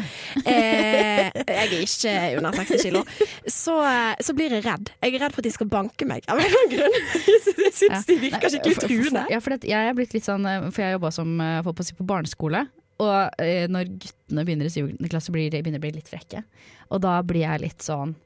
Eh, 0.46 1.32
jeg 1.34 1.58
er 1.58 1.74
ikke 1.80 2.14
under 2.38 2.52
60 2.60 2.84
kilo. 2.84 3.04
Så, 3.50 3.76
så 4.22 4.36
blir 4.38 4.54
jeg 4.54 4.66
redd. 4.66 4.92
Jeg 5.02 5.16
er 5.16 5.24
redd 5.26 5.34
for 5.36 5.42
at 5.42 5.50
de 5.50 5.54
skal 5.56 5.70
banke 5.72 6.06
meg, 6.10 6.24
av 6.30 6.38
en 6.40 6.46
eller 6.46 6.60
annen 6.64 6.76
grunn. 6.78 7.00
Jeg 7.70 7.74
syns 7.76 8.06
de 8.10 8.16
virker 8.20 8.50
skikkelig 8.52 8.76
for- 8.76 8.82
for- 8.82 8.90
truende. 8.90 9.26
Ja, 9.32 9.40
for 9.44 9.54
det, 9.56 9.68
jeg 9.70 9.88
er 9.90 9.94
blitt 9.96 10.14
litt 10.16 10.26
sånn 10.26 10.46
eh, 10.50 10.66
For 10.74 10.82
jeg 10.84 10.96
jobba 10.98 11.12
som 11.16 11.36
eh, 11.44 11.60
på, 11.64 11.74
på 11.78 12.06
barneskole. 12.10 12.66
Og 13.00 13.42
eh, 13.44 13.68
når 13.72 13.92
guttene 13.96 14.46
begynner 14.48 14.68
i 14.70 14.74
7. 14.74 14.98
klasse, 15.12 15.34
blir 15.36 15.52
de 15.52 15.62
begynner 15.64 15.82
å 15.82 15.86
bli 15.86 15.94
litt 15.96 16.12
frekke. 16.12 16.44
Og 16.90 17.04
da 17.06 17.20
blir 17.26 17.46
jeg 17.46 17.64
litt 17.68 17.86
sånn 17.86 18.18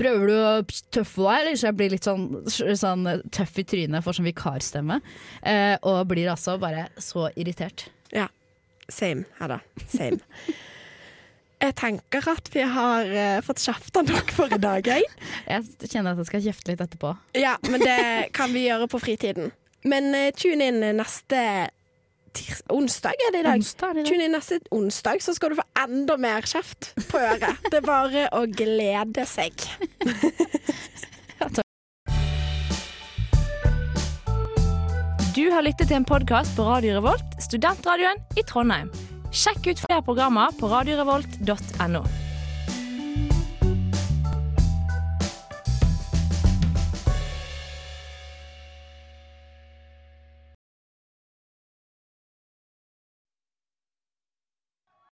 Prøver 0.00 0.30
du 0.30 0.34
å 0.40 0.52
tøffe 0.94 1.20
deg, 1.20 1.34
eller? 1.42 1.56
Så 1.60 1.66
jeg 1.68 1.76
blir 1.76 1.90
litt 1.92 2.06
sånn, 2.08 2.22
sånn 2.48 3.04
eh, 3.10 3.24
tøff 3.34 3.58
i 3.60 3.64
trynet, 3.68 4.02
får 4.02 4.16
sånn 4.18 4.28
vikarstemme. 4.30 4.96
Eh, 5.44 5.74
og 5.84 6.06
blir 6.10 6.30
altså 6.32 6.56
bare 6.58 6.86
så 6.96 7.26
irritert. 7.36 7.84
Ja. 8.10 8.24
Same, 8.88 9.28
her, 9.38 9.58
da. 9.58 9.86
Same. 9.92 10.18
Jeg 11.62 11.76
tenker 11.78 12.24
at 12.26 12.48
vi 12.50 12.62
har 12.66 13.06
uh, 13.06 13.36
fått 13.46 13.60
kjefta 13.62 14.02
nok 14.02 14.32
for 14.34 14.50
i 14.50 14.58
dag, 14.58 14.82
jeg. 14.82 15.04
Jeg 15.52 15.90
kjenner 15.92 16.16
at 16.16 16.18
jeg 16.18 16.26
skal 16.26 16.42
kjefte 16.48 16.72
litt 16.72 16.82
etterpå. 16.82 17.12
Ja, 17.38 17.52
men 17.70 17.84
det 17.84 18.32
kan 18.34 18.50
vi 18.50 18.64
gjøre 18.64 18.88
på 18.90 18.98
fritiden. 18.98 19.52
Men 19.86 20.10
uh, 20.10 20.32
tune 20.34 20.72
inn 20.72 20.82
neste 20.98 21.44
onsdag, 22.72 23.18
er 23.18 23.34
det 23.34 23.40
i 23.42 23.46
dag? 23.46 23.60
Onsdag 23.60 23.94
det. 23.98 24.06
Tune 24.08 24.26
inn 24.28 24.36
neste 24.36 24.60
onsdag, 24.74 25.22
så 25.24 25.34
skal 25.36 25.52
du 25.52 25.60
få 25.60 25.66
enda 25.84 26.16
mer 26.20 26.46
kjeft 26.48 26.92
på 27.10 27.20
øret. 27.20 27.60
Det 27.68 27.80
er 27.82 27.86
bare 27.86 28.26
å 28.36 28.46
glede 28.50 29.26
seg. 29.28 29.52
Du 35.32 35.46
har 35.48 35.62
lyttet 35.64 35.88
til 35.88 35.96
en 35.96 36.04
podkast 36.04 36.52
på 36.58 36.64
Radio 36.66 36.98
Revolt, 36.98 37.38
studentradioen 37.40 38.20
i 38.36 38.44
Trondheim. 38.44 38.90
Sjekk 39.32 39.70
ut 39.70 39.80
flere 39.80 40.04
programmer 40.04 40.52
på 40.60 40.68
radiorevolt.no. 40.68 42.04